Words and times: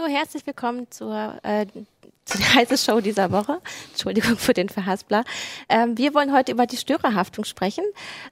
Hallo, 0.00 0.12
herzlich 0.12 0.46
willkommen 0.46 0.86
zur, 0.90 1.34
äh, 1.42 1.66
zur 2.24 2.40
heiße 2.54 2.78
Show 2.78 3.00
dieser 3.00 3.32
Woche. 3.32 3.60
Entschuldigung 3.90 4.36
für 4.36 4.54
den 4.54 4.68
Verhaspler. 4.68 5.24
Ähm, 5.68 5.98
wir 5.98 6.14
wollen 6.14 6.32
heute 6.32 6.52
über 6.52 6.66
die 6.66 6.76
Störerhaftung 6.76 7.44
sprechen. 7.44 7.84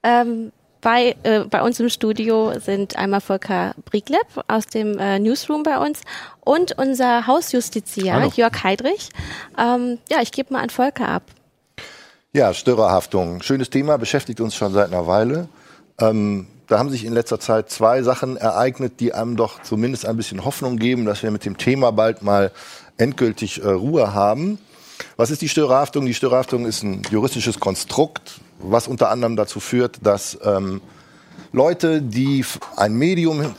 Ähm, 0.02 0.52
bei, 0.80 1.16
äh, 1.24 1.40
bei 1.40 1.62
uns 1.62 1.78
im 1.80 1.88
Studio 1.90 2.58
sind 2.58 2.96
einmal 2.96 3.20
Volker 3.20 3.74
Briegleb 3.84 4.26
aus 4.46 4.66
dem 4.66 4.98
äh, 4.98 5.18
Newsroom 5.18 5.62
bei 5.62 5.78
uns 5.78 6.00
und 6.40 6.78
unser 6.78 7.26
Hausjustiziar 7.26 8.20
Hallo. 8.20 8.32
Jörg 8.34 8.62
Heidrich. 8.62 9.10
Ähm, 9.58 9.98
ja, 10.08 10.22
ich 10.22 10.32
gebe 10.32 10.52
mal 10.52 10.62
an 10.62 10.70
Volker 10.70 11.08
ab. 11.08 11.24
Ja, 12.32 12.54
Störerhaftung. 12.54 13.42
Schönes 13.42 13.68
Thema, 13.68 13.98
beschäftigt 13.98 14.40
uns 14.40 14.54
schon 14.54 14.72
seit 14.72 14.88
einer 14.88 15.06
Weile. 15.06 15.48
Ähm, 16.00 16.46
da 16.68 16.78
haben 16.78 16.90
sich 16.90 17.04
in 17.04 17.12
letzter 17.12 17.40
Zeit 17.40 17.70
zwei 17.70 18.02
Sachen 18.02 18.36
ereignet, 18.36 19.00
die 19.00 19.14
einem 19.14 19.36
doch 19.36 19.62
zumindest 19.62 20.06
ein 20.06 20.16
bisschen 20.16 20.44
Hoffnung 20.44 20.76
geben, 20.76 21.06
dass 21.06 21.22
wir 21.22 21.30
mit 21.30 21.44
dem 21.44 21.56
Thema 21.56 21.90
bald 21.90 22.22
mal 22.22 22.52
endgültig 22.98 23.62
äh, 23.62 23.68
Ruhe 23.68 24.14
haben. 24.14 24.58
Was 25.16 25.30
ist 25.30 25.42
die 25.42 25.48
Störerhaftung? 25.48 26.06
Die 26.06 26.14
Störerhaftung 26.14 26.66
ist 26.66 26.82
ein 26.82 27.02
juristisches 27.10 27.58
Konstrukt, 27.58 28.40
was 28.58 28.86
unter 28.86 29.10
anderem 29.10 29.36
dazu 29.36 29.60
führt, 29.60 29.98
dass 30.02 30.38
ähm, 30.44 30.80
Leute, 31.52 32.02
die 32.02 32.44
ein 32.76 32.94
Medium 32.94 33.54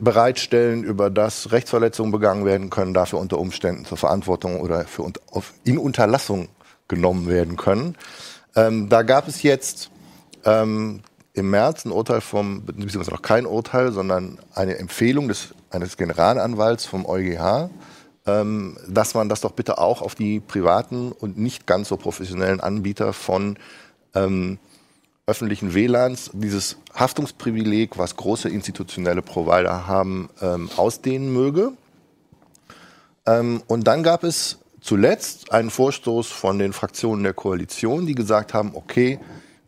bereitstellen, 0.00 0.84
über 0.84 1.10
das 1.10 1.52
Rechtsverletzungen 1.52 2.12
begangen 2.12 2.46
werden 2.46 2.70
können, 2.70 2.94
dafür 2.94 3.18
unter 3.18 3.38
Umständen 3.38 3.84
zur 3.84 3.98
Verantwortung 3.98 4.60
oder 4.60 4.84
für, 4.84 5.12
in 5.64 5.76
Unterlassung 5.76 6.48
genommen 6.86 7.28
werden 7.28 7.56
können. 7.56 7.96
Ähm, 8.56 8.88
da 8.88 9.02
gab 9.02 9.28
es 9.28 9.42
jetzt 9.42 9.90
ähm, 10.44 11.02
im 11.38 11.50
März 11.50 11.84
ein 11.84 11.92
Urteil 11.92 12.20
vom, 12.20 12.64
beziehungsweise 12.64 13.10
noch 13.10 13.22
kein 13.22 13.46
Urteil, 13.46 13.92
sondern 13.92 14.38
eine 14.54 14.78
Empfehlung 14.78 15.28
des, 15.28 15.54
eines 15.70 15.96
Generalanwalts 15.96 16.84
vom 16.84 17.06
EuGH, 17.06 17.70
ähm, 18.26 18.76
dass 18.88 19.14
man 19.14 19.28
das 19.28 19.40
doch 19.40 19.52
bitte 19.52 19.78
auch 19.78 20.02
auf 20.02 20.14
die 20.14 20.40
privaten 20.40 21.12
und 21.12 21.38
nicht 21.38 21.66
ganz 21.66 21.88
so 21.88 21.96
professionellen 21.96 22.60
Anbieter 22.60 23.12
von 23.12 23.56
ähm, 24.14 24.58
öffentlichen 25.26 25.74
WLANs, 25.74 26.30
dieses 26.32 26.76
Haftungsprivileg, 26.94 27.98
was 27.98 28.16
große 28.16 28.48
institutionelle 28.48 29.22
Provider 29.22 29.86
haben, 29.86 30.30
ähm, 30.40 30.70
ausdehnen 30.76 31.32
möge. 31.32 31.72
Ähm, 33.26 33.62
und 33.66 33.86
dann 33.86 34.02
gab 34.02 34.24
es 34.24 34.58
zuletzt 34.80 35.52
einen 35.52 35.70
Vorstoß 35.70 36.28
von 36.28 36.58
den 36.58 36.72
Fraktionen 36.72 37.24
der 37.24 37.34
Koalition, 37.34 38.06
die 38.06 38.14
gesagt 38.14 38.54
haben, 38.54 38.70
okay, 38.74 39.18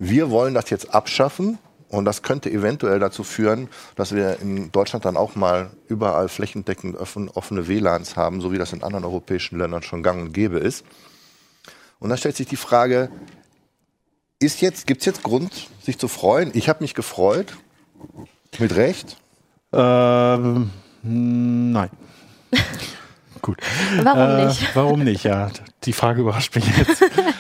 wir 0.01 0.31
wollen 0.31 0.55
das 0.55 0.71
jetzt 0.71 0.95
abschaffen 0.95 1.59
und 1.91 2.07
das 2.07 2.23
könnte 2.23 2.51
eventuell 2.51 2.99
dazu 2.99 3.23
führen, 3.23 3.69
dass 3.97 4.15
wir 4.15 4.41
in 4.41 4.73
Deutschland 4.73 5.05
dann 5.05 5.17
auch 5.17 5.37
mal 5.37 5.71
überall 5.89 6.29
flächendeckend 6.29 6.97
offene 6.97 7.69
WLANs 7.69 8.17
haben, 8.17 8.41
so 8.41 8.51
wie 8.51 8.59
das 8.59 8.73
in 8.73 8.83
anderen 8.83 9.05
europäischen 9.05 9.59
Ländern 9.59 9.83
schon 9.83 10.03
gang 10.03 10.23
und 10.23 10.33
gäbe 10.33 10.59
ist. 10.59 10.85
Und 11.99 12.09
da 12.09 12.17
stellt 12.17 12.35
sich 12.35 12.47
die 12.47 12.57
Frage, 12.57 13.11
ist 14.39 14.63
jetzt, 14.63 14.87
gibt 14.87 15.03
es 15.03 15.07
jetzt 15.07 15.23
Grund, 15.23 15.69
sich 15.83 15.99
zu 15.99 16.09
freuen? 16.09 16.51
Ich 16.55 16.71
habe 16.71 16.83
mich 16.83 16.95
gefreut. 16.95 17.59
Mit 18.59 18.75
Recht? 18.75 19.19
Ähm, 19.73 20.71
nein. 21.03 21.91
Gut. 23.43 23.59
Warum 24.03 24.47
nicht? 24.47 24.63
Äh, 24.63 24.67
warum 24.75 25.05
nicht, 25.05 25.25
ja. 25.25 25.51
Die 25.85 25.93
Frage 25.93 26.23
überrascht 26.23 26.55
mich 26.55 26.65
jetzt. 26.77 27.05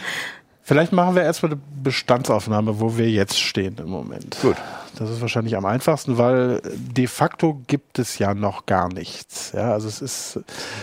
Vielleicht 0.71 0.93
machen 0.93 1.17
wir 1.17 1.25
erstmal 1.25 1.51
eine 1.51 1.61
Bestandsaufnahme, 1.83 2.79
wo 2.79 2.97
wir 2.97 3.11
jetzt 3.11 3.41
stehen 3.41 3.77
im 3.79 3.89
Moment. 3.89 4.37
Gut. 4.41 4.55
Das 4.97 5.11
ist 5.11 5.21
wahrscheinlich 5.21 5.57
am 5.57 5.65
einfachsten, 5.65 6.19
weil 6.19 6.61
de 6.75 7.07
facto 7.07 7.61
gibt 7.67 7.99
es 7.99 8.19
ja 8.19 8.35
noch 8.35 8.67
gar 8.67 8.89
nichts. 8.89 9.53
Ja, 9.55 9.73
also 9.73 9.89
es 9.89 10.03
ist 10.03 10.41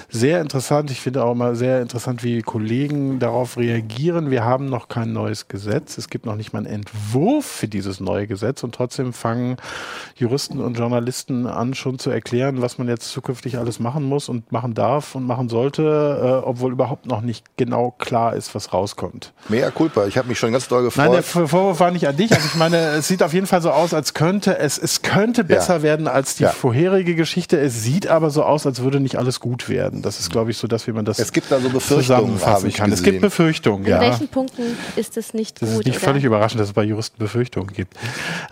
sehr 0.10 0.42
interessant. 0.42 0.92
Ich 0.92 1.02
finde 1.02 1.24
auch 1.24 1.36
mal 1.36 1.56
sehr 1.56 1.82
interessant, 1.82 2.24
wie 2.24 2.42
Kollegen 2.42 3.20
darauf 3.20 3.58
reagieren. 3.58 4.32
Wir 4.32 4.44
haben 4.46 4.66
noch 4.70 4.88
kein 4.88 5.14
neues 5.14 5.48
Gesetz. 5.48 5.98
Es 5.98 6.10
gibt 6.10 6.26
noch 6.26 6.36
nicht 6.36 6.54
mal 6.54 6.60
einen 6.60 6.68
Entwurf 6.68 7.46
für 7.46 7.68
dieses 7.68 8.00
neue 8.00 8.28
Gesetz 8.28 8.64
und 8.64 8.74
trotzdem 8.74 9.14
fangen 9.14 9.58
Juristen 10.16 10.62
und 10.62 10.78
Journalisten 10.78 11.46
an, 11.46 11.74
schon 11.74 12.00
zu 12.00 12.10
erklären, 12.10 12.62
was 12.62 12.78
man 12.78 12.88
jetzt 12.88 13.12
zukünftig 13.12 13.58
alles 13.58 13.80
machen 13.80 14.04
muss 14.04 14.30
und 14.30 14.52
machen 14.52 14.74
darf 14.74 15.16
und 15.16 15.26
machen 15.26 15.50
sollte, 15.50 16.42
äh, 16.44 16.48
obwohl 16.48 16.72
überhaupt 16.72 17.06
noch 17.06 17.22
nicht 17.22 17.46
genau 17.58 17.92
klar 17.98 18.36
ist, 18.36 18.56
was 18.56 18.74
rauskommt. 18.74 19.34
Mehr 19.50 19.72
culpa. 19.72 20.06
Ich 20.06 20.18
habe 20.18 20.28
mich 20.28 20.40
schon 20.40 20.52
ganz 20.52 20.68
doll 20.68 20.84
gefreut. 20.84 21.06
Nein, 21.06 21.14
der 21.14 21.24
Vorwurf 21.24 21.80
war 21.80 21.92
nicht 21.92 22.08
an 22.08 22.16
dich. 22.16 22.32
Also 22.32 22.48
ich 22.48 22.56
meine, 22.56 22.78
es 22.78 23.08
sieht 23.08 23.22
auf 23.24 23.34
jeden 23.34 23.48
Fall 23.48 23.62
so 23.62 23.72
aus, 23.72 23.94
als 23.98 24.14
könnte 24.14 24.60
es, 24.60 24.78
es 24.78 25.02
könnte 25.02 25.44
besser 25.44 25.78
ja. 25.78 25.82
werden 25.82 26.08
als 26.08 26.36
die 26.36 26.44
ja. 26.44 26.52
vorherige 26.52 27.16
Geschichte. 27.16 27.60
Es 27.60 27.82
sieht 27.82 28.08
aber 28.08 28.30
so 28.30 28.44
aus, 28.44 28.66
als 28.68 28.82
würde 28.82 29.00
nicht 29.00 29.18
alles 29.18 29.40
gut 29.40 29.68
werden. 29.68 30.04
Das 30.04 30.20
ist, 30.20 30.32
glaube 30.32 30.52
ich, 30.52 30.58
so, 30.58 30.68
dass 30.68 30.86
wie 30.88 30.92
man 30.92 31.04
das 31.04 31.18
es 31.18 31.34
gibt 31.34 31.52
da 31.52 31.60
so 31.60 31.70
Befürchtungen, 31.70 32.38
zusammenfassen 32.38 32.72
kann. 32.72 32.92
Es 32.92 33.02
gibt 33.02 33.22
Befürchtungen, 33.22 33.84
In 33.86 33.90
ja. 33.90 33.98
In 33.98 34.02
welchen 34.04 34.28
Punkten 34.28 34.78
ist 34.96 35.18
es 35.18 35.34
nicht 35.34 35.62
das 35.62 35.70
gut? 35.70 35.80
Das 35.80 35.80
ist 35.80 35.86
nicht 35.88 35.98
oder? 35.98 36.06
völlig 36.06 36.24
überraschend, 36.24 36.62
dass 36.62 36.70
es 36.70 36.74
bei 36.74 36.84
Juristen 36.84 37.18
Befürchtungen 37.18 37.74
gibt. 37.74 37.96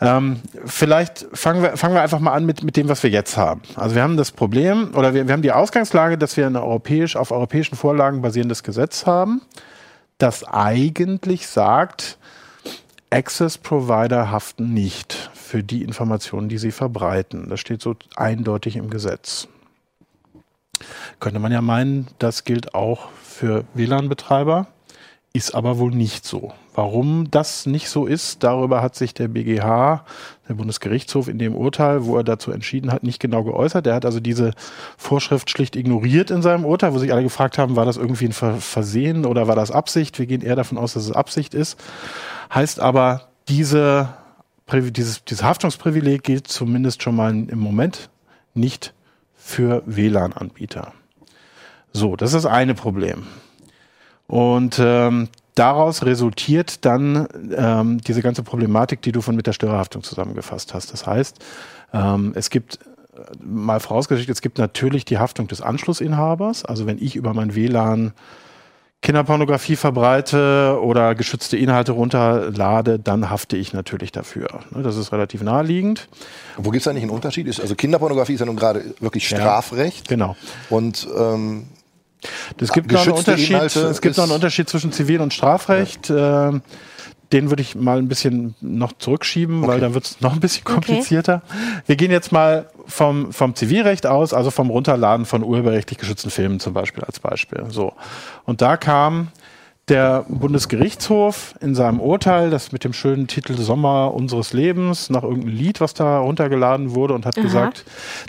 Ähm, 0.02 0.42
vielleicht 0.66 1.28
fangen 1.34 1.62
wir, 1.62 1.78
fangen 1.78 1.94
wir 1.94 2.02
einfach 2.02 2.20
mal 2.20 2.34
an 2.34 2.46
mit, 2.46 2.64
mit 2.64 2.76
dem, 2.76 2.90
was 2.90 3.04
wir 3.04 3.12
jetzt 3.12 3.38
haben. 3.38 3.62
Also 3.76 3.96
wir 3.96 4.02
haben 4.02 4.18
das 4.18 4.32
Problem, 4.32 4.90
oder 4.96 5.14
wir, 5.14 5.28
wir 5.28 5.34
haben 5.34 5.44
die 5.44 5.52
Ausgangslage, 5.52 6.18
dass 6.18 6.36
wir 6.36 6.48
ein 6.48 6.56
europäisch, 6.56 7.16
auf 7.16 7.32
europäischen 7.32 7.76
Vorlagen 7.76 8.22
basierendes 8.22 8.64
Gesetz 8.64 9.06
haben, 9.06 9.42
das 10.18 10.44
eigentlich 10.44 11.48
sagt, 11.48 12.18
Access 13.12 13.58
Provider 13.58 14.32
haften 14.32 14.74
nicht 14.74 15.30
für 15.46 15.64
die 15.64 15.84
Informationen, 15.84 16.50
die 16.50 16.58
sie 16.58 16.72
verbreiten. 16.72 17.50
Das 17.50 17.60
steht 17.60 17.82
so 17.82 17.96
eindeutig 18.16 18.76
im 18.76 18.90
Gesetz. 18.90 19.48
Könnte 21.20 21.40
man 21.40 21.52
ja 21.52 21.62
meinen, 21.62 22.08
das 22.20 22.44
gilt 22.44 22.76
auch 22.76 23.10
für 23.24 23.64
WLAN-Betreiber, 23.74 24.68
ist 25.32 25.54
aber 25.54 25.78
wohl 25.78 25.92
nicht 25.92 26.26
so. 26.26 26.54
Warum 26.74 27.30
das 27.32 27.66
nicht 27.66 27.90
so 27.90 28.06
ist, 28.06 28.44
darüber 28.44 28.82
hat 28.82 28.96
sich 28.96 29.14
der 29.14 29.28
BGH, 29.28 30.04
der 30.50 30.54
Bundesgerichtshof, 30.54 31.28
in 31.28 31.40
dem 31.40 31.56
Urteil, 31.56 32.06
wo 32.06 32.18
er 32.18 32.24
dazu 32.24 32.52
entschieden 32.52 32.92
hat, 32.92 33.04
nicht 33.04 33.20
genau 33.20 33.44
geäußert. 33.44 33.88
Er 33.88 33.96
hat 33.96 34.06
also 34.06 34.20
diese 34.20 34.52
Vorschrift 34.98 35.50
schlicht 35.50 35.76
ignoriert 35.76 36.32
in 36.32 36.42
seinem 36.42 36.66
Urteil, 36.66 36.94
wo 36.94 37.00
sich 37.00 37.14
alle 37.14 37.24
gefragt 37.24 37.58
haben, 37.58 37.76
war 37.76 37.86
das 37.86 37.98
irgendwie 37.98 38.26
ein 38.26 38.34
Versehen 38.34 39.26
oder 39.26 39.48
war 39.48 39.56
das 39.56 39.72
Absicht? 39.72 40.20
Wir 40.20 40.26
gehen 40.26 40.42
eher 40.42 40.56
davon 40.56 40.78
aus, 40.78 40.94
dass 40.94 41.04
es 41.04 41.12
Absicht 41.12 41.54
ist. 41.54 41.80
Heißt 42.54 42.80
aber, 42.80 43.30
diese 43.48 44.10
dieses, 44.72 45.24
dieses 45.24 45.44
Haftungsprivileg 45.44 46.24
gilt 46.24 46.48
zumindest 46.48 47.04
schon 47.04 47.16
mal 47.16 47.32
im 47.32 47.60
Moment 47.60 48.10
nicht 48.54 48.94
für 49.36 49.84
WLAN-Anbieter. 49.86 50.94
So, 51.94 52.16
das 52.16 52.34
ist 52.34 52.44
das 52.44 52.52
eine 52.52 52.74
Problem. 52.74 53.28
Und 54.28 54.80
ähm, 54.80 55.30
daraus 55.54 56.04
resultiert 56.04 56.84
dann 56.84 57.28
ähm, 57.56 58.02
diese 58.02 58.22
ganze 58.22 58.44
Problematik, 58.44 59.02
die 59.02 59.12
du 59.12 59.22
von 59.22 59.36
mit 59.36 59.48
der 59.48 59.54
Störerhaftung 59.54 60.04
zusammengefasst 60.04 60.74
hast. 60.74 60.92
Das 60.92 61.06
heißt, 61.06 61.38
ähm, 61.94 62.34
es 62.36 62.50
gibt 62.50 62.80
äh, 63.16 63.20
mal 63.44 63.80
vorausgeschickt, 63.80 64.30
es 64.30 64.42
gibt 64.42 64.58
natürlich 64.58 65.06
die 65.06 65.20
Haftung 65.20 65.48
des 65.48 65.62
Anschlussinhabers. 65.62 66.66
Also 66.66 66.88
wenn 66.88 66.98
ich 66.98 67.16
über 67.16 67.34
mein 67.34 67.56
WLAN 67.56 68.14
Kinderpornografie 69.06 69.76
verbreite 69.76 70.80
oder 70.82 71.14
geschützte 71.14 71.58
Inhalte 71.58 71.92
runterlade, 71.92 72.98
dann 72.98 73.30
hafte 73.30 73.56
ich 73.56 73.72
natürlich 73.72 74.12
dafür. 74.12 74.62
Ne, 74.72 74.82
das 74.82 74.98
ist 74.98 75.12
relativ 75.12 75.44
naheliegend. 75.44 76.10
Wo 76.58 76.72
gibt 76.72 76.82
es 76.82 76.88
eigentlich 76.88 77.04
einen 77.04 77.12
Unterschied? 77.12 77.48
Also 77.60 77.76
Kinderpornografie 77.76 78.34
ist 78.34 78.40
ja 78.40 78.48
nun 78.48 78.56
gerade 78.56 78.84
wirklich 79.00 79.28
Strafrecht. 79.28 80.10
Ja, 80.10 80.16
genau. 80.16 80.36
Und 80.72 81.08
ähm, 81.16 81.68
es 82.60 82.72
gibt, 82.72 82.92
noch 82.92 83.04
einen, 83.04 83.12
Unterschied, 83.12 83.76
es 83.76 84.02
gibt 84.02 84.18
noch 84.18 84.24
einen 84.24 84.34
Unterschied 84.34 84.68
zwischen 84.70 84.92
Zivil- 84.92 85.22
und 85.22 85.36
Strafrecht. 85.36 86.10
Ja. 86.10 86.60
Den 87.32 87.50
würde 87.50 87.62
ich 87.62 87.76
mal 87.76 87.98
ein 87.98 88.08
bisschen 88.08 88.56
noch 88.62 88.94
zurückschieben, 88.94 89.60
okay. 89.60 89.68
weil 89.68 89.80
da 89.80 89.94
wird 89.94 90.06
es 90.06 90.22
noch 90.22 90.34
ein 90.34 90.40
bisschen 90.40 90.64
komplizierter. 90.64 91.42
Okay. 91.46 91.82
Wir 91.88 91.96
gehen 91.96 92.12
jetzt 92.12 92.32
mal 92.32 92.70
vom, 92.86 93.32
vom 93.32 93.56
Zivilrecht 93.56 94.06
aus, 94.06 94.34
also 94.34 94.52
vom 94.52 94.70
Runterladen 94.70 95.26
von 95.26 95.44
urheberrechtlich 95.44 95.98
geschützten 95.98 96.30
Filmen 96.30 96.60
zum 96.60 96.74
Beispiel 96.74 97.04
als 97.04 97.20
Beispiel. 97.20 97.66
So. 97.70 97.94
Und 98.46 98.62
da 98.62 98.78
kam 98.78 99.30
der 99.88 100.26
Bundesgerichtshof 100.28 101.54
in 101.62 101.76
seinem 101.76 102.00
Urteil, 102.00 102.50
das 102.50 102.72
mit 102.72 102.84
dem 102.84 102.94
schönen 102.94 103.28
Titel 103.28 103.56
Sommer 103.56 104.14
unseres 104.14 104.52
Lebens, 104.52 105.10
nach 105.10 105.22
irgendeinem 105.22 105.56
Lied, 105.56 105.80
was 105.80 105.94
da 105.94 106.20
runtergeladen 106.20 106.96
wurde, 106.96 107.14
und 107.14 107.26
hat 107.26 107.38
Aha. 107.38 107.44
gesagt, 107.44 107.86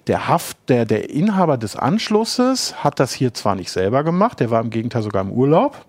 der 0.06 0.28
Haft, 0.28 0.56
der, 0.68 0.84
der 0.84 1.08
Inhaber 1.08 1.56
des 1.56 1.76
Anschlusses 1.76 2.84
hat 2.84 3.00
das 3.00 3.12
hier 3.12 3.32
zwar 3.32 3.54
nicht 3.54 3.70
selber 3.70 4.04
gemacht, 4.04 4.40
der 4.40 4.50
war 4.50 4.60
im 4.60 4.70
Gegenteil 4.70 5.02
sogar 5.02 5.22
im 5.22 5.32
Urlaub, 5.32 5.86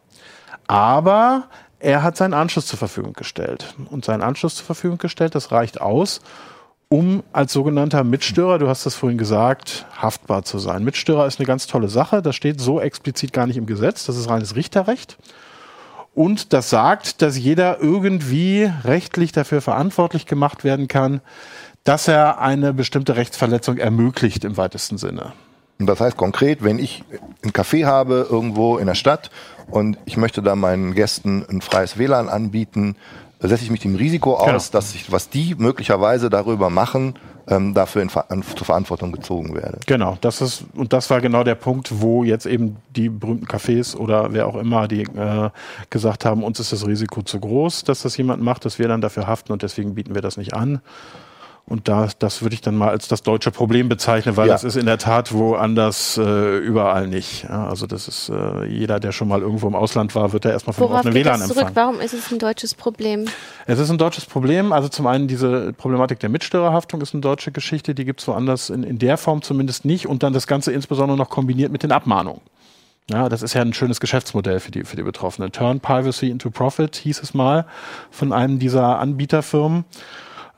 aber 0.68 1.48
er 1.80 2.04
hat 2.04 2.18
seinen 2.18 2.34
Anschluss 2.34 2.68
zur 2.68 2.80
Verfügung 2.80 3.14
gestellt. 3.14 3.76
Und 3.90 4.06
seinen 4.06 4.22
Anschluss 4.22 4.56
zur 4.56 4.66
Verfügung 4.66 4.98
gestellt, 4.98 5.36
das 5.36 5.52
reicht 5.52 5.80
aus, 5.82 6.22
um 6.90 7.24
als 7.34 7.52
sogenannter 7.52 8.04
Mitstörer, 8.04 8.60
du 8.60 8.70
hast 8.70 8.86
das 8.86 8.96
vorhin 8.96 9.18
gesagt, 9.18 9.86
haftbar 9.98 10.44
zu 10.44 10.58
sein. 10.58 10.84
Mitstörer 10.84 11.28
ist 11.28 11.40
eine 11.40 11.46
ganz 11.46 11.68
tolle 11.68 11.90
Sache, 11.90 12.22
das 12.22 12.36
steht 12.36 12.62
so 12.62 12.80
explizit 12.80 13.34
gar 13.34 13.46
nicht 13.46 13.58
im 13.58 13.66
Gesetz, 13.66 14.06
das 14.06 14.16
ist 14.16 14.30
reines 14.30 14.56
Richterrecht. 14.56 15.18
Und 16.16 16.54
das 16.54 16.70
sagt, 16.70 17.22
dass 17.22 17.38
jeder 17.38 17.80
irgendwie 17.80 18.72
rechtlich 18.86 19.34
dafür 19.34 19.62
verantwortlich 19.62 20.26
gemacht 20.26 20.64
werden 20.64 20.88
kann, 20.88 21.22
dass 21.84 22.08
er 22.08 22.40
eine 22.40 22.74
bestimmte 22.74 23.18
Rechtsverletzung 23.18 23.78
ermöglicht 23.78 24.44
im 24.44 24.58
weitesten 24.58 24.98
Sinne. 24.98 25.34
Und 25.80 25.86
das 25.88 26.00
heißt 26.00 26.18
konkret, 26.18 26.64
wenn 26.64 26.80
ich 26.80 27.04
ein 27.44 27.52
Café 27.52 27.86
habe 27.86 28.28
irgendwo 28.30 28.78
in 28.78 28.88
der 28.88 28.96
Stadt 28.96 29.30
und 29.70 29.98
ich 30.06 30.18
möchte 30.18 30.42
da 30.42 30.56
meinen 30.56 30.96
Gästen 30.96 31.46
ein 31.50 31.62
freies 31.62 31.98
WLAN 31.98 32.30
anbieten, 32.30 32.96
setze 33.40 33.64
ich 33.64 33.72
mich 33.72 33.82
dem 33.82 33.96
Risiko 33.96 34.36
aus, 34.36 34.46
genau. 34.46 34.64
dass 34.72 34.96
ich, 34.96 35.12
was 35.12 35.30
die 35.30 35.56
möglicherweise 35.56 36.30
darüber 36.30 36.70
machen, 36.70 37.14
ähm, 37.48 37.74
dafür 37.74 38.02
in, 38.02 38.10
an, 38.10 38.44
zur 38.44 38.66
Verantwortung 38.66 39.12
gezogen 39.12 39.56
werde. 39.56 39.80
Genau, 39.86 40.18
das 40.22 40.42
ist 40.42 40.66
und 40.76 40.92
das 40.94 41.10
war 41.10 41.22
genau 41.22 41.44
der 41.44 41.56
Punkt, 41.56 42.02
wo 42.02 42.24
jetzt 42.24 42.46
eben 42.46 42.78
die 42.96 43.10
berühmten 43.10 43.46
Cafés 43.46 43.96
oder 43.96 44.34
wer 44.34 44.48
auch 44.48 44.56
immer, 44.56 44.88
die 44.88 45.04
äh, 45.04 45.50
gesagt 45.90 46.26
haben, 46.26 46.44
uns 46.44 46.60
ist 46.60 46.74
das 46.74 46.86
Risiko 46.86 47.22
zu 47.22 47.40
groß, 47.40 47.84
dass 47.84 48.02
das 48.02 48.18
jemand 48.18 48.42
macht, 48.42 48.66
dass 48.66 48.80
wir 48.80 48.88
dann 48.88 49.02
dafür 49.02 49.28
haften 49.28 49.54
und 49.54 49.62
deswegen 49.62 49.96
bieten 49.96 50.16
wir 50.16 50.22
das 50.22 50.38
nicht 50.38 50.54
an. 50.54 50.82
Und 51.70 51.90
da, 51.90 52.08
das 52.20 52.42
würde 52.42 52.54
ich 52.56 52.62
dann 52.62 52.76
mal 52.76 52.88
als 52.88 53.10
das 53.10 53.24
deutsche 53.24 53.52
Problem 53.52 53.90
bezeichnen, 53.90 54.38
weil 54.38 54.48
ja. 54.48 54.54
das 54.54 54.64
ist 54.64 54.78
in 54.78 54.86
der 54.86 54.98
Tat 54.98 55.34
woanders 55.34 56.18
äh, 56.18 56.58
überall 56.60 57.08
nicht. 57.08 57.44
Ja, 57.44 57.68
also 57.68 57.86
das 57.86 58.08
ist 58.08 58.30
äh, 58.30 58.66
jeder, 58.66 59.02
der 59.02 59.12
schon 59.12 59.28
mal 59.28 59.42
irgendwo 59.42 59.68
im 59.68 59.76
Ausland 59.76 60.16
war, 60.16 60.32
wird 60.32 60.46
da 60.46 60.52
erstmal 60.52 60.74
von 60.74 60.88
offenen 60.88 61.14
WLAN 61.14 61.42
empfangen. 61.42 61.76
Warum 61.76 62.00
ist 62.00 62.14
es 62.14 62.32
ein 62.32 62.40
deutsches 62.40 62.74
Problem? 62.74 63.26
Es 63.66 63.80
ist 63.80 63.90
ein 63.90 63.98
deutsches 63.98 64.26
Problem. 64.26 64.72
Also 64.72 64.88
zum 64.88 65.08
einen 65.08 65.28
diese 65.28 65.74
Problematik 65.74 66.22
der 66.22 66.30
Mitstörerhaftung 66.30 67.02
ist 67.02 67.14
eine 67.14 67.20
deutsche 67.20 67.52
Geschichte, 67.52 67.94
die 67.94 68.06
gibt 68.06 68.22
es 68.22 68.28
woanders 68.30 68.70
in, 68.70 68.84
in 68.84 68.98
der 68.98 69.18
Form 69.18 69.42
zumindest 69.42 69.84
nicht. 69.84 70.08
Und 70.08 70.24
dann 70.24 70.32
das 70.32 70.48
Ganze 70.48 70.72
insbesondere 70.72 71.18
noch 71.18 71.30
kombiniert 71.30 71.74
mit 71.74 71.84
den 71.84 71.92
Abmahnungen. 71.92 72.40
Ja, 73.12 73.28
das 73.28 73.42
ist 73.42 73.54
ja 73.54 73.62
ein 73.62 73.74
schönes 73.74 74.00
Geschäftsmodell 74.00 74.62
für 74.62 74.72
die, 74.72 74.86
für 74.86 74.96
die 74.96 75.04
Betroffenen. 75.04 75.52
Turn 75.52 75.82
Privacy 75.82 76.30
into 76.30 76.50
Profit 76.50 76.96
hieß 76.96 77.22
es 77.22 77.34
mal 77.34 77.66
von 78.10 78.32
einem 78.32 78.58
dieser 78.58 79.00
Anbieterfirmen. 79.00 79.84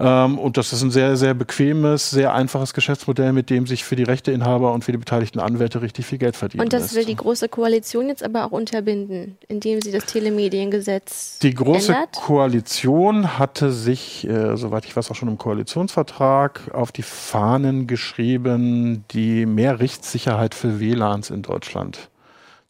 Ähm, 0.01 0.39
und 0.39 0.55
das 0.55 0.71
ist 0.71 0.81
ein 0.81 0.91
sehr, 0.91 1.17
sehr 1.17 1.33
bequemes, 1.33 2.09
sehr 2.09 2.33
einfaches 2.33 2.73
Geschäftsmodell, 2.73 3.33
mit 3.33 3.49
dem 3.49 3.67
sich 3.67 3.83
für 3.83 3.97
die 3.97 4.03
Rechteinhaber 4.03 4.71
und 4.71 4.85
für 4.85 4.93
die 4.93 4.97
beteiligten 4.97 5.39
Anwälte 5.39 5.81
richtig 5.81 6.05
viel 6.05 6.17
Geld 6.17 6.37
verdient. 6.37 6.63
Und 6.63 6.71
das 6.71 6.83
lässt. 6.83 6.95
will 6.95 7.05
die 7.05 7.15
Große 7.15 7.49
Koalition 7.49 8.07
jetzt 8.07 8.23
aber 8.23 8.45
auch 8.45 8.51
unterbinden, 8.51 9.37
indem 9.49 9.81
sie 9.81 9.91
das 9.91 10.05
Telemediengesetz. 10.05 11.39
Die 11.39 11.53
Große 11.53 11.91
ändert? 11.91 12.13
Koalition 12.13 13.37
hatte 13.37 13.73
sich, 13.73 14.25
äh, 14.25 14.55
soweit 14.55 14.85
ich 14.85 14.95
weiß, 14.95 15.11
auch 15.11 15.15
schon 15.15 15.27
im 15.27 15.37
Koalitionsvertrag 15.37 16.73
auf 16.73 16.93
die 16.93 17.03
Fahnen 17.03 17.85
geschrieben, 17.85 19.03
die 19.11 19.45
mehr 19.45 19.81
Rechtssicherheit 19.81 20.55
für 20.55 20.79
WLANs 20.79 21.29
in 21.29 21.41
Deutschland 21.41 22.09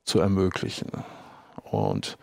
zu 0.04 0.20
ermöglichen. 0.20 0.88
Und 1.64 2.18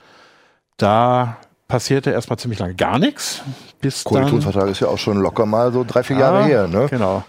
da 0.76 1.37
passierte 1.69 2.11
erstmal 2.11 2.39
ziemlich 2.39 2.59
lange 2.59 2.75
gar 2.75 2.99
nichts. 2.99 3.43
Bis 3.81 4.05
Koalitionsvertrag 4.05 4.69
ist 4.69 4.81
ja 4.81 4.89
auch 4.89 4.99
schon 4.99 5.19
locker 5.19 5.47
mal 5.47 5.73
so 5.73 5.85
drei, 5.85 6.03
vier 6.03 6.19
Jahre 6.19 6.45
her. 6.45 6.69
Ne? 6.69 6.87
Genau. 6.91 7.25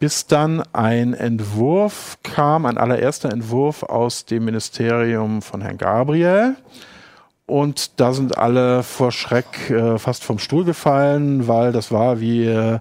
Bis 0.00 0.26
dann 0.26 0.62
ein 0.72 1.14
Entwurf 1.14 2.18
kam, 2.22 2.66
ein 2.66 2.78
allererster 2.78 3.30
Entwurf 3.30 3.82
aus 3.82 4.24
dem 4.24 4.44
Ministerium 4.44 5.40
von 5.40 5.60
Herrn 5.62 5.78
Gabriel. 5.78 6.56
Und 7.46 8.00
da 8.00 8.12
sind 8.12 8.38
alle 8.38 8.82
vor 8.82 9.12
Schreck 9.12 9.70
äh, 9.70 9.98
fast 9.98 10.24
vom 10.24 10.38
Stuhl 10.38 10.64
gefallen, 10.64 11.46
weil 11.46 11.72
das 11.72 11.92
war 11.92 12.20
wie 12.20 12.46
äh, 12.46 12.78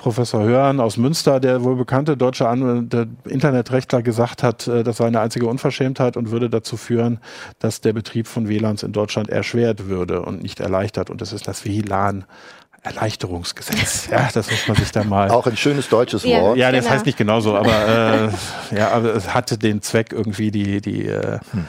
Professor 0.00 0.42
Hörn 0.42 0.80
aus 0.80 0.96
Münster, 0.96 1.40
der 1.40 1.62
wohl 1.62 1.76
bekannte 1.76 2.16
deutsche 2.16 2.48
An 2.48 2.88
der 2.88 3.06
Internetrechtler, 3.28 4.00
gesagt 4.00 4.42
hat, 4.42 4.66
äh, 4.66 4.82
das 4.82 4.96
sei 4.96 5.06
eine 5.06 5.20
einzige 5.20 5.46
Unverschämtheit 5.46 6.16
und 6.16 6.30
würde 6.30 6.48
dazu 6.48 6.78
führen, 6.78 7.20
dass 7.58 7.82
der 7.82 7.92
Betrieb 7.92 8.26
von 8.26 8.48
WLANs 8.48 8.82
in 8.82 8.92
Deutschland 8.92 9.28
erschwert 9.28 9.88
würde 9.88 10.22
und 10.22 10.42
nicht 10.42 10.58
erleichtert. 10.58 11.10
Und 11.10 11.20
das 11.20 11.34
ist 11.34 11.46
das 11.46 11.66
WLAN. 11.66 12.24
Erleichterungsgesetz. 12.82 14.08
Ja, 14.10 14.30
das 14.32 14.50
muss 14.50 14.66
man 14.66 14.76
sich 14.78 14.90
da 14.90 15.04
mal. 15.04 15.30
Auch 15.30 15.46
ein 15.46 15.58
schönes 15.58 15.90
deutsches 15.90 16.24
Wort. 16.24 16.56
Ja, 16.56 16.72
das 16.72 16.84
genau. 16.84 16.94
heißt 16.94 17.04
nicht 17.04 17.18
genauso, 17.18 17.54
aber 17.54 18.30
äh, 18.72 18.74
ja, 18.74 18.92
aber 18.92 19.14
es 19.14 19.34
hatte 19.34 19.58
den 19.58 19.82
Zweck 19.82 20.14
irgendwie 20.14 20.50
die 20.50 20.80
die 20.80 21.04
äh, 21.04 21.40
hm. 21.52 21.66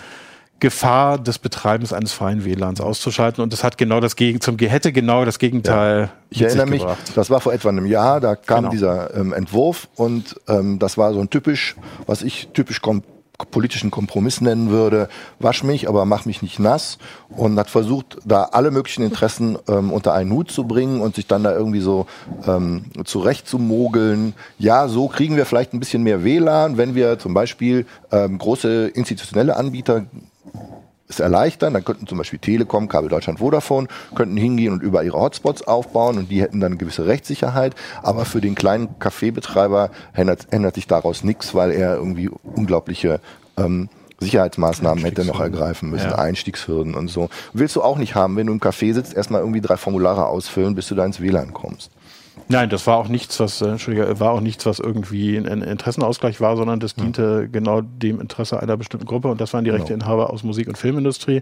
Gefahr 0.62 1.18
des 1.18 1.40
Betreibens 1.40 1.92
eines 1.92 2.14
freien 2.14 2.46
WLANs 2.46 2.80
auszuschalten. 2.80 3.44
Und 3.44 3.52
das 3.52 3.64
hat 3.64 3.78
genau 3.78 4.00
das 4.00 4.16
Gegen 4.16 4.40
zum 4.40 4.58
hätte 4.58 4.94
genau 4.94 5.26
das 5.26 5.40
Gegenteil. 5.40 6.02
Ja. 6.02 6.10
Ich 6.30 6.42
erinnere 6.44 6.68
mich, 6.68 6.82
gebracht. 6.82 7.12
das 7.16 7.30
war 7.30 7.42
vor 7.42 7.52
etwa 7.52 7.70
einem 7.70 7.88
Jahr, 7.88 8.22
da 8.22 8.36
kam 8.36 8.60
genau. 8.60 8.72
dieser 8.72 9.14
ähm, 9.16 9.34
Entwurf 9.34 9.90
und 9.96 10.40
ähm, 10.48 10.80
das 10.80 10.98
war 10.98 11.14
so 11.14 11.20
ein 11.20 11.30
typisch, 11.30 11.76
was 12.06 12.22
ich 12.22 12.50
typisch 12.54 12.82
kom 12.82 13.02
politischen 13.50 13.90
Kompromiss 13.90 14.40
nennen 14.40 14.70
würde, 14.70 15.10
wasch 15.40 15.64
mich, 15.64 15.90
aber 15.90 16.06
mach 16.06 16.26
mich 16.26 16.44
nicht 16.44 16.60
nass 16.60 17.00
und 17.30 17.58
hat 17.58 17.72
versucht, 17.72 18.20
da 18.24 18.44
alle 18.44 18.70
möglichen 18.70 19.04
Interessen 19.04 19.58
ähm, 19.68 19.92
unter 19.92 20.14
einen 20.14 20.32
Hut 20.32 20.52
zu 20.52 20.66
bringen 20.66 21.02
und 21.02 21.16
sich 21.16 21.26
dann 21.26 21.44
da 21.44 21.52
irgendwie 21.52 21.80
so 21.80 22.06
ähm, 22.46 22.84
zurechtzumogeln. 23.04 24.34
Ja, 24.60 24.88
so 24.88 25.08
kriegen 25.08 25.38
wir 25.38 25.48
vielleicht 25.48 25.74
ein 25.74 25.80
bisschen 25.80 26.04
mehr 26.04 26.24
WLAN, 26.24 26.78
wenn 26.78 26.94
wir 26.94 27.18
zum 27.18 27.34
Beispiel 27.34 27.88
ähm, 28.12 28.38
große 28.38 28.90
institutionelle 28.90 29.56
Anbieter 29.56 30.06
es 31.12 31.20
erleichtern. 31.20 31.74
Dann 31.74 31.86
könnten 31.86 32.08
zum 32.08 32.18
Beispiel 32.18 32.40
Telekom, 32.40 32.88
Kabel 32.88 33.10
Deutschland, 33.10 33.40
Vodafone, 33.40 33.88
könnten 34.16 34.38
hingehen 34.38 34.74
und 34.74 34.84
über 34.84 35.04
ihre 35.04 35.20
Hotspots 35.20 35.64
aufbauen 35.64 36.18
und 36.18 36.32
die 36.32 36.42
hätten 36.42 36.60
dann 36.60 36.74
eine 36.74 36.78
gewisse 36.78 37.06
Rechtssicherheit. 37.06 37.76
Aber 38.04 38.26
für 38.26 38.42
den 38.42 38.56
kleinen 38.56 39.00
Kaffeebetreiber 39.00 39.92
ändert, 40.14 40.48
ändert 40.52 40.76
sich 40.76 40.88
daraus 40.88 41.24
nichts, 41.24 41.54
weil 41.54 41.72
er 41.72 41.96
irgendwie 41.96 42.30
unglaubliche 42.44 43.20
ähm, 43.58 43.90
Sicherheitsmaßnahmen 44.22 45.04
hätte 45.04 45.26
noch 45.26 45.40
ergreifen 45.40 45.90
müssen, 45.90 46.12
ja. 46.12 46.18
Einstiegshürden 46.18 46.94
und 46.94 47.08
so. 47.08 47.30
Willst 47.54 47.76
du 47.76 47.82
auch 47.82 47.98
nicht 47.98 48.16
haben, 48.16 48.38
wenn 48.38 48.48
du 48.48 48.54
im 48.54 48.60
Café 48.60 48.94
sitzt, 48.94 49.16
erstmal 49.16 49.42
irgendwie 49.42 49.62
drei 49.62 49.78
Formulare 49.78 50.28
ausfüllen, 50.28 50.76
bis 50.76 50.88
du 50.88 50.96
da 50.96 51.06
ins 51.06 51.20
WLAN 51.20 51.54
kommst. 51.54 51.92
Nein, 52.52 52.70
das 52.70 52.86
war 52.86 52.98
auch 52.98 53.08
nichts, 53.08 53.40
was, 53.40 53.62
äh, 53.62 53.70
Entschuldige, 53.70 54.20
war 54.20 54.32
auch 54.32 54.42
nichts, 54.42 54.66
was 54.66 54.80
irgendwie 54.80 55.38
ein 55.38 55.62
Interessenausgleich 55.62 56.42
war, 56.42 56.58
sondern 56.58 56.80
das 56.80 56.96
diente 56.96 57.46
mhm. 57.48 57.52
genau 57.52 57.82
dem 57.82 58.20
Interesse 58.20 58.60
einer 58.62 58.78
bestimmten 58.78 59.06
Gruppe 59.06 59.30
und 59.30 59.40
das 59.40 59.54
waren 59.54 59.64
die 59.64 59.72
genau. 59.72 59.82
Rechteinhaber 59.84 60.32
aus 60.32 60.44
Musik- 60.44 60.68
und 60.68 60.78
Filmindustrie. 60.78 61.42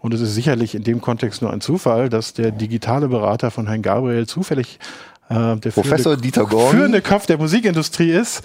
Und 0.00 0.14
es 0.14 0.20
ist 0.20 0.34
sicherlich 0.34 0.74
in 0.74 0.84
dem 0.84 1.00
Kontext 1.00 1.42
nur 1.42 1.52
ein 1.52 1.60
Zufall, 1.60 2.08
dass 2.08 2.34
der 2.34 2.52
digitale 2.52 3.08
Berater 3.08 3.50
von 3.50 3.66
Herrn 3.66 3.82
Gabriel 3.82 4.26
zufällig 4.26 4.78
äh, 5.28 5.56
der 5.56 5.70
Professor 5.70 6.12
führende, 6.12 6.22
Dieter 6.22 6.44
Gorn. 6.44 6.70
führende 6.70 7.02
Kopf 7.02 7.26
der 7.26 7.38
Musikindustrie 7.38 8.10
ist. 8.10 8.42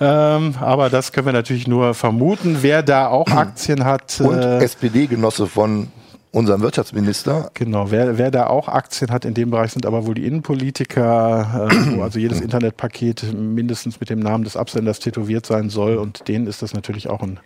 ähm, 0.00 0.54
aber 0.60 0.90
das 0.90 1.12
können 1.12 1.26
wir 1.26 1.32
natürlich 1.32 1.66
nur 1.66 1.94
vermuten. 1.94 2.58
Wer 2.60 2.82
da 2.82 3.08
auch 3.08 3.28
Aktien 3.28 3.84
hat. 3.84 4.20
Und 4.20 4.38
äh, 4.38 4.58
SPD-Genosse 4.58 5.46
von 5.46 5.88
unserem 6.36 6.60
Wirtschaftsminister. 6.60 7.50
Genau, 7.54 7.90
wer, 7.90 8.18
wer 8.18 8.30
da 8.30 8.48
auch 8.48 8.68
Aktien 8.68 9.10
hat 9.10 9.24
in 9.24 9.32
dem 9.32 9.50
Bereich 9.50 9.72
sind 9.72 9.86
aber 9.86 10.04
wohl 10.06 10.14
die 10.14 10.26
Innenpolitiker, 10.26 11.70
äh, 11.70 11.96
wo 11.96 12.02
also 12.02 12.18
jedes 12.18 12.42
Internetpaket 12.42 13.32
mindestens 13.32 14.00
mit 14.00 14.10
dem 14.10 14.18
Namen 14.18 14.44
des 14.44 14.54
Absenders 14.54 14.98
tätowiert 14.98 15.46
sein 15.46 15.70
soll 15.70 15.96
und 15.96 16.28
denen 16.28 16.46
ist 16.46 16.60
das 16.60 16.74
natürlich 16.74 17.08
auch 17.08 17.22
ein 17.22 17.40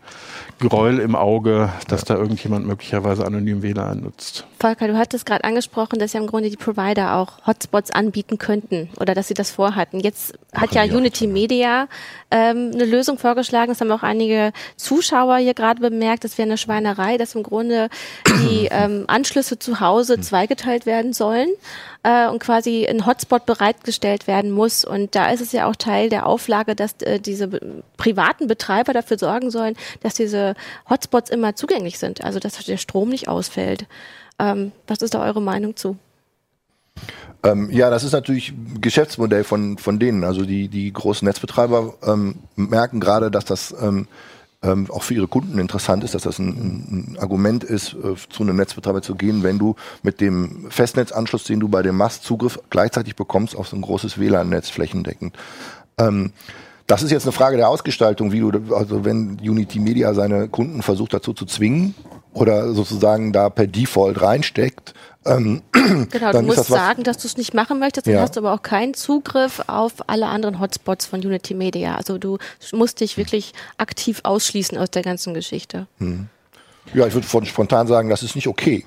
Gräuel 0.61 0.99
im 0.99 1.17
Auge, 1.17 1.73
dass 1.88 2.02
ja. 2.02 2.14
da 2.14 2.21
irgendjemand 2.21 2.67
möglicherweise 2.67 3.25
anonym 3.25 3.62
WLAN 3.62 4.00
nutzt. 4.00 4.47
Volker, 4.59 4.88
du 4.88 4.99
hattest 4.99 5.25
gerade 5.25 5.45
angesprochen, 5.45 5.99
dass 5.99 6.12
ja 6.12 6.21
im 6.21 6.26
Grunde 6.26 6.50
die 6.50 6.57
Provider 6.57 7.17
auch 7.17 7.47
Hotspots 7.47 7.90
anbieten 7.90 8.37
könnten 8.38 8.90
oder 9.00 9.14
dass 9.14 9.29
sie 9.29 9.35
das 9.35 9.50
vorhatten. 9.50 10.00
Jetzt 10.00 10.35
hat 10.55 10.75
ja, 10.75 10.85
ja 10.85 10.95
Unity 10.95 11.26
Media 11.26 11.88
ähm, 12.31 12.71
eine 12.75 12.85
Lösung 12.85 13.19
vorgeschlagen. 13.19 13.71
Das 13.71 13.81
haben 13.81 13.90
auch 13.90 14.02
einige 14.02 14.52
Zuschauer 14.76 15.38
hier 15.38 15.55
gerade 15.55 15.81
bemerkt. 15.81 16.25
Das 16.25 16.37
wäre 16.37 16.47
eine 16.47 16.59
Schweinerei, 16.59 17.17
dass 17.17 17.35
im 17.35 17.43
Grunde 17.43 17.88
die 18.29 18.67
ähm, 18.71 19.05
Anschlüsse 19.07 19.59
zu 19.59 19.81
Hause 19.81 20.14
hm. 20.14 20.23
zweigeteilt 20.23 20.85
werden 20.85 21.12
sollen 21.14 21.49
äh, 22.02 22.29
und 22.29 22.38
quasi 22.38 22.87
ein 22.87 23.07
Hotspot 23.07 23.47
bereitgestellt 23.47 24.26
werden 24.26 24.50
muss. 24.50 24.85
Und 24.85 25.14
da 25.14 25.31
ist 25.31 25.40
es 25.40 25.52
ja 25.52 25.67
auch 25.67 25.76
Teil 25.76 26.09
der 26.09 26.26
Auflage, 26.26 26.75
dass 26.75 27.00
äh, 27.00 27.19
diese 27.19 27.49
privaten 27.97 28.47
Betreiber 28.47 28.93
dafür 28.93 29.19
sorgen 29.19 29.50
sollen, 29.50 29.75
dass 30.02 30.14
diese 30.14 30.50
Hotspots 30.88 31.30
immer 31.30 31.54
zugänglich 31.57 31.99
sind, 31.99 32.25
also 32.25 32.38
dass 32.38 32.64
der 32.64 32.76
Strom 32.76 33.09
nicht 33.09 33.28
ausfällt. 33.28 33.87
Ähm, 34.38 34.73
was 34.87 35.02
ist 35.02 35.14
da 35.14 35.25
eure 35.25 35.42
Meinung 35.42 35.76
zu? 35.76 35.97
Ähm, 37.42 37.71
ja, 37.71 37.90
das 37.90 38.04
ist 38.04 38.12
natürlich 38.12 38.52
Geschäftsmodell 38.80 39.45
von, 39.45 39.78
von 39.78 39.99
denen. 39.99 40.25
Also 40.25 40.45
die, 40.45 40.69
die 40.69 40.92
großen 40.92 41.26
Netzbetreiber 41.26 41.95
ähm, 42.07 42.37
merken 42.57 43.00
gerade, 43.00 43.30
dass 43.30 43.45
das 43.45 43.75
ähm, 43.80 44.09
ähm, 44.62 44.90
auch 44.90 45.02
für 45.02 45.14
ihre 45.14 45.28
Kunden 45.28 45.59
interessant 45.59 46.04
ist, 46.04 46.14
dass 46.14 46.23
das 46.23 46.38
ein, 46.38 47.14
ein 47.14 47.19
Argument 47.19 47.64
ist, 47.64 47.95
äh, 47.95 48.14
zu 48.28 48.42
einem 48.42 48.57
Netzbetreiber 48.57 49.00
zu 49.00 49.14
gehen, 49.14 49.42
wenn 49.42 49.59
du 49.59 49.75
mit 50.02 50.21
dem 50.21 50.71
Festnetzanschluss, 50.71 51.45
den 51.45 51.61
du 51.61 51.69
bei 51.69 51.83
dem 51.83 51.97
machst, 51.97 52.25
Zugriff 52.25 52.61
gleichzeitig 52.69 53.16
bekommst 53.16 53.57
auf 53.57 53.69
so 53.69 53.76
ein 53.76 53.83
großes 53.83 54.19
WLAN-Netz 54.19 54.69
flächendeckend. 54.69 55.35
Ähm, 55.97 56.33
das 56.91 57.03
ist 57.03 57.13
jetzt 57.13 57.23
eine 57.25 57.33
Frage 57.33 57.57
der 57.57 57.69
Ausgestaltung, 57.69 58.33
wie 58.33 58.41
du, 58.41 58.75
also 58.75 59.05
wenn 59.05 59.39
Unity 59.41 59.79
Media 59.79 60.13
seine 60.13 60.49
Kunden 60.49 60.83
versucht 60.83 61.15
dazu 61.15 61.33
zu 61.33 61.47
zwingen 61.47 61.95
oder 62.33 62.73
sozusagen 62.73 63.33
da 63.33 63.49
per 63.49 63.69
Default 63.69 64.21
reinsteckt, 64.21 64.95
ähm, 65.25 65.63
genau, 65.73 66.33
du 66.33 66.43
musst 66.43 66.59
das 66.59 66.67
sagen, 66.69 67.05
dass 67.05 67.19
du 67.19 67.29
es 67.29 67.37
nicht 67.37 67.55
machen 67.55 67.79
möchtest, 67.79 68.07
dann 68.07 68.15
ja. 68.15 68.21
hast 68.23 68.37
du 68.37 68.41
aber 68.41 68.55
auch 68.55 68.63
keinen 68.63 68.95
Zugriff 68.95 69.63
auf 69.67 69.93
alle 70.09 70.27
anderen 70.27 70.59
Hotspots 70.59 71.07
von 71.07 71.21
Unity 71.21 71.55
Media. 71.55 71.95
Also 71.95 72.19
du 72.19 72.39
musst 72.73 73.01
dich 73.01 73.17
wirklich 73.17 73.53
aktiv 73.77 74.21
ausschließen 74.25 74.77
aus 74.79 74.91
der 74.91 75.03
ganzen 75.03 75.35
Geschichte. 75.35 75.87
Hm. 75.99 76.29
Ja, 76.95 77.07
ich 77.07 77.15
würde 77.15 77.47
spontan 77.47 77.87
sagen, 77.87 78.09
das 78.09 78.23
ist 78.23 78.35
nicht 78.35 78.49
okay. 78.49 78.85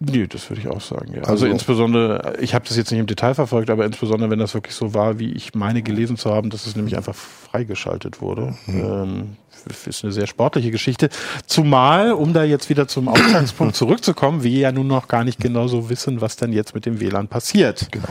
Nee, 0.00 0.26
das 0.26 0.50
würde 0.50 0.60
ich 0.60 0.68
auch 0.68 0.80
sagen, 0.80 1.12
ja. 1.12 1.20
Also, 1.20 1.32
also 1.32 1.46
insbesondere, 1.46 2.36
ich 2.40 2.54
habe 2.54 2.66
das 2.66 2.76
jetzt 2.76 2.90
nicht 2.90 3.00
im 3.00 3.06
Detail 3.06 3.34
verfolgt, 3.34 3.70
aber 3.70 3.84
insbesondere, 3.84 4.28
wenn 4.30 4.38
das 4.38 4.54
wirklich 4.54 4.74
so 4.74 4.92
war, 4.92 5.18
wie 5.18 5.32
ich 5.32 5.54
meine 5.54 5.82
gelesen 5.82 6.16
zu 6.16 6.30
haben, 6.30 6.50
dass 6.50 6.66
es 6.66 6.76
nämlich 6.76 6.96
einfach 6.96 7.14
freigeschaltet 7.14 8.20
wurde. 8.20 8.54
Mhm. 8.66 8.84
Ähm, 8.84 9.36
ist 9.86 10.04
eine 10.04 10.12
sehr 10.12 10.26
sportliche 10.26 10.70
Geschichte. 10.70 11.08
Zumal, 11.46 12.12
um 12.12 12.32
da 12.32 12.44
jetzt 12.44 12.68
wieder 12.70 12.88
zum 12.88 13.08
Ausgangspunkt 13.08 13.76
zurückzukommen, 13.76 14.42
wir 14.42 14.50
ja 14.50 14.72
nun 14.72 14.86
noch 14.86 15.08
gar 15.08 15.24
nicht 15.24 15.40
genau 15.40 15.68
so 15.68 15.90
wissen, 15.90 16.20
was 16.20 16.36
dann 16.36 16.52
jetzt 16.52 16.74
mit 16.74 16.86
dem 16.86 17.00
WLAN 17.00 17.28
passiert. 17.28 17.88
Genau. 17.90 18.08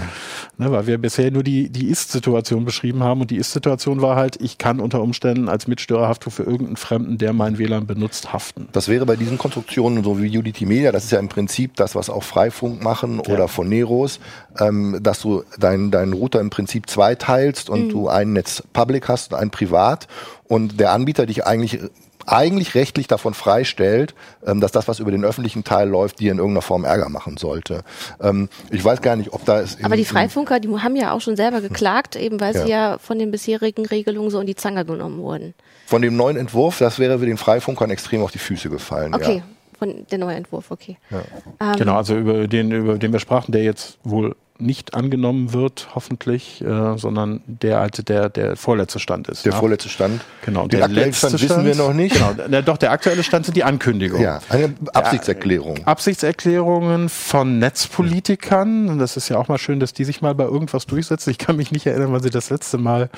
Ne, 0.58 0.72
weil 0.72 0.88
wir 0.88 0.98
bisher 0.98 1.32
nur 1.32 1.44
die, 1.44 1.70
die 1.70 1.88
Ist-Situation 1.88 2.66
beschrieben 2.66 3.04
haben 3.04 3.22
und 3.22 3.32
die 3.32 3.38
Ist-Situation 3.38 4.02
war 4.02 4.16
halt, 4.16 4.42
ich 4.42 4.58
kann 4.58 4.80
unter 4.80 5.02
Umständen 5.02 5.50
als 5.50 5.68
Mitstörerhaftung 5.68 6.32
für 6.32 6.44
irgendeinen 6.44 6.78
Fremden, 6.78 7.18
der 7.18 7.34
mein 7.34 7.58
WLAN 7.58 7.88
benutzt, 7.88 8.34
haften. 8.34 8.68
Das 8.72 8.88
wäre 8.88 9.06
bei 9.06 9.16
diesen 9.16 9.38
Konstruktionen 9.38 10.04
so 10.04 10.22
wie 10.22 10.38
Unity 10.38 10.66
Media, 10.66 10.92
das 10.92 11.06
ist 11.06 11.12
ja 11.12 11.20
im 11.20 11.30
Prinzip 11.30 11.76
das, 11.76 11.96
was 11.96 12.10
auch 12.10 12.24
Freifunk 12.24 12.84
machen 12.84 13.22
ja. 13.26 13.34
oder 13.34 13.48
von 13.48 13.70
Neros, 13.70 14.20
ähm, 14.60 15.00
dass 15.02 15.22
du 15.22 15.44
deinen 15.60 15.92
dein 15.92 16.14
Router 16.14 16.40
im 16.40 16.50
Prinzip 16.50 16.90
zweiteilst 16.90 17.70
und 17.70 17.88
mhm. 17.88 17.90
du 17.90 18.10
ein 18.10 18.34
Netz 18.34 18.64
Public 18.74 19.08
hast 19.08 19.34
und 19.34 19.40
ein 19.40 19.52
Privat 19.52 20.08
und 20.48 20.80
der 20.80 20.92
Anbieter 20.92 21.26
dich 21.26 21.46
eigentlich 21.46 21.80
eigentlich 22.26 22.76
rechtlich 22.76 23.08
davon 23.08 23.34
freistellt, 23.34 24.16
ähm, 24.46 24.62
dass 24.62 24.72
das, 24.72 24.88
was 24.88 25.00
über 25.00 25.12
den 25.12 25.26
öffentlichen 25.26 25.64
Teil 25.64 25.90
läuft, 25.90 26.20
dir 26.20 26.32
in 26.32 26.38
irgendeiner 26.38 26.62
Form 26.62 26.86
Ärger 26.86 27.10
machen 27.10 27.38
sollte. 27.38 27.84
Ähm, 28.22 28.50
ich 28.70 28.84
weiß 28.84 29.02
gar 29.02 29.16
nicht, 29.16 29.34
ob 29.34 29.46
da 29.46 29.60
ist. 29.60 29.84
Aber 29.84 29.96
die 29.96 30.06
Freifunker, 30.06 30.60
die 30.60 30.70
haben 30.70 30.96
ja 30.96 31.12
auch 31.12 31.22
schon 31.22 31.36
selber 31.36 31.62
geklagt, 31.62 32.16
eben 32.16 32.40
weil 32.40 32.56
ja. 32.56 32.64
sie 32.64 32.70
ja 32.70 32.98
von 32.98 33.20
den 33.20 33.32
bisherigen 33.32 33.86
Regelungen 33.86 34.30
so 34.30 34.40
in 34.40 34.48
die 34.48 34.56
Zange 34.56 34.86
genommen 34.86 35.20
wurden. 35.20 35.54
Von 35.88 36.02
dem 36.02 36.16
neuen 36.16 36.38
Entwurf, 36.38 36.78
das 36.80 37.00
wäre 37.00 37.20
für 37.20 37.26
den 37.26 37.38
Freifunkern 37.38 37.90
extrem 37.90 38.22
auf 38.22 38.32
die 38.32 38.40
Füße 38.40 38.70
gefallen. 38.70 39.14
Okay. 39.14 39.38
Ja. 39.38 39.44
Von 39.78 40.06
der 40.10 40.18
neue 40.18 40.36
Entwurf, 40.36 40.72
okay. 40.72 40.98
Ja. 41.10 41.24
Ähm, 41.60 41.78
genau, 41.78 41.98
also 41.98 42.16
über 42.16 42.48
den, 42.48 42.72
über 42.72 42.98
den 42.98 43.12
wir 43.12 43.20
sprachen, 43.20 43.52
der 43.52 43.64
jetzt 43.64 43.98
wohl 44.04 44.36
nicht 44.60 44.94
angenommen 44.94 45.52
wird, 45.52 45.90
hoffentlich, 45.96 46.62
äh, 46.62 46.98
sondern 46.98 47.42
der 47.48 47.80
alte, 47.80 48.04
der, 48.04 48.30
der 48.30 48.56
vorletzte 48.56 49.00
Stand 49.00 49.28
ist. 49.28 49.46
Der 49.46 49.52
ja? 49.52 49.60
vorletzte 49.60 49.90
Stand. 49.90 50.22
Genau. 50.46 50.68
Den 50.68 50.84
aktuellen 50.84 51.14
Stand 51.14 51.42
wissen 51.42 51.66
wir 51.66 51.76
noch 51.76 51.94
nicht. 51.94 52.16
Genau. 52.16 52.34
Der, 52.34 52.62
doch, 52.62 52.78
der 52.78 52.92
aktuelle 52.92 53.24
Stand 53.24 53.46
sind 53.46 53.58
die 53.58 53.64
Ankündigungen. 53.64 54.24
Ja, 54.24 54.42
eine 54.50 54.76
Absichtserklärung. 54.94 55.78
Ja, 55.78 55.86
Absichtserklärungen 55.86 57.10
von 57.10 57.58
Netzpolitikern. 57.58 59.00
Das 59.00 59.18
ist 59.18 59.30
ja 59.30 59.38
auch 59.38 59.48
mal 59.48 59.58
schön, 59.58 59.80
dass 59.80 59.94
die 59.94 60.04
sich 60.06 60.22
mal 60.22 60.36
bei 60.36 60.46
irgendwas 60.46 60.86
durchsetzen. 60.86 61.32
Ich 61.32 61.40
kann 61.40 61.56
mich 61.56 61.72
nicht 61.72 61.88
erinnern, 61.88 62.14
wann 62.14 62.22
sie 62.22 62.30
das 62.30 62.52
letzte 62.52 62.78
Mal 62.78 63.10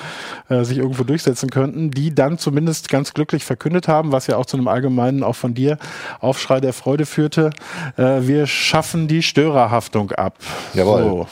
äh, 0.48 0.64
sich 0.64 0.78
irgendwo 0.78 1.04
durchsetzen 1.04 1.50
könnten, 1.50 1.90
die 1.90 2.14
dann 2.14 2.38
zumindest 2.38 2.88
ganz 2.88 3.12
glücklich 3.12 3.44
verkündet 3.44 3.88
haben, 3.88 4.10
was 4.10 4.26
ja 4.26 4.36
auch 4.36 4.46
zu 4.46 4.56
einem 4.56 4.68
allgemeinen, 4.68 5.22
auch 5.22 5.36
von 5.36 5.52
dir, 5.52 5.78
Aufschrei 6.20 6.60
der 6.60 6.72
Freude 6.72 7.04
führte. 7.04 7.50
Äh, 7.96 8.22
wir 8.22 8.46
schaffen 8.46 9.06
die 9.06 9.22
Störerhaftung 9.22 10.12
ab. 10.12 10.38
Jawohl. 10.72 11.02
So. 11.02 11.26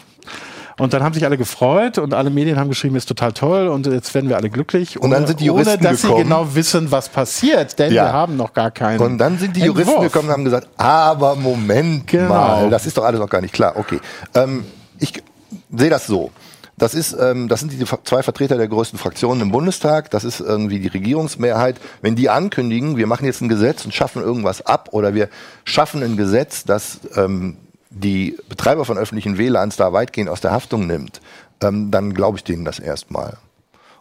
Und 0.78 0.92
dann 0.92 1.02
haben 1.02 1.14
sich 1.14 1.24
alle 1.24 1.38
gefreut 1.38 1.98
und 1.98 2.14
alle 2.14 2.30
Medien 2.30 2.58
haben 2.58 2.68
geschrieben, 2.68 2.96
ist 2.96 3.06
total 3.06 3.32
toll 3.32 3.68
und 3.68 3.86
jetzt 3.86 4.12
werden 4.14 4.28
wir 4.28 4.36
alle 4.36 4.50
glücklich. 4.50 5.00
Und 5.00 5.10
dann 5.10 5.26
sind 5.26 5.40
die 5.40 5.46
Juristen 5.46 5.74
ohne, 5.74 5.82
dass 5.82 6.02
gekommen. 6.02 6.18
sie 6.18 6.22
genau 6.24 6.54
wissen, 6.54 6.90
was 6.90 7.08
passiert, 7.08 7.78
denn 7.78 7.92
ja. 7.92 8.04
wir 8.04 8.12
haben 8.12 8.36
noch 8.36 8.52
gar 8.52 8.70
keinen. 8.70 9.00
Und 9.00 9.18
dann 9.18 9.38
sind 9.38 9.56
die 9.56 9.62
Entwurf. 9.62 9.86
Juristen 9.86 10.02
gekommen 10.02 10.28
und 10.28 10.34
haben 10.34 10.44
gesagt, 10.44 10.68
aber 10.76 11.36
Moment 11.36 12.06
genau. 12.08 12.28
mal, 12.28 12.70
das 12.70 12.86
ist 12.86 12.96
doch 12.96 13.04
alles 13.04 13.20
noch 13.20 13.30
gar 13.30 13.40
nicht 13.40 13.54
klar. 13.54 13.74
Okay, 13.76 14.00
ähm, 14.34 14.64
ich 14.98 15.22
sehe 15.70 15.90
das 15.90 16.06
so. 16.06 16.30
Das 16.76 16.94
ist, 16.94 17.16
ähm, 17.18 17.48
das 17.48 17.60
sind 17.60 17.72
die 17.72 17.84
zwei 17.84 18.22
Vertreter 18.22 18.56
der 18.56 18.66
größten 18.66 18.98
Fraktionen 18.98 19.42
im 19.42 19.52
Bundestag. 19.52 20.10
Das 20.10 20.24
ist 20.24 20.40
irgendwie 20.40 20.80
die 20.80 20.88
Regierungsmehrheit. 20.88 21.76
Wenn 22.02 22.16
die 22.16 22.28
ankündigen, 22.28 22.96
wir 22.96 23.06
machen 23.06 23.26
jetzt 23.26 23.40
ein 23.42 23.48
Gesetz 23.48 23.84
und 23.84 23.94
schaffen 23.94 24.22
irgendwas 24.22 24.66
ab 24.66 24.88
oder 24.90 25.14
wir 25.14 25.28
schaffen 25.64 26.02
ein 26.02 26.16
Gesetz, 26.16 26.64
das 26.64 26.98
ähm, 27.14 27.58
die 27.94 28.36
Betreiber 28.48 28.84
von 28.84 28.98
öffentlichen 28.98 29.38
WLANs 29.38 29.76
da 29.76 29.92
weitgehend 29.92 30.28
aus 30.28 30.40
der 30.40 30.50
Haftung 30.50 30.86
nimmt, 30.86 31.20
ähm, 31.62 31.90
dann 31.90 32.12
glaube 32.14 32.38
ich 32.38 32.44
denen 32.44 32.64
das 32.64 32.78
erstmal. 32.78 33.38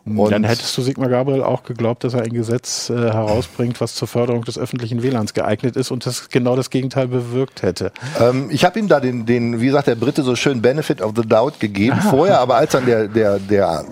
Und 0.05 0.31
dann 0.31 0.43
hättest 0.43 0.77
du 0.77 0.81
Sigmar 0.81 1.07
Gabriel 1.07 1.43
auch 1.43 1.63
geglaubt, 1.63 2.03
dass 2.03 2.13
er 2.13 2.23
ein 2.23 2.33
Gesetz 2.33 2.89
äh, 2.89 2.93
herausbringt, 2.93 3.79
was 3.79 3.95
zur 3.95 4.09
Förderung 4.09 4.43
des 4.43 4.57
öffentlichen 4.57 5.01
WLANs 5.01 5.33
geeignet 5.33 5.77
ist 5.77 5.91
und 5.91 6.05
das 6.05 6.27
genau 6.29 6.57
das 6.57 6.69
Gegenteil 6.69 7.07
bewirkt 7.07 7.61
hätte. 7.61 7.93
Ähm, 8.19 8.49
ich 8.51 8.65
habe 8.65 8.77
ihm 8.79 8.89
da 8.89 8.99
den, 8.99 9.25
den, 9.25 9.61
wie 9.61 9.69
sagt 9.69 9.87
der 9.87 9.95
Brite 9.95 10.23
so 10.23 10.35
schön, 10.35 10.61
Benefit 10.61 11.01
of 11.01 11.13
the 11.15 11.21
Doubt 11.21 11.61
gegeben 11.61 11.97
Aha. 11.97 12.09
vorher, 12.09 12.39
aber 12.41 12.55
als 12.55 12.73
dann 12.73 12.85
der, 12.85 13.07
der, 13.07 13.39
der, 13.39 13.85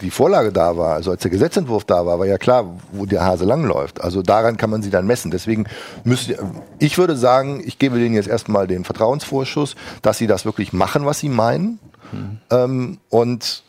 die 0.00 0.10
Vorlage 0.10 0.52
da 0.52 0.74
war, 0.78 0.94
also 0.94 1.10
als 1.10 1.20
der 1.20 1.30
Gesetzentwurf 1.30 1.84
da 1.84 2.06
war, 2.06 2.18
war 2.18 2.26
ja 2.26 2.38
klar, 2.38 2.64
wo 2.92 3.04
der 3.04 3.22
Hase 3.22 3.44
langläuft. 3.44 4.00
Also 4.00 4.22
daran 4.22 4.56
kann 4.56 4.70
man 4.70 4.80
sie 4.80 4.90
dann 4.90 5.06
messen. 5.06 5.30
Deswegen 5.30 5.66
müsste 6.02 6.38
ich 6.78 6.96
würde 6.96 7.16
sagen, 7.16 7.62
ich 7.62 7.78
gebe 7.78 7.98
denen 7.98 8.14
jetzt 8.14 8.28
erstmal 8.28 8.66
den 8.66 8.84
Vertrauensvorschuss, 8.84 9.76
dass 10.00 10.16
sie 10.16 10.26
das 10.26 10.46
wirklich 10.46 10.72
machen, 10.72 11.04
was 11.04 11.18
sie 11.18 11.28
meinen. 11.28 11.78
Mhm. 12.12 12.38
Ähm, 12.50 12.98
und 13.10 13.65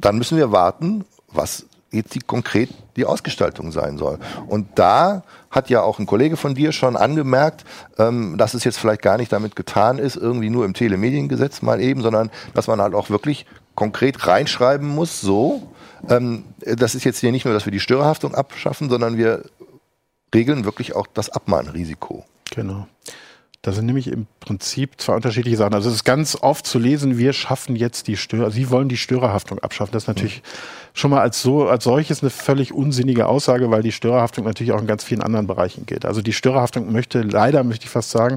dann 0.00 0.18
müssen 0.18 0.36
wir 0.36 0.52
warten, 0.52 1.04
was 1.32 1.66
jetzt 1.90 2.14
die, 2.14 2.20
konkret 2.20 2.70
die 2.96 3.04
Ausgestaltung 3.04 3.72
sein 3.72 3.98
soll. 3.98 4.18
Und 4.48 4.78
da 4.78 5.22
hat 5.50 5.70
ja 5.70 5.82
auch 5.82 5.98
ein 5.98 6.06
Kollege 6.06 6.36
von 6.36 6.54
dir 6.54 6.72
schon 6.72 6.96
angemerkt, 6.96 7.64
ähm, 7.98 8.36
dass 8.36 8.54
es 8.54 8.64
jetzt 8.64 8.78
vielleicht 8.78 9.02
gar 9.02 9.16
nicht 9.16 9.32
damit 9.32 9.56
getan 9.56 9.98
ist, 9.98 10.16
irgendwie 10.16 10.50
nur 10.50 10.64
im 10.64 10.74
Telemediengesetz 10.74 11.62
mal 11.62 11.80
eben, 11.80 12.02
sondern 12.02 12.30
dass 12.54 12.66
man 12.66 12.80
halt 12.80 12.94
auch 12.94 13.10
wirklich 13.10 13.46
konkret 13.74 14.26
reinschreiben 14.26 14.88
muss, 14.88 15.20
so, 15.20 15.74
ähm, 16.08 16.44
das 16.60 16.94
ist 16.94 17.04
jetzt 17.04 17.20
hier 17.20 17.32
nicht 17.32 17.44
nur, 17.44 17.54
dass 17.54 17.64
wir 17.64 17.72
die 17.72 17.80
Störerhaftung 17.80 18.34
abschaffen, 18.34 18.90
sondern 18.90 19.16
wir 19.16 19.44
regeln 20.34 20.64
wirklich 20.64 20.94
auch 20.94 21.06
das 21.12 21.30
Abmahnrisiko. 21.30 22.24
Genau. 22.50 22.86
Da 23.64 23.72
sind 23.72 23.86
nämlich 23.86 24.08
im 24.08 24.26
Prinzip 24.40 25.00
zwei 25.00 25.14
unterschiedliche 25.14 25.56
Sachen. 25.56 25.72
Also 25.72 25.88
es 25.88 25.96
ist 25.96 26.04
ganz 26.04 26.36
oft 26.38 26.66
zu 26.66 26.78
lesen, 26.78 27.16
wir 27.16 27.32
schaffen 27.32 27.76
jetzt 27.76 28.08
die 28.08 28.18
Störer, 28.18 28.50
Sie 28.50 28.68
wollen 28.68 28.90
die 28.90 28.98
Störerhaftung 28.98 29.58
abschaffen. 29.58 29.92
Das 29.92 30.02
ist 30.02 30.06
natürlich 30.06 30.42
mhm. 30.42 30.90
schon 30.92 31.10
mal 31.10 31.20
als 31.22 31.40
so, 31.40 31.66
als 31.66 31.84
solches 31.84 32.22
eine 32.22 32.28
völlig 32.28 32.74
unsinnige 32.74 33.26
Aussage, 33.26 33.70
weil 33.70 33.82
die 33.82 33.90
Störerhaftung 33.90 34.44
natürlich 34.44 34.74
auch 34.74 34.80
in 34.82 34.86
ganz 34.86 35.02
vielen 35.02 35.22
anderen 35.22 35.46
Bereichen 35.46 35.86
geht. 35.86 36.04
Also 36.04 36.20
die 36.20 36.34
Störerhaftung 36.34 36.92
möchte, 36.92 37.22
leider 37.22 37.64
möchte 37.64 37.86
ich 37.86 37.90
fast 37.90 38.10
sagen, 38.10 38.36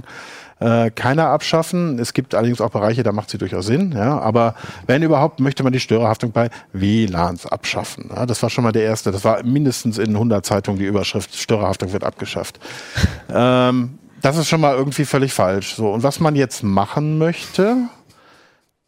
äh, 0.62 0.91
keiner 0.91 1.27
abschaffen. 1.27 2.00
Es 2.00 2.13
gibt 2.13 2.34
allerdings 2.34 2.62
auch 2.62 2.69
Bereiche, 2.69 3.03
da 3.03 3.12
macht 3.12 3.29
sie 3.29 3.38
durchaus 3.38 3.65
Sinn. 3.65 3.91
Ja, 3.91 4.19
aber 4.19 4.55
wenn 4.86 5.03
überhaupt, 5.03 5.41
möchte 5.41 5.62
man 5.62 5.74
die 5.74 5.81
Störerhaftung 5.81 6.31
bei 6.31 6.50
WLANs 6.72 7.46
abschaffen. 7.46 8.12
Ja, 8.15 8.25
das 8.25 8.41
war 8.43 8.50
schon 8.50 8.63
mal 8.63 8.72
der 8.72 8.84
erste. 8.84 9.12
Das 9.12 9.25
war 9.25 9.43
mindestens 9.43 9.98
in 9.98 10.12
100 10.12 10.46
Zeitungen 10.46 10.79
die 10.79 10.86
Überschrift 10.86 11.36
Störerhaftung 11.36 11.91
wird 11.91 12.05
abgeschafft. 12.05 12.62
ähm, 13.29 14.00
das 14.21 14.38
ist 14.38 14.47
schon 14.47 14.62
mal 14.62 14.75
irgendwie 14.75 15.05
völlig 15.05 15.33
falsch. 15.33 15.75
So, 15.75 15.91
und 15.91 16.03
was 16.03 16.19
man 16.19 16.36
jetzt 16.36 16.63
machen 16.63 17.17
möchte, 17.17 17.89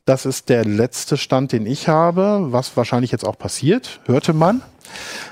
das 0.06 0.26
ist 0.26 0.50
der 0.50 0.66
letzte 0.66 1.18
Stand, 1.18 1.52
den 1.52 1.66
ich 1.66 1.88
habe, 1.88 2.48
was 2.52 2.76
wahrscheinlich 2.76 3.12
jetzt 3.12 3.26
auch 3.26 3.38
passiert, 3.38 4.00
hörte 4.06 4.34
man, 4.34 4.64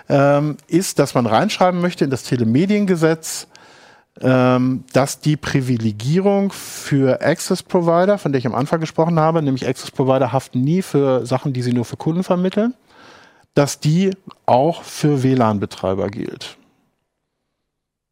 ähm, 0.07 0.57
ist, 0.67 0.99
dass 0.99 1.15
man 1.15 1.25
reinschreiben 1.25 1.81
möchte 1.81 2.03
in 2.03 2.11
das 2.11 2.23
Telemediengesetz, 2.23 3.47
ähm, 4.21 4.83
dass 4.93 5.19
die 5.19 5.35
Privilegierung 5.35 6.51
für 6.51 7.21
Access 7.21 7.63
Provider, 7.63 8.17
von 8.17 8.31
der 8.31 8.39
ich 8.39 8.45
am 8.45 8.55
Anfang 8.55 8.79
gesprochen 8.79 9.19
habe, 9.19 9.41
nämlich 9.41 9.67
Access 9.67 9.91
Provider 9.91 10.31
haften 10.31 10.61
nie 10.61 10.81
für 10.81 11.25
Sachen, 11.25 11.53
die 11.53 11.61
sie 11.61 11.73
nur 11.73 11.85
für 11.85 11.97
Kunden 11.97 12.23
vermitteln, 12.23 12.75
dass 13.55 13.79
die 13.79 14.11
auch 14.45 14.83
für 14.83 15.23
WLAN-Betreiber 15.23 16.09
gilt. 16.09 16.57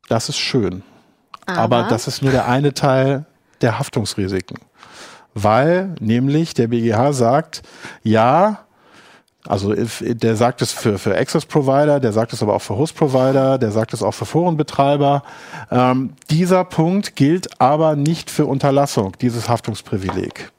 Das 0.08 0.30
ist 0.30 0.38
schön. 0.38 0.84
Aber, 1.46 1.60
Aber 1.60 1.84
das 1.90 2.08
ist 2.08 2.22
nur 2.22 2.32
der 2.32 2.48
eine 2.48 2.74
Teil 2.74 3.26
der 3.62 3.80
Haftungsrisiken. 3.80 4.58
Weil 5.34 5.96
nämlich 6.00 6.54
der 6.54 6.68
BGH 6.68 7.14
sagt, 7.14 7.62
ja, 8.04 8.66
also 9.48 9.76
der 9.76 10.36
sagt 10.36 10.62
es 10.62 10.72
für, 10.72 10.98
für 10.98 11.16
Access 11.16 11.46
Provider, 11.46 12.00
der 12.00 12.14
sagt 12.14 12.34
es 12.34 12.42
aber 12.42 12.56
auch 12.56 12.62
für 12.62 12.76
Host 12.76 12.96
Provider, 12.96 13.58
der 13.58 13.72
sagt 13.72 13.94
es 13.94 14.02
auch 14.02 14.14
für 14.14 14.26
Forenbetreiber. 14.26 15.24
Ähm, 15.72 16.14
dieser 16.30 16.64
Punkt 16.64 17.16
gilt 17.16 17.62
aber 17.62 17.96
nicht 17.96 18.32
für 18.32 18.46
Unterlassung, 18.46 19.14
dieses 19.22 19.48
Haftungsprivileg. 19.48 20.52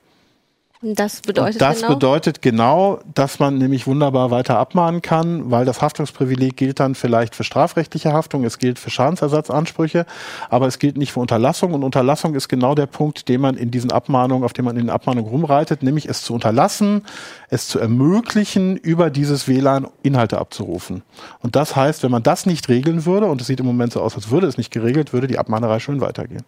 Das 0.83 1.23
bedeutet 1.23 1.61
das 1.61 1.80
genau? 1.80 1.95
bedeutet 1.95 2.42
genau, 2.42 3.00
dass 3.14 3.38
man 3.38 3.56
nämlich 3.56 3.87
wunderbar 3.87 4.30
weiter 4.30 4.59
abmahnen 4.59 5.00
kann, 5.00 5.50
weil 5.50 5.64
das 5.64 5.80
Haftungsprivileg 5.80 6.54
gilt 6.54 6.80
dann 6.80 6.95
vielleicht 6.95 7.35
für 7.35 7.45
strafrechtliche 7.45 8.12
Haftung, 8.12 8.45
es 8.45 8.59
gilt 8.59 8.78
für 8.78 8.90
Schadensersatzansprüche, 8.90 10.04
aber 10.50 10.66
es 10.66 10.78
gilt 10.78 10.99
nicht 10.99 11.12
für 11.12 11.21
Unterlassung. 11.21 11.73
Und 11.73 11.83
Unterlassung 11.83 12.35
ist 12.35 12.49
genau 12.49 12.75
der 12.75 12.87
Punkt, 12.87 13.28
den 13.30 13.40
man 13.40 13.56
in 13.56 13.71
diesen 13.71 13.90
Abmahnungen, 13.90 14.45
auf 14.45 14.52
dem 14.52 14.66
man 14.66 14.76
in 14.76 14.87
den 14.87 14.90
Abmahnungen 14.90 15.30
rumreitet, 15.30 15.83
nämlich 15.83 16.06
es 16.09 16.23
zu 16.23 16.35
unterlassen, 16.35 17.02
es 17.49 17.68
zu 17.68 17.78
ermöglichen, 17.78 18.76
über 18.76 19.09
dieses 19.09 19.49
WLAN 19.49 19.88
Inhalte 20.02 20.38
abzurufen. 20.38 21.02
Und 21.40 21.56
das 21.56 21.75
heißt, 21.75 22.02
wenn 22.02 22.11
man 22.11 22.23
das 22.23 22.45
nicht 22.45 22.68
regeln 22.68 23.06
würde, 23.06 23.26
und 23.26 23.40
es 23.40 23.47
sieht 23.47 23.61
im 23.61 23.66
Moment 23.66 23.95
so 23.95 24.02
aus, 24.02 24.14
als 24.14 24.30
würde 24.30 24.47
es 24.47 24.59
nicht 24.59 24.73
geregelt, 24.73 25.14
würde 25.14 25.26
die 25.26 25.38
Abmahnerei 25.38 25.78
schön 25.78 26.02
weitergehen. 26.02 26.45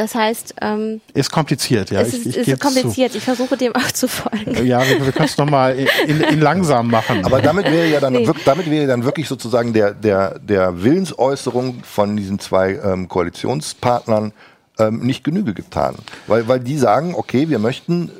Das 0.00 0.14
heißt, 0.14 0.54
ähm, 0.62 1.02
ist 1.12 1.30
kompliziert, 1.30 1.90
ja. 1.90 2.00
Es 2.00 2.14
ist, 2.14 2.24
ich, 2.24 2.38
ich 2.38 2.48
ist 2.48 2.58
kompliziert. 2.58 3.12
Zu. 3.12 3.18
Ich 3.18 3.24
versuche 3.24 3.58
dem 3.58 3.76
auch 3.76 3.92
zu 3.92 4.08
folgen. 4.08 4.66
Ja, 4.66 4.80
wir, 4.88 5.04
wir 5.04 5.12
können 5.12 5.26
es 5.26 5.36
nochmal 5.36 5.78
in, 6.06 6.22
in, 6.22 6.40
langsam 6.40 6.88
machen. 6.88 7.22
Aber 7.26 7.42
damit 7.42 7.66
wäre 7.66 7.86
ja 7.86 8.00
dann, 8.00 8.14
nee. 8.14 8.26
wirklich, 8.26 8.46
damit 8.46 8.70
wäre 8.70 8.86
dann 8.86 9.04
wirklich 9.04 9.28
sozusagen 9.28 9.74
der, 9.74 9.92
der, 9.92 10.38
der 10.38 10.82
Willensäußerung 10.82 11.82
von 11.84 12.16
diesen 12.16 12.38
zwei 12.38 12.80
ähm, 12.82 13.08
Koalitionspartnern 13.08 14.32
ähm, 14.78 15.00
nicht 15.00 15.22
Genüge 15.22 15.52
getan. 15.52 15.96
Weil, 16.26 16.48
weil 16.48 16.60
die 16.60 16.78
sagen, 16.78 17.14
okay, 17.14 17.50
wir 17.50 17.58
möchten 17.58 18.10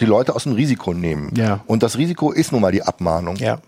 die 0.00 0.06
Leute 0.06 0.34
aus 0.34 0.42
dem 0.42 0.54
Risiko 0.54 0.94
nehmen. 0.94 1.32
Ja. 1.36 1.60
Und 1.68 1.84
das 1.84 1.96
Risiko 1.96 2.32
ist 2.32 2.50
nun 2.50 2.60
mal 2.60 2.72
die 2.72 2.82
Abmahnung. 2.82 3.36
Ja. 3.36 3.60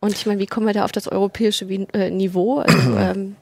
Und 0.00 0.14
ich 0.14 0.24
meine, 0.24 0.40
wie 0.40 0.46
kommen 0.46 0.66
wir 0.66 0.72
da 0.72 0.86
auf 0.86 0.92
das 0.92 1.08
europäische 1.08 1.66
äh, 1.66 2.08
Niveau? 2.10 2.60
Also, 2.60 2.96
ähm, 2.98 3.36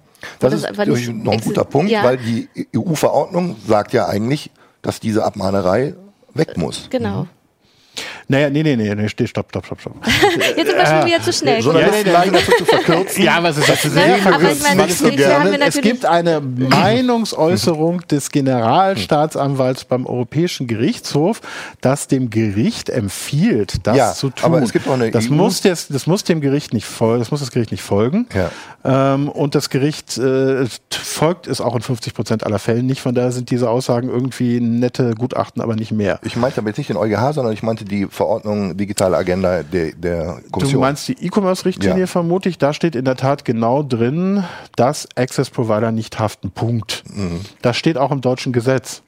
Das 0.51 0.63
wo 0.63 0.95
ist 0.95 1.09
nicht 1.09 1.25
noch 1.25 1.33
ein 1.33 1.41
guter 1.41 1.65
Punkt, 1.65 1.91
ja, 1.91 2.05
weil 2.05 2.19
die 2.19 2.49
EU-Verordnung 2.77 3.57
sagt 3.67 3.93
ja 3.93 4.07
eigentlich, 4.07 4.51
dass 4.83 5.01
diese 5.01 5.25
Abmahnerei 5.25 5.95
weg 6.35 6.57
muss. 6.57 6.89
Genau. 6.91 7.27
Naja, 8.29 8.49
nee, 8.51 8.63
nee, 8.63 8.77
nee, 8.77 8.95
nee, 8.95 9.09
steh, 9.09 9.27
stopp, 9.27 9.47
stopp, 9.51 9.67
stopp, 9.67 9.81
stopp. 9.81 9.95
Jetzt 10.57 10.67
sind 10.69 10.77
wir 10.79 10.87
schon 10.87 11.07
wieder 11.07 11.23
zu 11.23 11.33
schnell. 11.33 11.63
Sondern 11.63 11.83
Ja, 11.83 11.91
das 11.91 12.13
neigen 12.13 12.33
dafür 12.33 12.57
zu 12.57 12.65
verkürzen. 12.65 13.25
Ja, 13.25 13.37
aber 13.37 13.51
es 13.51 13.59
ist, 13.59 13.69
ist 13.69 13.85
Nein, 13.85 13.93
sehr 13.93 15.35
haben 15.35 15.63
Es 15.63 15.81
gibt 15.81 16.07
eine 16.07 16.41
Meinungsäußerung 17.05 18.01
des 18.09 18.31
Generalstaatsanwalts 18.31 19.85
beim 19.85 20.07
Europäischen 20.07 20.67
Gerichtshof, 20.67 21.41
das 21.81 22.09
dem 22.09 22.31
Gericht 22.31 22.91
empfiehlt, 22.91 23.87
das 23.87 23.97
Ja, 23.97 24.13
zu 24.13 24.31
tun. 24.31 24.45
aber 24.45 24.63
es 24.63 24.73
gibt 24.73 24.89
auch 24.89 24.95
eine 24.95 25.11
das, 25.11 25.31
EU 25.31 25.35
muss 25.35 25.61
des, 25.61 25.89
das 25.89 26.07
muss 26.07 26.25
dem 26.25 26.41
Gericht 26.41 26.73
nicht 26.73 26.87
folgen, 26.87 27.21
das 27.21 27.31
muss 27.31 27.41
das 27.41 27.51
Gericht 27.51 27.73
nicht 27.73 27.83
folgen. 27.83 28.27
Ja. 28.35 28.51
Ähm, 28.85 29.29
und 29.29 29.55
das 29.55 29.71
Gericht 29.71 30.19
äh, 30.19 30.67
folgt 30.91 31.47
es 31.47 31.61
auch 31.61 31.75
in 31.75 31.83
50 31.83 32.15
Prozent 32.15 32.45
aller 32.45 32.59
Fällen 32.59 32.87
nicht. 32.87 33.01
Von 33.01 33.15
daher 33.15 33.33
sind 33.33 33.51
diese 33.51 33.71
Aussagen 33.71 34.09
irgendwie 34.09 34.61
nette 34.61 35.15
Gutachten, 35.15 35.63
aber 35.63 35.75
nicht 35.75 35.93
mehr. 35.93 36.19
Ich 36.23 36.37
meinte 36.37 36.63
jetzt 36.67 36.79
nicht 36.79 36.91
den 36.91 36.97
EuGH, 36.97 37.33
sondern 37.33 37.53
ich 37.53 37.63
meinte 37.63 37.85
die 37.85 38.07
Verordnung 38.15 38.77
Digitale 38.77 39.17
Agenda 39.17 39.63
der, 39.63 39.93
der 39.93 40.37
Du 40.45 40.51
Kommission. 40.51 40.81
meinst 40.81 41.09
die 41.09 41.27
E-Commerce-Richtlinie 41.27 42.01
Ja. 42.01 42.07
vermute 42.07 42.49
ich, 42.49 42.59
da 42.59 42.73
steht 42.73 42.95
in 42.97 43.05
der 43.05 43.17
Tat 43.17 43.45
genau 43.45 43.83
drin, 43.83 44.45
dass 44.77 45.07
Access 45.17 45.51
Provider 45.51 45.93
nicht 45.93 46.19
haften. 46.19 46.51
Punkt. 46.51 47.03
Mhm. 47.15 47.41
Das 47.63 47.77
steht 47.77 47.99
auch 47.99 48.11
im 48.13 48.21
deutschen 48.21 48.53
Gesetz. 48.53 49.03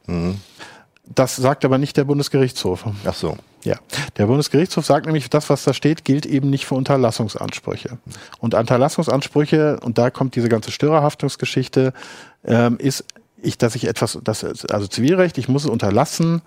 Das 1.14 1.36
sagt 1.36 1.64
aber 1.64 1.78
nicht 1.78 1.96
der 1.96 2.04
Bundesgerichtshof. 2.04 2.84
Ach 3.06 3.14
so. 3.14 3.36
Ja, 3.62 3.76
der 4.16 4.26
Bundesgerichtshof 4.26 4.84
sagt 4.86 5.06
nämlich, 5.06 5.28
das, 5.28 5.50
was 5.50 5.64
da 5.64 5.72
steht, 5.72 6.04
gilt 6.04 6.24
eben 6.24 6.50
nicht 6.50 6.66
für 6.66 6.76
Unterlassungsansprüche. 6.76 7.98
Und 8.38 8.54
Unterlassungsansprüche, 8.54 9.80
und 9.82 9.98
da 9.98 10.10
kommt 10.10 10.36
diese 10.36 10.48
ganze 10.48 10.70
Störerhaftungsgeschichte, 10.70 11.92
ähm, 12.44 12.76
ist, 12.78 13.04
ich, 13.46 13.58
dass 13.58 13.74
ich 13.74 13.86
etwas, 13.86 14.18
das, 14.22 14.44
also 14.66 14.86
Zivilrecht, 14.86 15.38
ich 15.38 15.48
muss 15.48 15.64
es 15.64 15.70
unterlassen, 15.70 16.42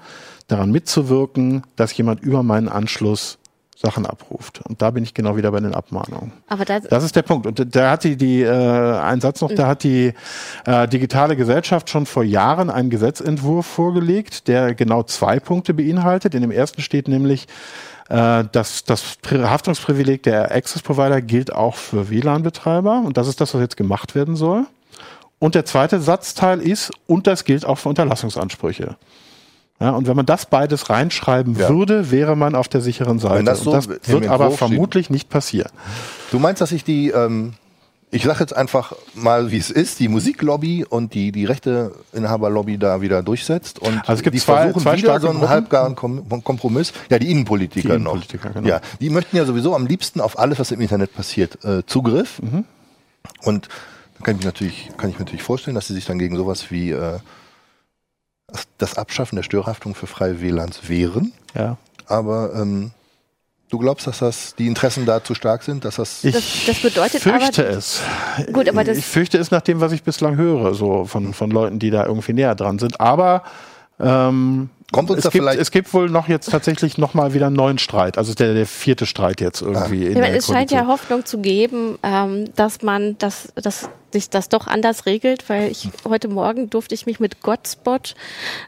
daran 0.48 0.72
mitzuwirken, 0.72 1.64
dass 1.76 1.96
jemand 1.98 2.22
über 2.22 2.44
meinen 2.44 2.70
Anschluss 2.70 3.38
Sachen 3.82 4.06
abruft. 4.06 4.60
Und 4.68 4.82
da 4.82 4.92
bin 4.92 5.04
ich 5.06 5.14
genau 5.14 5.38
wieder 5.38 5.52
bei 5.52 5.62
den 5.62 5.74
Abmahnungen. 5.74 6.34
Aber 6.50 6.66
da, 6.66 6.82
Das 6.82 7.02
ist 7.06 7.16
der 7.16 7.22
Punkt. 7.22 7.46
Und 7.48 7.76
da 7.76 7.92
hat 7.92 8.04
die, 8.04 8.18
die 8.18 8.42
äh, 8.42 8.50
ein 9.00 9.22
Satz 9.22 9.40
noch, 9.40 9.54
da 9.54 9.68
hat 9.68 9.84
die 9.84 10.14
äh, 10.66 10.86
digitale 10.90 11.38
Gesellschaft 11.38 11.90
schon 11.90 12.06
vor 12.06 12.26
Jahren 12.26 12.70
einen 12.70 12.90
Gesetzentwurf 12.90 13.66
vorgelegt, 13.66 14.50
der 14.50 14.76
genau 14.76 15.04
zwei 15.04 15.40
Punkte 15.40 15.74
beinhaltet. 15.74 16.36
In 16.36 16.42
dem 16.42 16.52
ersten 16.52 16.82
steht 16.82 17.08
nämlich, 17.08 17.48
äh, 18.10 18.44
dass 18.52 18.84
das 18.84 19.18
Pri- 19.24 19.48
Haftungsprivileg 19.48 20.24
der 20.24 20.54
Access 20.54 20.82
Provider 20.82 21.22
gilt 21.22 21.54
auch 21.54 21.76
für 21.76 22.10
WLAN-Betreiber. 22.10 23.02
Und 23.06 23.16
das 23.16 23.30
ist 23.30 23.40
das, 23.40 23.54
was 23.54 23.62
jetzt 23.62 23.78
gemacht 23.78 24.14
werden 24.14 24.36
soll. 24.36 24.66
Und 25.40 25.56
der 25.56 25.66
zweite 25.66 26.00
Satzteil 26.02 26.60
ist, 26.62 26.92
und 27.08 27.26
das 27.28 27.46
gilt 27.46 27.66
auch 27.66 27.76
für 27.78 27.90
Unterlassungsansprüche. 27.90 28.98
Ja, 29.80 29.92
und 29.92 30.08
wenn 30.08 30.16
man 30.18 30.26
das 30.26 30.46
beides 30.46 30.90
reinschreiben 30.90 31.56
Ja. 31.58 31.70
würde, 31.70 32.12
wäre 32.12 32.36
man 32.36 32.54
auf 32.56 32.68
der 32.68 32.82
sicheren 32.82 33.20
Seite. 33.20 33.36
Wenn 33.36 33.46
das 33.46 33.62
so 33.62 33.72
und 33.72 33.78
das 33.78 33.88
wird 34.10 34.28
aber 34.28 34.48
steht. 34.48 34.58
vermutlich 34.58 35.10
nicht 35.10 35.30
passieren. 35.30 35.72
Du 36.32 36.40
meinst, 36.40 36.60
dass 36.62 36.74
ich 36.74 36.84
die, 36.84 37.12
ähm, 37.12 37.54
ich 38.12 38.24
sage 38.26 38.40
jetzt 38.42 38.54
einfach 38.54 38.92
mal, 39.16 39.52
wie 39.52 39.58
es 39.58 39.70
ist, 39.72 40.02
die 40.02 40.10
Musiklobby 40.10 40.84
und 40.84 41.14
die, 41.14 41.32
die 41.32 41.46
Rechteinhaberlobby 41.46 42.78
da 42.78 43.00
wieder 43.00 43.24
durchsetzt 43.24 43.80
und 43.80 44.00
Also 44.02 44.14
es 44.16 44.24
gibt 44.24 44.36
die 44.36 44.42
zwei- 44.42 44.64
versuchen 44.64 44.82
zwei 44.82 44.98
wieder 44.98 45.20
so 45.22 45.30
einen 45.30 45.48
halbgaren 45.48 45.96
Kom 45.96 46.28
Kompromiss. 46.44 46.92
Ja, 47.10 47.18
die 47.18 47.32
Innenpolitiker, 47.32 47.88
Die 47.88 47.96
Innenpolitiker, 47.96 48.50
noch. 48.50 48.56
genau. 48.56 48.68
Ja, 48.68 48.82
die 49.00 49.10
möchten 49.10 49.38
ja 49.38 49.46
sowieso 49.46 49.74
am 49.76 49.86
liebsten 49.88 50.20
auf 50.20 50.38
alles, 50.38 50.60
was 50.60 50.72
im 50.72 50.82
Internet 50.82 51.16
passiert, 51.16 51.64
äh, 51.64 51.86
Zugriff. 51.86 52.42
Mhm. 52.42 52.66
Und 53.44 53.70
dann 54.20 54.24
kann 54.26 54.38
ich, 54.40 54.46
natürlich, 54.46 54.90
kann 54.98 55.10
ich 55.10 55.16
mir 55.18 55.26
natürlich 55.26 55.44
vorstellen, 55.44 55.76
dass 55.76 55.88
sie 55.88 55.94
sich 55.94 56.06
dann 56.06 56.20
gegen 56.20 56.36
sowas 56.36 56.70
wie 56.72 56.92
äh, 56.92 57.20
das- 58.48 58.68
das 58.78 58.98
Abschaffen 58.98 59.36
der 59.36 59.44
Störhaftung 59.44 59.96
für 59.96 60.08
freie 60.08 60.42
WLANs 60.42 60.88
wehren. 60.90 61.34
Ja. 61.56 61.78
Aber 62.08 62.54
ähm, 62.56 62.92
du 63.70 63.78
glaubst, 63.78 64.08
dass 64.08 64.20
das 64.20 64.56
die 64.56 64.68
Interessen 64.68 65.06
da 65.06 65.24
zu 65.24 65.36
stark 65.36 65.64
sind, 65.64 65.86
dass 65.86 65.96
das 65.98 66.24
Ich 66.24 66.34
Das- 66.34 66.66
das 66.66 66.80
bedeutet 66.82 67.22
fürchte 67.22 67.68
aber- 67.68 67.78
es. 67.78 68.02
Gut, 68.52 68.68
aber 68.68 68.84
das- 68.84 68.98
ich 68.98 69.06
fürchte 69.06 69.38
es 69.38 69.52
nach 69.52 69.62
dem, 69.62 69.80
was 69.82 69.92
ich 69.92 70.04
bislang 70.04 70.36
höre, 70.38 70.74
so 70.74 71.06
von, 71.06 71.34
von 71.34 71.52
Leuten, 71.52 71.80
die 71.80 71.92
da 71.92 72.06
irgendwie 72.06 72.34
näher 72.34 72.56
dran 72.56 72.80
sind. 72.80 73.00
Aber 73.00 73.44
ähm, 74.00 74.70
Kommt 74.92 75.10
uns 75.10 75.20
es, 75.20 75.24
da 75.24 75.30
gibt, 75.30 75.44
vielleicht- 75.44 75.60
es 75.62 75.72
gibt 75.72 75.94
wohl 75.94 76.10
noch 76.10 76.28
jetzt 76.28 76.50
tatsächlich 76.50 76.98
noch 76.98 77.14
mal 77.14 77.34
wieder 77.34 77.48
einen 77.48 77.56
neuen 77.56 77.78
Streit. 77.78 78.18
Also 78.18 78.34
der, 78.34 78.54
der 78.54 78.66
vierte 78.66 79.06
Streit 79.06 79.40
jetzt 79.42 79.62
irgendwie. 79.62 80.06
in 80.06 80.12
Ich 80.12 80.16
meine, 80.18 80.30
der 80.30 80.38
es 80.38 80.48
scheint 80.48 80.72
ja. 80.72 80.88
Hoffnung 80.88 81.26
zu 81.26 81.40
geben, 81.40 81.98
ähm, 82.04 82.46
dass 82.56 82.82
man, 82.82 83.18
dass, 83.20 83.50
dass 83.56 83.90
sich 84.12 84.32
das 84.32 84.50
doch 84.50 84.66
anders 84.66 85.06
regelt, 85.06 85.48
weil 85.50 85.70
ich 85.70 85.88
heute 86.08 86.30
Morgen 86.30 86.72
durfte 86.72 86.96
ich 86.96 87.06
mich 87.06 87.20
mit 87.20 87.42
Godspot 87.44 88.16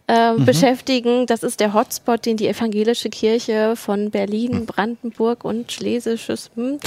äh, 0.07 0.33
Mhm. 0.33 0.45
beschäftigen. 0.45 1.25
Das 1.25 1.41
ist 1.41 1.59
der 1.59 1.73
Hotspot, 1.73 2.27
den 2.27 2.37
die 2.37 2.47
evangelische 2.47 3.09
Kirche 3.09 3.75
von 3.75 4.05
Mhm. 4.05 4.11
Berlin, 4.11 4.65
Brandenburg 4.67 5.43
und 5.43 5.71
Schlesisches 5.71 6.51
hm, 6.53 6.77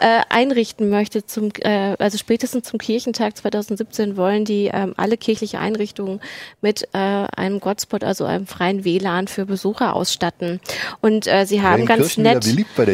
äh, 0.00 0.20
einrichten 0.28 0.88
möchte. 0.88 1.26
Zum, 1.26 1.48
äh, 1.62 1.96
also 1.98 2.16
spätestens 2.16 2.68
zum 2.68 2.78
Kirchentag 2.78 3.36
2017 3.36 4.16
wollen 4.16 4.44
die 4.44 4.70
ähm, 4.72 4.94
alle 4.96 5.16
kirchliche 5.16 5.58
Einrichtungen 5.58 6.20
mit 6.60 6.84
äh, 6.92 6.98
einem 6.98 7.58
Godspot, 7.58 8.04
also 8.04 8.24
einem 8.24 8.46
freien 8.46 8.75
WLAN 8.84 9.28
für 9.28 9.46
Besucher 9.46 9.94
ausstatten. 9.94 10.60
Und 11.00 11.26
äh, 11.26 11.46
sie 11.46 11.62
haben 11.62 11.86
ganz 11.86 12.14
Kirchen 12.14 12.22
nett, 12.24 12.44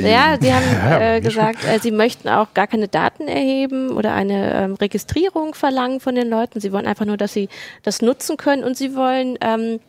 ja, 0.02 0.36
sie 0.40 0.52
haben 0.52 1.00
äh, 1.02 1.20
gesagt, 1.20 1.64
äh, 1.64 1.78
sie 1.78 1.90
möchten 1.90 2.28
auch 2.28 2.54
gar 2.54 2.66
keine 2.66 2.88
Daten 2.88 3.28
erheben 3.28 3.90
oder 3.90 4.14
eine 4.14 4.54
ähm, 4.54 4.74
Registrierung 4.74 5.54
verlangen 5.54 6.00
von 6.00 6.14
den 6.14 6.28
Leuten. 6.28 6.60
Sie 6.60 6.72
wollen 6.72 6.86
einfach 6.86 7.06
nur, 7.06 7.16
dass 7.16 7.32
sie 7.32 7.48
das 7.82 8.02
nutzen 8.02 8.36
können 8.36 8.64
und 8.64 8.76
sie 8.76 8.94
wollen 8.94 9.38
ähm, 9.40 9.80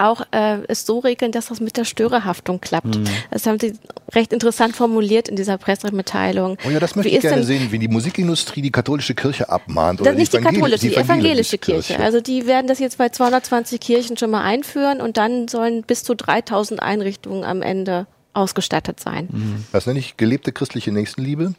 auch 0.00 0.22
äh, 0.32 0.58
es 0.68 0.86
so 0.86 0.98
regeln, 0.98 1.32
dass 1.32 1.46
das 1.46 1.60
mit 1.60 1.76
der 1.76 1.84
Störerhaftung 1.84 2.60
klappt. 2.60 2.96
Mhm. 2.98 3.04
Das 3.30 3.46
haben 3.46 3.58
sie 3.60 3.74
recht 4.12 4.32
interessant 4.32 4.74
formuliert 4.74 5.28
in 5.28 5.36
dieser 5.36 5.58
Pressemitteilung. 5.58 6.56
Oh 6.66 6.70
ja, 6.70 6.80
das 6.80 6.96
möchte 6.96 7.10
Wie 7.10 7.16
ich 7.16 7.18
ist 7.18 7.30
gerne 7.30 7.36
denn- 7.38 7.46
sehen, 7.46 7.72
wie 7.72 7.78
die 7.78 7.88
Musikindustrie 7.88 8.62
die 8.62 8.70
katholische 8.72 9.14
Kirche 9.14 9.48
abmahnt. 9.48 10.00
Das 10.00 10.06
Oder 10.06 10.12
ist 10.12 10.18
nicht 10.18 10.32
die 10.32 10.36
Evangel- 10.38 10.60
katholische, 10.60 10.88
die, 10.88 10.96
evangelische 10.96 11.58
Kirche. 11.58 11.94
Kirche. 11.94 12.02
Also 12.02 12.20
die 12.20 12.46
werden 12.46 12.66
das 12.66 12.78
jetzt 12.78 12.98
bei 12.98 13.08
220 13.08 13.80
Kirchen 13.80 14.16
schon 14.16 14.30
mal 14.30 14.42
einführen 14.42 15.00
und 15.00 15.16
dann 15.16 15.48
sollen 15.48 15.82
bis 15.82 16.04
zu 16.04 16.14
3000 16.14 16.82
Einrichtungen 16.82 17.44
am 17.44 17.62
Ende 17.62 18.06
ausgestattet 18.32 19.00
sein. 19.00 19.64
Das 19.72 19.86
nenne 19.86 19.98
ich 19.98 20.16
gelebte 20.16 20.52
christliche 20.52 20.92
Nächstenliebe. 20.92 21.54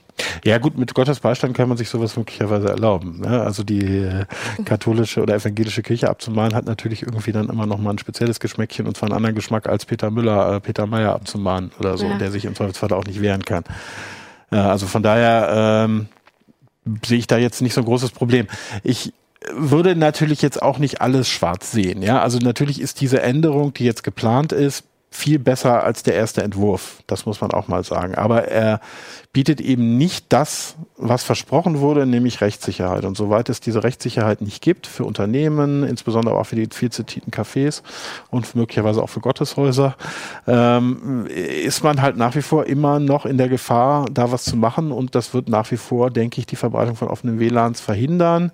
Ja 0.45 0.57
gut, 0.57 0.77
mit 0.77 0.93
Gottes 0.93 1.19
Beistand 1.19 1.55
kann 1.55 1.67
man 1.67 1.77
sich 1.77 1.89
sowas 1.89 2.15
möglicherweise 2.15 2.69
erlauben. 2.69 3.19
Ne? 3.21 3.41
Also 3.41 3.63
die 3.63 3.83
äh, 3.85 4.25
katholische 4.65 5.21
oder 5.21 5.35
evangelische 5.35 5.81
Kirche 5.83 6.09
abzumahnen 6.09 6.55
hat 6.55 6.65
natürlich 6.65 7.01
irgendwie 7.03 7.31
dann 7.31 7.49
immer 7.49 7.65
noch 7.65 7.77
mal 7.77 7.91
ein 7.91 7.97
spezielles 7.99 8.39
Geschmäckchen 8.39 8.87
und 8.87 8.95
zwar 8.95 9.07
einen 9.09 9.15
anderen 9.17 9.35
Geschmack 9.35 9.67
als 9.67 9.85
Peter 9.85 10.11
Müller, 10.11 10.55
äh, 10.55 10.59
Peter 10.59 10.85
Meyer 10.85 11.13
abzumahnen 11.13 11.71
oder 11.79 11.97
so, 11.97 12.05
Ja. 12.05 12.17
der 12.17 12.31
sich 12.31 12.45
im 12.45 12.55
Zweifelsfall 12.55 12.93
auch 12.93 13.05
nicht 13.05 13.21
wehren 13.21 13.43
kann. 13.43 13.63
Äh, 14.51 14.57
also 14.57 14.87
von 14.87 15.03
daher 15.03 15.85
ähm, 15.89 16.07
sehe 17.05 17.17
ich 17.17 17.27
da 17.27 17.37
jetzt 17.37 17.61
nicht 17.61 17.73
so 17.73 17.81
ein 17.81 17.85
großes 17.85 18.11
Problem. 18.11 18.47
Ich 18.83 19.13
würde 19.53 19.95
natürlich 19.95 20.41
jetzt 20.41 20.61
auch 20.61 20.77
nicht 20.77 21.01
alles 21.01 21.27
schwarz 21.27 21.71
sehen. 21.71 22.03
Ja, 22.03 22.21
also 22.21 22.37
natürlich 22.37 22.79
ist 22.79 23.01
diese 23.01 23.21
Änderung, 23.23 23.73
die 23.73 23.85
jetzt 23.85 24.03
geplant 24.03 24.51
ist, 24.51 24.83
viel 25.13 25.39
besser 25.39 25.83
als 25.83 26.03
der 26.03 26.15
erste 26.15 26.41
Entwurf. 26.41 27.03
Das 27.05 27.25
muss 27.25 27.41
man 27.41 27.51
auch 27.51 27.67
mal 27.67 27.83
sagen. 27.83 28.15
Aber 28.15 28.47
er 28.47 28.79
bietet 29.33 29.59
eben 29.59 29.97
nicht 29.97 30.27
das, 30.29 30.75
was 30.95 31.23
versprochen 31.23 31.79
wurde, 31.79 32.05
nämlich 32.05 32.39
Rechtssicherheit. 32.39 33.03
Und 33.03 33.17
soweit 33.17 33.49
es 33.49 33.59
diese 33.59 33.83
Rechtssicherheit 33.83 34.39
nicht 34.39 34.61
gibt 34.61 34.87
für 34.87 35.03
Unternehmen, 35.03 35.83
insbesondere 35.83 36.35
auch 36.35 36.45
für 36.45 36.55
die 36.55 36.69
viel 36.73 36.91
zitierten 36.91 37.31
Cafés 37.31 37.83
und 38.29 38.55
möglicherweise 38.55 39.03
auch 39.03 39.09
für 39.09 39.19
Gotteshäuser, 39.19 39.97
ähm, 40.47 41.27
ist 41.27 41.83
man 41.83 42.01
halt 42.01 42.15
nach 42.15 42.35
wie 42.35 42.41
vor 42.41 42.65
immer 42.65 42.99
noch 42.99 43.25
in 43.25 43.37
der 43.37 43.49
Gefahr, 43.49 44.05
da 44.11 44.31
was 44.31 44.45
zu 44.45 44.55
machen. 44.55 44.93
Und 44.93 45.13
das 45.13 45.33
wird 45.33 45.49
nach 45.49 45.69
wie 45.71 45.77
vor, 45.77 46.09
denke 46.09 46.39
ich, 46.39 46.45
die 46.45 46.55
Verbreitung 46.55 46.95
von 46.95 47.09
offenen 47.09 47.37
WLANs 47.37 47.81
verhindern 47.81 48.51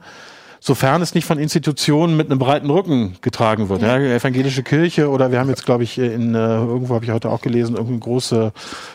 sofern 0.59 1.01
es 1.01 1.13
nicht 1.13 1.25
von 1.25 1.39
Institutionen 1.39 2.17
mit 2.17 2.29
einem 2.29 2.39
breiten 2.39 2.69
Rücken 2.69 3.17
getragen 3.21 3.69
wird. 3.69 3.81
Ja, 3.81 3.97
evangelische 3.97 4.63
Kirche 4.63 5.09
oder 5.09 5.31
wir 5.31 5.39
haben 5.39 5.49
jetzt, 5.49 5.65
glaube 5.65 5.83
ich, 5.83 5.97
in 5.97 6.35
äh, 6.35 6.37
irgendwo 6.37 6.95
habe 6.95 7.05
ich 7.05 7.11
heute 7.11 7.29
auch 7.29 7.41
gelesen, 7.41 7.75
irgendein 7.75 7.99
große, 7.99 8.51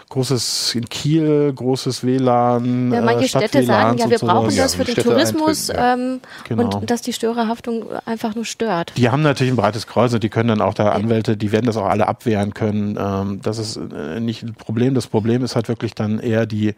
großes 0.08 0.74
in 0.74 0.88
Kiel, 0.88 1.52
großes 1.54 2.04
WLAN. 2.04 2.92
Ja, 2.92 3.00
manche 3.02 3.24
äh, 3.24 3.28
Städte 3.28 3.62
sagen, 3.64 3.98
ja, 3.98 4.10
wir 4.10 4.18
brauchen 4.18 4.54
das 4.56 4.74
für 4.74 4.84
den 4.84 4.92
Städte 4.92 5.08
Tourismus 5.08 5.70
ähm, 5.74 6.20
Genau. 6.48 6.64
und 6.78 6.90
dass 6.90 7.02
die 7.02 7.12
Störerhaftung 7.12 7.84
einfach 8.04 8.34
nur 8.34 8.44
stört. 8.44 8.92
Die 8.96 9.10
haben 9.10 9.22
natürlich 9.22 9.52
ein 9.52 9.56
breites 9.56 9.86
Kreuz 9.86 10.12
und 10.12 10.22
die 10.22 10.28
können 10.28 10.48
dann 10.48 10.60
auch 10.60 10.74
da 10.74 10.90
Anwälte, 10.90 11.36
die 11.36 11.52
werden 11.52 11.66
das 11.66 11.76
auch 11.76 11.86
alle 11.86 12.08
abwehren 12.08 12.54
können. 12.54 12.98
Ähm, 12.98 13.40
das 13.42 13.58
ist 13.58 13.76
äh, 13.76 14.20
nicht 14.20 14.42
ein 14.42 14.54
Problem. 14.54 14.94
Das 14.94 15.06
Problem 15.06 15.44
ist 15.44 15.56
halt 15.56 15.68
wirklich 15.68 15.94
dann 15.94 16.18
eher 16.18 16.46
die, 16.46 16.74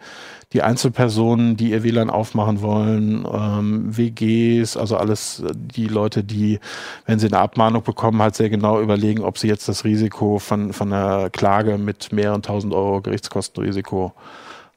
die 0.55 0.62
Einzelpersonen, 0.62 1.57
die 1.57 1.73
ihr 1.73 1.83
WLAN 1.83 2.11
aufmachen 2.11 2.62
wollen, 2.62 3.27
ähm, 3.31 3.97
WGs, 3.97 4.77
also 4.77 4.97
alles 4.97 5.40
äh, 5.40 5.53
die 5.53 5.88
Leute, 5.88 6.23
die, 6.23 6.61
wenn 7.07 7.19
sie 7.19 7.27
eine 7.27 7.38
Abmahnung 7.38 7.83
bekommen, 7.83 8.23
halt 8.23 8.37
sehr 8.37 8.49
genau 8.49 8.81
überlegen, 8.81 9.23
ob 9.23 9.37
sie 9.37 9.49
jetzt 9.49 9.69
das 9.69 9.85
Risiko 9.85 10.38
von, 10.38 10.73
von 10.73 10.93
einer 10.93 11.29
Klage 11.29 11.77
mit 11.77 12.12
mehreren 12.12 12.43
tausend 12.43 12.73
Euro 12.73 13.01
Gerichtskostenrisiko 13.01 14.12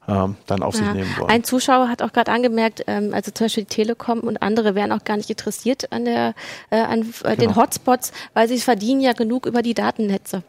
ähm, 0.08 0.34
dann 0.46 0.62
auf 0.64 0.74
ja. 0.74 0.84
sich 0.84 0.94
nehmen 0.94 1.14
wollen. 1.16 1.30
Ein 1.30 1.44
Zuschauer 1.44 1.88
hat 1.88 2.02
auch 2.02 2.12
gerade 2.12 2.32
angemerkt, 2.32 2.82
ähm, 2.88 3.14
also 3.14 3.30
zum 3.30 3.44
Beispiel 3.44 3.64
die 3.64 3.74
Telekom 3.74 4.20
und 4.20 4.42
andere 4.42 4.74
wären 4.74 4.90
auch 4.90 5.04
gar 5.04 5.16
nicht 5.16 5.30
interessiert 5.30 5.92
an 5.92 6.06
der 6.06 6.34
äh, 6.70 6.80
an 6.80 7.02
äh, 7.22 7.36
genau. 7.36 7.52
den 7.52 7.56
Hotspots, 7.56 8.10
weil 8.34 8.48
sie 8.48 8.58
verdienen 8.58 9.00
ja 9.00 9.12
genug 9.12 9.46
über 9.46 9.62
die 9.62 9.74
Datennetze. 9.74 10.42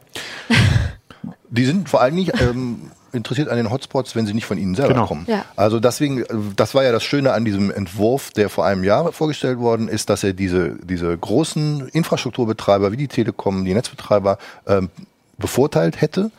Die 1.52 1.65
sind 1.65 1.88
vor 1.88 2.02
allem 2.02 2.15
nicht 2.15 2.42
ähm, 2.42 2.89
interessiert 3.12 3.50
an 3.50 3.58
den 3.58 3.69
Hotspots, 3.69 4.15
wenn 4.15 4.26
sie 4.26 4.34
nicht 4.34 4.45
von 4.45 4.58
Ihnen 4.58 4.76
selber 4.76 4.93
genau. 4.93 5.08
kommen. 5.08 5.26
Ja. 5.28 5.45
Also 5.56 5.80
deswegen, 5.80 6.24
das 6.56 6.76
war 6.76 6.84
ja 6.84 6.91
das 6.91 7.04
Schöne 7.04 7.34
an 7.34 7.45
diesem 7.45 7.72
Entwurf, 7.72 8.32
der 8.32 8.50
vor 8.50 8.65
einem 8.65 8.84
Jahr 8.84 9.12
vorgestellt 9.12 9.60
worden 9.60 9.88
ist, 9.88 10.10
dass 10.10 10.24
er 10.24 10.34
diese, 10.34 10.76
diese 10.84 11.17
großen 11.17 11.89
Infrastrukturbetreiber 11.89 12.91
wie 12.91 12.98
die 12.98 13.08
Telekom, 13.08 13.65
die 13.65 13.74
Netzbetreiber 13.74 14.38
ähm, 14.67 14.89
bevorteilt 15.38 16.02
hätte 16.02 16.32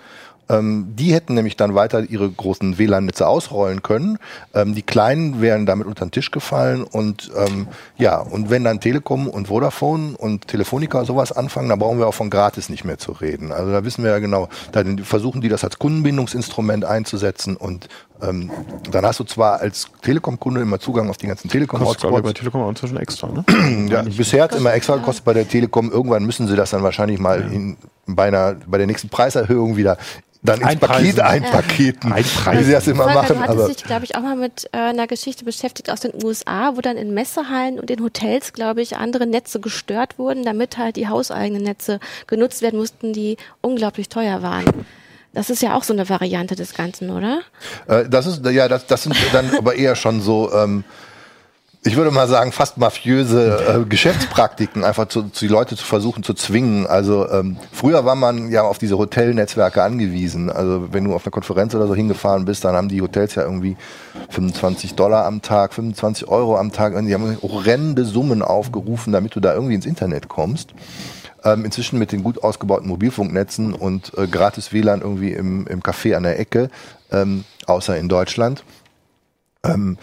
ähm, 0.51 0.95
die 0.97 1.15
hätten 1.15 1.35
nämlich 1.35 1.57
dann 1.57 1.75
weiter 1.75 2.03
ihre 2.03 2.29
großen 2.29 2.79
WLAN-Netze 2.79 3.27
ausrollen 3.27 3.83
können. 3.83 4.19
Ähm, 4.55 4.75
die 4.75 4.83
kleinen 4.83 5.41
wären 5.41 5.67
damit 5.67 5.87
unter 5.87 6.05
den 6.05 6.11
Tisch 6.11 6.31
gefallen 6.31 6.83
und 6.83 7.31
ähm, 7.37 7.69
ja, 7.97 8.19
und 8.19 8.51
wenn 8.51 8.65
dann 8.65 8.81
Telekom 8.81 9.29
und 9.29 9.49
Vodafone 9.49 10.17
und 10.17 10.49
Telefonica 10.49 11.05
sowas 11.05 11.33
anfangen, 11.33 11.69
dann 11.69 11.79
brauchen 11.79 11.99
wir 11.99 12.07
auch 12.07 12.15
von 12.15 12.31
gratis 12.31 12.69
nicht 12.69 12.85
mehr 12.85 12.99
zu 12.99 13.13
reden. 13.13 13.53
Also 13.53 13.71
da 13.71 13.85
wissen 13.85 14.03
wir 14.03 14.11
ja 14.11 14.19
genau, 14.19 14.49
da 14.73 14.83
versuchen 15.03 15.41
die 15.41 15.49
das 15.49 15.65
als 15.65 15.79
Kundenbindungsinstrument 15.79 16.85
einzusetzen 16.85 17.57
und 17.57 17.89
ähm, 18.23 18.51
dann 18.91 19.05
hast 19.05 19.21
du 19.21 19.25
zwar 19.25 19.61
als 19.61 19.89
Telekom-Kunde 20.03 20.61
immer 20.61 20.79
Zugang 20.79 21.11
auf 21.11 21.17
die 21.17 21.27
ganzen 21.27 21.49
Telekom-Hotspots. 21.49 22.23
bei 22.23 22.33
Telekom 22.33 22.63
auch 22.63 22.69
inzwischen 22.71 22.97
extra, 22.97 23.29
ne? 23.29 23.45
ja, 23.91 24.03
bisher 24.03 24.45
hat 24.45 24.53
es 24.53 24.59
immer 24.59 24.73
extra 24.73 24.97
gekostet 24.97 25.25
bei 25.25 25.33
der 25.33 25.49
Telekom. 25.49 25.91
Irgendwann 25.91 26.25
müssen 26.25 26.49
sie 26.49 26.57
das 26.57 26.71
dann 26.71 26.83
wahrscheinlich 26.83 27.19
mal 27.19 27.41
ja. 27.41 27.47
in, 27.49 27.77
bei, 28.07 28.29
einer, 28.29 28.57
bei 28.67 28.79
der 28.79 28.87
nächsten 28.87 29.09
Preiserhöhung 29.09 29.77
wieder 29.77 29.99
dann 30.43 30.61
ins 30.61 30.77
Paket 30.77 31.21
einpaketen, 31.21 32.13
Einpreisen. 32.13 32.61
wie 32.61 32.65
sie 32.65 32.73
das 32.73 32.87
immer 32.87 33.07
machen. 33.07 33.37
Du 33.37 33.41
hattest 33.41 33.69
dich, 33.69 33.85
glaube 33.85 34.05
ich, 34.05 34.17
auch 34.17 34.23
mal 34.23 34.37
mit 34.37 34.69
äh, 34.73 34.79
einer 34.79 35.07
Geschichte 35.07 35.45
beschäftigt 35.45 35.91
aus 35.91 36.01
den 36.01 36.13
USA, 36.25 36.77
wo 36.77 36.81
dann 36.81 36.97
in 36.97 37.13
Messehallen 37.13 37.79
und 37.79 37.91
in 37.91 38.03
Hotels, 38.03 38.53
glaube 38.53 38.81
ich, 38.81 38.97
andere 38.97 39.27
Netze 39.27 39.61
gestört 39.61 40.19
wurden, 40.19 40.45
damit 40.45 40.79
halt 40.79 40.97
die 40.97 41.09
hauseigenen 41.09 41.63
Netze 41.63 42.01
genutzt 42.27 42.63
werden 42.63 42.79
mussten, 42.79 43.13
die 43.13 43.37
unglaublich 43.61 44.09
teuer 44.09 44.43
waren. 44.43 44.65
Das 45.33 45.51
ist 45.51 45.63
ja 45.63 45.77
auch 45.77 45.85
so 45.85 45.93
eine 45.93 46.09
Variante 46.09 46.57
des 46.57 46.75
Ganzen, 46.75 47.11
oder? 47.11 47.41
Äh, 47.87 48.09
das 48.09 48.27
ist 48.27 48.45
ja, 48.45 48.69
das, 48.69 48.87
das 48.87 49.05
sind 49.05 49.17
dann 49.33 49.55
aber 49.59 49.75
eher 49.77 49.97
schon 49.97 50.21
so 50.21 50.53
ähm, 50.53 50.85
ich 51.83 51.97
würde 51.97 52.11
mal 52.11 52.29
sagen, 52.29 52.53
fast 52.53 52.77
mafiöse 52.77 53.81
äh, 53.83 53.89
Geschäftspraktiken, 53.89 54.85
einfach 54.85 55.09
zu, 55.09 55.31
zu 55.31 55.47
die 55.47 55.51
Leute 55.51 55.77
zu 55.77 55.85
versuchen 55.85 56.23
zu 56.23 56.35
zwingen. 56.35 56.87
Also 56.87 57.29
ähm, 57.31 57.57
früher 57.73 58.05
war 58.05 58.17
man 58.17 58.51
ja 58.51 58.63
auf 58.63 58.77
diese 58.77 58.99
Hotelnetzwerke 58.99 59.83
angewiesen. 59.83 60.51
Also 60.51 60.89
wenn 60.93 61.05
du 61.05 61.15
auf 61.15 61.25
eine 61.25 61.31
Konferenz 61.31 61.75
oder 61.75 61.87
so 61.87 61.95
hingefahren 61.95 62.45
bist, 62.45 62.65
dann 62.65 62.77
haben 62.77 62.89
die 62.89 63.01
Hotels 63.01 63.35
ja 63.35 63.45
irgendwie 63.45 63.79
25 64.29 64.95
Dollar 64.95 65.25
am 65.25 65.41
Tag, 65.41 65.73
25 65.73 66.29
Euro 66.29 66.59
am 66.59 66.71
Tag. 66.71 66.95
Und 66.95 67.07
die 67.07 67.15
haben 67.15 67.39
horrende 67.41 68.05
Summen 68.05 68.43
aufgerufen, 68.43 69.15
damit 69.15 69.35
du 69.35 69.41
da 69.41 69.55
irgendwie 69.55 69.75
ins 69.75 69.87
Internet 69.87 70.29
kommst. 70.29 70.75
Ähm, 71.43 71.65
inzwischen 71.65 71.99
mit 71.99 72.13
den 72.13 72.23
gut 72.23 72.43
ausgebauten 72.43 72.87
Mobilfunknetzen 72.89 73.73
und 73.73 74.13
äh, 74.19 74.27
gratis 74.27 74.73
WLAN 74.73 75.01
irgendwie 75.01 75.33
im, 75.33 75.67
im 75.67 75.81
Café 75.81 76.15
an 76.15 76.25
der 76.25 76.39
Ecke, 76.39 76.71
ähm, 77.11 77.45
außer 77.67 77.97
in 77.97 78.09
Deutschland. 78.11 78.63
Ähm, 79.65 79.97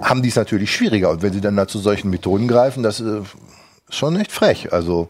haben 0.00 0.22
die 0.22 0.28
es 0.28 0.36
natürlich 0.36 0.72
schwieriger. 0.72 1.10
Und 1.10 1.22
wenn 1.22 1.32
sie 1.32 1.40
dann 1.40 1.56
da 1.56 1.66
zu 1.66 1.78
solchen 1.78 2.10
Methoden 2.10 2.46
greifen, 2.46 2.82
das 2.82 3.00
ist 3.00 3.26
schon 3.88 4.16
echt 4.16 4.30
frech. 4.30 4.72
Also 4.72 5.08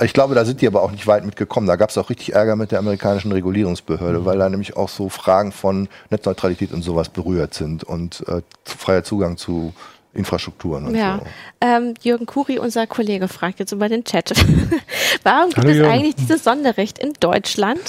ich 0.00 0.12
glaube, 0.12 0.34
da 0.34 0.44
sind 0.44 0.60
die 0.60 0.66
aber 0.66 0.82
auch 0.82 0.90
nicht 0.90 1.06
weit 1.06 1.24
mitgekommen. 1.24 1.66
Da 1.66 1.76
gab 1.76 1.90
es 1.90 1.98
auch 1.98 2.10
richtig 2.10 2.34
Ärger 2.34 2.56
mit 2.56 2.72
der 2.72 2.80
amerikanischen 2.80 3.30
Regulierungsbehörde, 3.30 4.20
mhm. 4.20 4.24
weil 4.24 4.38
da 4.38 4.48
nämlich 4.48 4.76
auch 4.76 4.88
so 4.88 5.08
Fragen 5.08 5.52
von 5.52 5.88
Netzneutralität 6.10 6.72
und 6.72 6.82
sowas 6.82 7.08
berührt 7.08 7.54
sind 7.54 7.84
und 7.84 8.24
äh, 8.26 8.42
freier 8.64 9.04
Zugang 9.04 9.36
zu 9.36 9.72
Infrastrukturen 10.14 10.86
und 10.86 10.94
ja. 10.94 11.18
so. 11.18 11.26
Ähm, 11.60 11.94
Jürgen 12.02 12.26
Kuri, 12.26 12.58
unser 12.58 12.86
Kollege, 12.86 13.28
fragt 13.28 13.58
jetzt 13.58 13.72
über 13.72 13.88
den 13.88 14.04
Chat. 14.04 14.30
Warum 15.22 15.50
gibt 15.50 15.58
Hallo, 15.58 15.70
es 15.70 15.76
Jürgen. 15.76 15.90
eigentlich 15.90 16.14
dieses 16.16 16.44
Sonderrecht 16.44 16.98
in 16.98 17.12
Deutschland? 17.20 17.80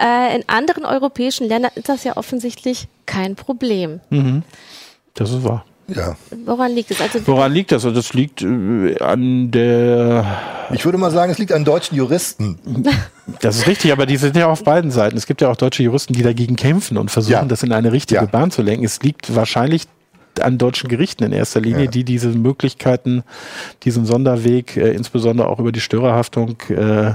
Äh, 0.00 0.36
in 0.36 0.44
anderen 0.48 0.84
europäischen 0.84 1.46
Ländern 1.46 1.72
ist 1.74 1.88
das 1.88 2.04
ja 2.04 2.16
offensichtlich 2.16 2.88
kein 3.06 3.36
Problem. 3.36 4.00
Mhm. 4.10 4.42
Das 5.14 5.30
ist 5.30 5.44
wahr. 5.44 5.64
Ja. 5.94 6.16
Woran 6.44 6.72
liegt 6.72 6.90
es? 6.90 7.00
Also 7.00 7.26
Woran 7.26 7.52
liegt 7.52 7.72
das? 7.72 7.84
Also 7.84 7.96
das 7.96 8.14
liegt 8.14 8.42
äh, 8.42 8.98
an 9.00 9.50
der. 9.50 10.68
Ich 10.72 10.84
würde 10.84 10.98
mal 10.98 11.10
sagen, 11.10 11.32
es 11.32 11.38
liegt 11.38 11.52
an 11.52 11.64
deutschen 11.64 11.96
Juristen. 11.96 12.58
Das 13.40 13.56
ist 13.56 13.68
richtig, 13.68 13.92
aber 13.92 14.06
die 14.06 14.16
sind 14.16 14.36
ja 14.36 14.48
auf 14.48 14.64
beiden 14.64 14.90
Seiten. 14.90 15.16
Es 15.16 15.24
gibt 15.24 15.40
ja 15.40 15.48
auch 15.52 15.56
deutsche 15.56 15.84
Juristen, 15.84 16.14
die 16.14 16.22
dagegen 16.24 16.56
kämpfen 16.56 16.98
und 16.98 17.12
versuchen, 17.12 17.32
ja. 17.32 17.44
das 17.44 17.62
in 17.62 17.70
eine 17.70 17.92
richtige 17.92 18.22
ja. 18.22 18.26
Bahn 18.26 18.50
zu 18.50 18.60
lenken. 18.60 18.84
Es 18.84 19.00
liegt 19.04 19.36
wahrscheinlich 19.36 19.86
an 20.40 20.58
deutschen 20.58 20.88
Gerichten 20.88 21.24
in 21.24 21.32
erster 21.32 21.60
Linie, 21.60 21.84
ja. 21.84 21.90
die 21.90 22.04
diese 22.04 22.28
Möglichkeiten, 22.28 23.22
diesen 23.82 24.04
Sonderweg, 24.04 24.76
äh, 24.76 24.92
insbesondere 24.92 25.48
auch 25.48 25.58
über 25.58 25.72
die 25.72 25.80
Störerhaftung, 25.80 26.56
äh, 26.68 27.14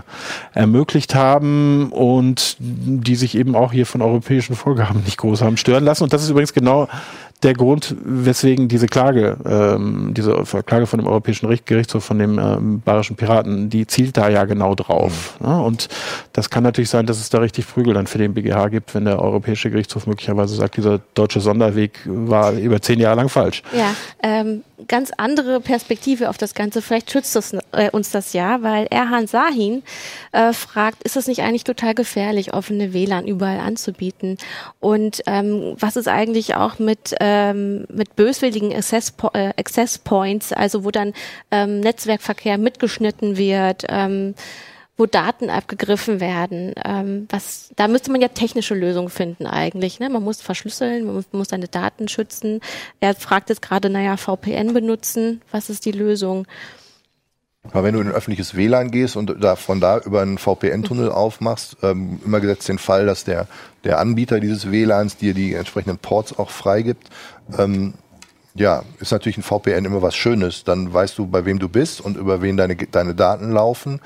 ermöglicht 0.54 1.16
haben 1.16 1.92
und 1.92 2.58
die 2.60 3.16
sich 3.16 3.36
eben 3.36 3.56
auch 3.56 3.72
hier 3.72 3.86
von 3.86 4.02
europäischen 4.02 4.56
Vorgaben 4.56 5.02
nicht 5.04 5.18
groß 5.18 5.42
haben 5.42 5.58
stören 5.58 5.84
lassen. 5.86 6.04
Und 6.04 6.14
das 6.14 6.24
ist 6.24 6.30
übrigens 6.30 6.54
genau 6.54 6.88
der 7.46 7.54
Grund, 7.54 7.96
weswegen 8.04 8.68
diese 8.68 8.88
Klage, 8.88 9.38
ähm, 9.46 10.14
diese 10.16 10.34
Klage 10.66 10.88
von 10.88 11.00
dem 11.00 11.08
Europäischen 11.08 11.48
Gerichtshof, 11.66 12.04
von 12.04 12.18
dem 12.18 12.40
ähm, 12.40 12.82
Bayerischen 12.82 13.16
Piraten, 13.16 13.70
die 13.70 13.86
zielt 13.86 14.18
da 14.18 14.30
ja 14.30 14.46
genau 14.46 14.74
drauf. 14.74 15.38
Mhm. 15.40 15.48
Ne? 15.48 15.62
Und 15.62 15.88
das 16.34 16.50
kann 16.50 16.64
natürlich 16.64 16.90
sein, 16.90 17.06
dass 17.06 17.20
es 17.20 17.30
da 17.30 17.38
richtig 17.38 17.68
Prügel 17.68 17.94
dann 17.94 18.08
für 18.08 18.18
den 18.18 18.34
BGH 18.34 18.70
gibt, 18.70 18.96
wenn 18.96 19.06
der 19.06 19.22
Europäische 19.22 19.70
Gerichtshof 19.70 20.08
möglicherweise 20.08 20.56
sagt, 20.56 20.78
dieser 20.78 21.00
deutsche 21.14 21.40
Sonderweg 21.40 22.00
war 22.06 22.54
über 22.54 22.82
zehn 22.82 23.00
Jahre 23.00 23.18
lang 23.18 23.30
falsch. 23.30 23.62
Ja, 23.78 23.94
ähm, 24.24 24.64
ganz 24.88 25.12
andere 25.18 25.60
Perspektive 25.60 26.30
auf 26.30 26.38
das 26.38 26.54
Ganze. 26.54 26.82
Vielleicht 26.82 27.12
schützt 27.12 27.36
das, 27.36 27.54
äh, 27.72 27.90
uns 27.92 28.12
das 28.12 28.34
ja, 28.34 28.62
weil 28.62 28.88
Erhan 28.88 29.28
Sahin 29.28 29.84
äh, 30.32 30.54
fragt, 30.54 31.04
ist 31.04 31.18
es 31.18 31.28
nicht 31.28 31.42
eigentlich 31.42 31.64
total 31.64 31.96
gefährlich, 31.96 32.54
offene 32.54 32.94
WLAN 32.94 33.28
überall 33.28 33.60
anzubieten? 33.60 34.38
Und 34.80 35.22
ähm, 35.28 35.76
was 35.80 35.96
ist 35.96 36.08
eigentlich 36.08 36.56
auch 36.56 36.80
mit, 36.80 37.16
ähm, 37.20 37.86
mit 37.90 38.16
böswilligen 38.16 38.74
Access, 38.74 39.14
äh, 39.34 39.50
Access 39.58 39.98
Points, 39.98 40.54
also 40.54 40.84
wo 40.84 40.92
dann 40.92 41.14
ähm, 41.52 41.80
Netzwerkverkehr 41.80 42.58
mitgeschnitten 42.58 43.38
wird? 43.38 43.86
Ähm, 43.90 44.36
wo 44.98 45.06
Daten 45.06 45.50
abgegriffen 45.50 46.20
werden. 46.20 46.74
Ähm, 46.84 47.28
was, 47.30 47.72
da 47.76 47.88
müsste 47.88 48.12
man 48.12 48.22
ja 48.22 48.30
technische 48.30 48.76
Lösungen 48.76 49.10
finden 49.10 49.46
eigentlich. 49.46 50.00
Ne? 50.00 50.10
Man 50.10 50.24
muss 50.24 50.42
verschlüsseln, 50.42 51.06
man 51.06 51.16
muss, 51.16 51.26
man 51.32 51.40
muss 51.40 51.50
seine 51.50 51.68
Daten 51.68 52.08
schützen. 52.08 52.62
Er 53.02 53.14
fragt 53.14 53.50
jetzt 53.50 53.62
gerade, 53.62 53.90
naja, 53.90 54.16
VPN 54.18 54.74
benutzen. 54.74 55.42
Was 55.52 55.70
ist 55.70 55.86
die 55.86 55.92
Lösung? 55.92 56.48
Aber 57.72 57.84
wenn 57.84 57.96
du 57.96 58.00
in 58.00 58.08
ein 58.08 58.14
öffentliches 58.14 58.56
WLAN 58.56 58.92
gehst 58.92 59.16
und 59.16 59.44
da 59.44 59.56
von 59.56 59.82
da 59.82 60.00
über 60.00 60.22
einen 60.22 60.38
VPN-Tunnel 60.38 61.12
aufmachst, 61.12 61.78
ähm, 61.82 62.20
immer 62.24 62.40
gesetzt 62.40 62.70
den 62.70 62.78
Fall, 62.78 63.06
dass 63.06 63.24
der, 63.24 63.48
der 63.84 64.00
Anbieter 64.00 64.40
dieses 64.40 64.72
WLANs 64.72 65.18
dir 65.18 65.34
die 65.34 65.54
entsprechenden 65.56 65.98
Ports 65.98 66.38
auch 66.38 66.52
freigibt, 66.52 67.10
ähm, 67.58 67.96
ja, 68.54 68.84
ist 69.00 69.12
natürlich 69.12 69.38
ein 69.38 69.44
VPN 69.44 69.84
immer 69.84 70.02
was 70.02 70.16
Schönes. 70.16 70.64
Dann 70.64 70.94
weißt 70.94 71.18
du, 71.18 71.28
bei 71.28 71.46
wem 71.46 71.60
du 71.60 71.68
bist 71.68 72.00
und 72.00 72.16
über 72.18 72.42
wen 72.42 72.56
deine, 72.56 72.76
deine 72.76 73.14
Daten 73.14 73.52
laufen. 73.52 74.00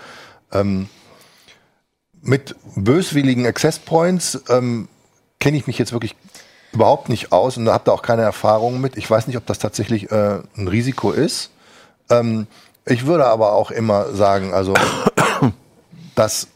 Ähm, 0.51 0.89
mit 2.21 2.55
böswilligen 2.75 3.45
Access 3.45 3.79
Points 3.79 4.41
ähm, 4.49 4.87
kenne 5.39 5.57
ich 5.57 5.67
mich 5.67 5.77
jetzt 5.77 5.93
wirklich 5.93 6.15
überhaupt 6.71 7.09
nicht 7.09 7.31
aus 7.31 7.57
und 7.57 7.69
habe 7.69 7.85
da 7.85 7.91
auch 7.91 8.01
keine 8.01 8.21
Erfahrungen 8.23 8.81
mit. 8.81 8.97
Ich 8.97 9.09
weiß 9.09 9.27
nicht, 9.27 9.37
ob 9.37 9.45
das 9.45 9.59
tatsächlich 9.59 10.11
äh, 10.11 10.39
ein 10.55 10.67
Risiko 10.67 11.11
ist. 11.11 11.51
Ähm, 12.09 12.47
ich 12.85 13.05
würde 13.05 13.25
aber 13.25 13.53
auch 13.53 13.71
immer 13.71 14.13
sagen, 14.13 14.53
also 14.53 14.73
dass 16.15 16.47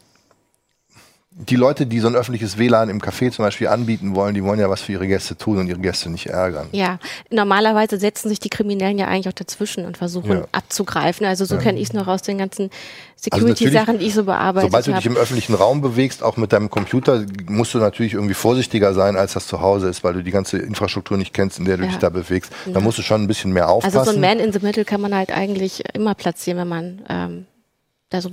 die 1.36 1.56
Leute, 1.56 1.86
die 1.86 1.98
so 1.98 2.06
ein 2.06 2.14
öffentliches 2.14 2.58
WLAN 2.58 2.88
im 2.88 3.00
Café 3.00 3.32
zum 3.32 3.44
Beispiel 3.44 3.66
anbieten 3.66 4.14
wollen, 4.14 4.34
die 4.34 4.44
wollen 4.44 4.60
ja 4.60 4.70
was 4.70 4.82
für 4.82 4.92
ihre 4.92 5.08
Gäste 5.08 5.36
tun 5.36 5.58
und 5.58 5.66
ihre 5.66 5.80
Gäste 5.80 6.08
nicht 6.08 6.26
ärgern. 6.26 6.68
Ja, 6.70 7.00
normalerweise 7.28 7.98
setzen 7.98 8.28
sich 8.28 8.38
die 8.38 8.50
Kriminellen 8.50 8.98
ja 8.98 9.08
eigentlich 9.08 9.28
auch 9.28 9.36
dazwischen 9.36 9.84
und 9.84 9.96
versuchen 9.96 10.30
ja. 10.30 10.44
abzugreifen. 10.52 11.26
Also 11.26 11.44
so 11.44 11.56
ja. 11.56 11.60
kenne 11.60 11.80
ich 11.80 11.88
es 11.88 11.92
noch 11.92 12.06
aus 12.06 12.22
den 12.22 12.38
ganzen 12.38 12.70
Security-Sachen, 13.16 13.88
also 13.88 13.98
die 13.98 14.06
ich 14.06 14.14
so 14.14 14.24
bearbeite. 14.24 14.66
Sobald 14.66 14.86
du 14.86 14.92
dich 14.92 15.06
im 15.06 15.16
öffentlichen 15.16 15.54
Raum 15.54 15.80
bewegst, 15.80 16.22
auch 16.22 16.36
mit 16.36 16.52
deinem 16.52 16.70
Computer, 16.70 17.24
musst 17.48 17.74
du 17.74 17.78
natürlich 17.78 18.14
irgendwie 18.14 18.34
vorsichtiger 18.34 18.94
sein, 18.94 19.16
als 19.16 19.32
das 19.32 19.48
zu 19.48 19.60
Hause 19.60 19.88
ist, 19.88 20.04
weil 20.04 20.14
du 20.14 20.22
die 20.22 20.30
ganze 20.30 20.58
Infrastruktur 20.58 21.16
nicht 21.16 21.34
kennst, 21.34 21.58
in 21.58 21.64
der 21.64 21.78
du 21.78 21.82
ja. 21.82 21.88
dich 21.88 21.98
da 21.98 22.10
bewegst. 22.10 22.52
Da 22.72 22.78
musst 22.78 22.98
du 22.98 23.02
schon 23.02 23.22
ein 23.22 23.26
bisschen 23.26 23.52
mehr 23.52 23.68
aufpassen. 23.68 23.98
Also 23.98 24.12
so 24.12 24.16
ein 24.16 24.20
Man 24.20 24.38
in 24.38 24.52
the 24.52 24.60
Middle 24.60 24.84
kann 24.84 25.00
man 25.00 25.12
halt 25.12 25.36
eigentlich 25.36 25.82
immer 25.94 26.14
platzieren, 26.14 26.60
wenn 26.60 26.68
man 26.68 27.02
ähm, 27.08 27.46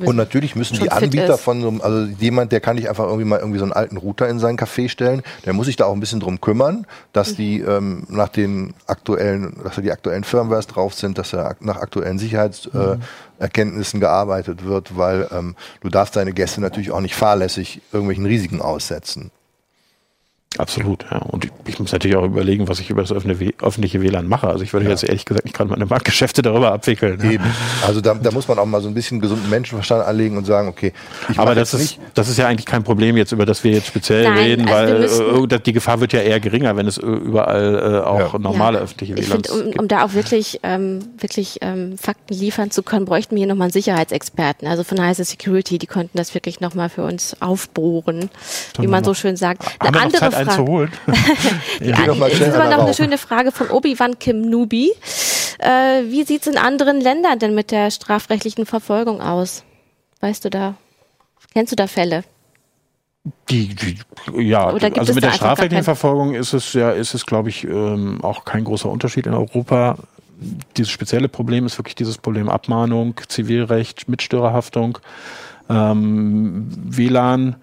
Und 0.08 0.15
natürlich 0.15 0.56
müssen 0.56 0.78
die 0.80 0.91
Anbieter 0.91 1.38
von 1.38 1.62
so 1.62 1.67
einem, 1.67 1.82
also 1.82 2.06
jemand, 2.20 2.52
der 2.52 2.60
kann 2.60 2.76
nicht 2.76 2.89
einfach 2.89 3.06
irgendwie 3.06 3.26
mal 3.26 3.39
irgendwie 3.39 3.60
so 3.60 3.65
einen 3.65 3.74
alten 3.74 3.98
Router 3.98 4.28
in 4.30 4.39
sein 4.39 4.58
Café 4.58 4.89
stellen, 4.89 5.24
der 5.46 5.54
muss 5.54 5.65
sich 5.65 5.76
da 5.76 5.86
auch 5.86 5.94
ein 5.94 6.00
bisschen 6.00 6.20
drum 6.20 6.41
kümmern, 6.41 6.86
dass 7.13 7.36
die 7.36 7.60
ähm, 7.60 8.06
nach 8.10 8.30
den 8.30 8.74
aktuellen, 8.88 9.56
dass 9.63 9.76
da 9.76 9.82
die 9.82 9.91
aktuellen 9.91 10.24
Firmwares 10.24 10.67
drauf 10.67 10.94
sind, 10.94 11.17
dass 11.17 11.32
da 11.32 11.56
nach 11.60 11.78
aktuellen 11.78 12.20
Sicherheitserkenntnissen 12.20 13.02
äh, 13.02 13.44
Erkenntnissen 13.44 14.00
gearbeitet 14.00 14.65
wird, 14.65 14.98
weil 14.98 15.28
ähm, 15.32 15.56
du 15.82 15.89
darfst 15.89 16.15
deine 16.15 16.34
Gäste 16.34 16.62
natürlich 16.62 16.91
auch 16.91 17.02
nicht 17.02 17.15
fahrlässig 17.15 17.82
irgendwelchen 17.91 18.26
Risiken 18.26 18.62
aussetzen. 18.62 19.32
Absolut, 20.57 21.05
ja. 21.09 21.19
Und 21.19 21.45
ich, 21.45 21.51
ich 21.65 21.79
muss 21.79 21.93
natürlich 21.93 22.17
auch 22.17 22.25
überlegen, 22.25 22.67
was 22.67 22.79
ich 22.81 22.89
über 22.89 23.01
das 23.01 23.11
öffentliche 23.13 24.01
WLAN 24.01 24.27
mache. 24.27 24.47
Also 24.47 24.63
ich 24.65 24.73
würde 24.73 24.89
jetzt 24.89 25.03
ehrlich 25.05 25.23
gesagt 25.23 25.45
nicht 25.45 25.55
gerade 25.55 25.69
meine 25.69 25.85
Marktgeschäfte 25.85 26.41
darüber 26.41 26.73
abwickeln. 26.73 27.19
Ja. 27.23 27.31
Eben. 27.31 27.45
Also 27.87 28.01
da, 28.01 28.15
da 28.15 28.31
muss 28.31 28.49
man 28.49 28.59
auch 28.59 28.65
mal 28.65 28.81
so 28.81 28.89
ein 28.89 28.93
bisschen 28.93 29.21
gesunden 29.21 29.49
Menschenverstand 29.49 30.03
anlegen 30.05 30.35
und 30.35 30.43
sagen, 30.43 30.67
okay, 30.67 30.91
ich 31.29 31.39
Aber 31.39 31.55
das 31.55 31.73
ist, 31.73 31.99
das 32.15 32.27
ist 32.27 32.37
ja 32.37 32.47
eigentlich 32.47 32.65
kein 32.65 32.83
Problem 32.83 33.15
jetzt, 33.15 33.31
über 33.31 33.45
das 33.45 33.63
wir 33.63 33.71
jetzt 33.71 33.87
speziell 33.87 34.23
Nein, 34.25 34.37
reden, 34.37 34.67
also 34.67 35.23
weil 35.25 35.53
äh, 35.53 35.59
die 35.61 35.71
Gefahr 35.71 36.01
wird 36.01 36.11
ja 36.11 36.19
eher 36.19 36.41
geringer, 36.41 36.75
wenn 36.75 36.85
es 36.85 36.97
äh, 36.97 37.05
überall 37.05 38.01
äh, 38.03 38.05
auch 38.05 38.33
Ja. 38.33 38.39
normale 38.39 38.79
Ja. 38.79 38.83
öffentliche 38.83 39.13
Ich 39.13 39.29
WLANs 39.29 39.47
finde, 39.47 39.63
um, 39.63 39.65
gibt. 39.71 39.79
um 39.79 39.87
da 39.87 40.03
auch 40.03 40.13
wirklich, 40.13 40.59
ähm, 40.63 40.99
wirklich 41.17 41.59
ähm, 41.61 41.97
Fakten 41.97 42.33
liefern 42.33 42.71
zu 42.71 42.83
können, 42.83 43.05
bräuchten 43.05 43.35
wir 43.35 43.39
hier 43.39 43.47
nochmal 43.47 43.67
einen 43.67 43.73
Sicherheitsexperten. 43.73 44.67
Also 44.67 44.83
von 44.83 45.01
Heise 45.01 45.23
Security, 45.23 45.77
die 45.77 45.87
könnten 45.87 46.17
das 46.17 46.33
wirklich 46.33 46.59
nochmal 46.59 46.89
für 46.89 47.03
uns 47.03 47.37
aufbohren, 47.39 48.29
wie 48.79 48.87
man 48.87 49.05
so 49.05 49.13
schön 49.13 49.37
sagt. 49.37 49.63
Noch 49.81 50.11
Zeit, 50.11 50.40
einen 50.41 50.51
zu 50.51 50.65
holen? 50.65 50.91
Die, 51.80 51.91
mal 51.91 52.30
das 52.30 52.34
schnell 52.38 52.49
ist 52.49 52.56
einer 52.56 52.77
noch 52.77 52.86
eine 52.86 52.93
schöne 52.93 53.17
Frage 53.17 53.51
von 53.51 53.69
Obi-Wan 53.69 54.19
Kim 54.19 54.41
Nubi. 54.41 54.91
Äh, 55.60 56.04
wie 56.08 56.23
sieht's 56.23 56.47
in 56.47 56.58
anderen 56.58 57.01
Ländern 57.01 57.39
denn 57.39 57.56
mit 57.56 57.71
der 57.71 57.91
strafrechtlichen 57.91 58.65
Verfolgung 58.65 59.21
aus? 59.21 59.63
Weißt 60.19 60.45
du 60.45 60.49
da? 60.49 60.75
Kennst 61.54 61.71
du 61.71 61.75
da 61.75 61.88
Fälle? 61.88 62.23
Die, 63.49 63.75
die, 63.75 63.97
ja, 64.49 64.65
also 64.65 64.88
es 64.88 65.13
mit 65.13 65.23
der 65.23 65.34
strafrechtlichen 65.34 65.84
Verfolgung 65.84 66.34
ist 66.34 66.54
es 66.54 66.73
ja, 66.73 66.91
ist 66.91 67.13
es, 67.13 67.25
glaube 67.25 67.49
ich, 67.49 67.63
ähm, 67.65 68.19
auch 68.23 68.45
kein 68.45 68.63
großer 68.63 68.89
Unterschied 68.89 69.27
in 69.27 69.34
Europa. 69.34 69.97
Dieses 70.77 70.91
spezielle 70.91 71.30
Problem 71.30 71.67
ist 71.67 71.77
wirklich 71.77 71.93
dieses 71.93 72.17
Problem 72.17 72.49
Abmahnung, 72.49 73.13
Zivilrecht, 73.27 74.10
Mitstörerhaftung, 74.10 74.97
ähm, 75.69 76.67
WLAN. 76.71 77.58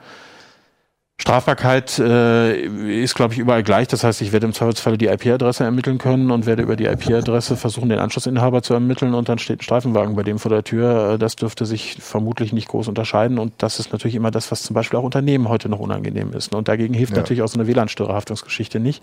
Strafbarkeit 1.21 1.99
äh, 1.99 2.61
ist, 3.03 3.17
glaube 3.17 3.33
ich, 3.35 3.41
überall 3.41 3.65
gleich. 3.65 3.89
Das 3.89 4.05
heißt, 4.05 4.23
ich 4.23 4.31
werde 4.33 4.47
im 4.47 4.53
Zweifelsfall 4.53 4.97
die 4.97 5.07
IP-Adresse 5.09 5.65
ermitteln 5.65 5.99
können 5.99 6.31
und 6.31 6.47
werde 6.47 6.63
über 6.63 6.77
die 6.77 6.85
IP-Adresse 6.85 7.57
versuchen, 7.57 7.89
den 7.89 7.99
Anschlussinhaber 7.99 8.63
zu 8.63 8.73
ermitteln 8.73 9.15
und 9.15 9.29
dann 9.29 9.39
steht 9.39 9.59
ein 9.59 9.63
Streifenwagen 9.63 10.15
bei 10.15 10.23
dem 10.23 10.39
vor 10.39 10.51
der 10.51 10.63
Tür. 10.63 11.15
Äh, 11.15 11.19
Das 11.19 11.35
dürfte 11.35 11.67
sich 11.67 11.97
vermutlich 12.01 12.53
nicht 12.53 12.69
groß 12.69 12.87
unterscheiden 12.87 13.39
und 13.41 13.53
das 13.59 13.81
ist 13.81 13.93
natürlich 13.93 14.15
immer 14.15 14.31
das, 14.31 14.53
was 14.53 14.63
zum 14.63 14.75
Beispiel 14.75 14.99
auch 15.01 15.03
Unternehmen 15.03 15.49
heute 15.49 15.69
noch 15.69 15.81
unangenehm 15.81 16.33
ist. 16.35 16.55
Und 16.55 16.69
dagegen 16.69 16.95
hilft 16.95 17.13
Ja. 17.15 17.19
natürlich 17.19 17.43
auch 17.43 17.49
so 17.49 17.59
eine 17.59 17.67
WLAN-Störerhaftungsgeschichte 17.69 18.79
nicht. 18.79 19.03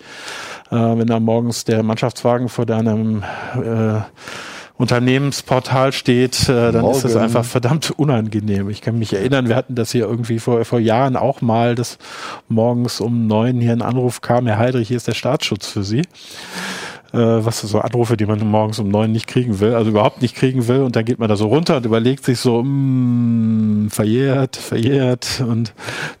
Äh, 0.70 0.74
wenn 0.76 1.06
da 1.06 1.20
morgens 1.20 1.64
der 1.64 1.82
Mannschaftswagen 1.82 2.48
vor 2.48 2.64
deinem 2.64 3.24
äh, 3.54 4.00
Unternehmensportal 4.78 5.92
steht, 5.92 6.48
äh, 6.48 6.70
dann 6.70 6.84
ist 6.86 7.02
das 7.02 7.12
Morgen. 7.12 7.24
einfach 7.24 7.44
verdammt 7.44 7.90
unangenehm. 7.92 8.68
Ich 8.68 8.82
kann 8.82 8.98
mich 8.98 9.12
erinnern, 9.14 9.48
wir 9.48 9.56
hatten 9.56 9.74
das 9.74 9.92
hier 9.92 10.04
irgendwie 10.04 10.38
vor, 10.38 10.64
vor 10.64 10.80
Jahren 10.80 11.16
auch 11.16 11.40
mal, 11.40 11.74
dass 11.74 11.98
morgens 12.48 13.00
um 13.00 13.26
neun 13.26 13.60
hier 13.60 13.72
ein 13.72 13.82
Anruf 13.82 14.20
kam, 14.20 14.46
Herr 14.46 14.58
Heidrich, 14.58 14.88
hier 14.88 14.98
ist 14.98 15.08
der 15.08 15.14
Staatsschutz 15.14 15.66
für 15.66 15.82
Sie. 15.82 16.02
Äh, 17.12 17.18
was 17.18 17.60
so 17.60 17.80
Anrufe, 17.80 18.16
die 18.16 18.26
man 18.26 18.38
morgens 18.46 18.78
um 18.78 18.88
neun 18.88 19.12
nicht 19.12 19.26
kriegen 19.26 19.60
will, 19.60 19.74
also 19.74 19.90
überhaupt 19.90 20.22
nicht 20.22 20.34
kriegen 20.34 20.66
will. 20.66 20.82
Und 20.82 20.96
dann 20.96 21.04
geht 21.04 21.18
man 21.18 21.28
da 21.28 21.36
so 21.36 21.46
runter 21.46 21.76
und 21.76 21.86
überlegt 21.86 22.24
sich 22.24 22.40
so, 22.40 22.62
mm, 22.62 23.88
verjährt, 23.90 24.56
verjährt. 24.56 25.42
Und 25.46 25.72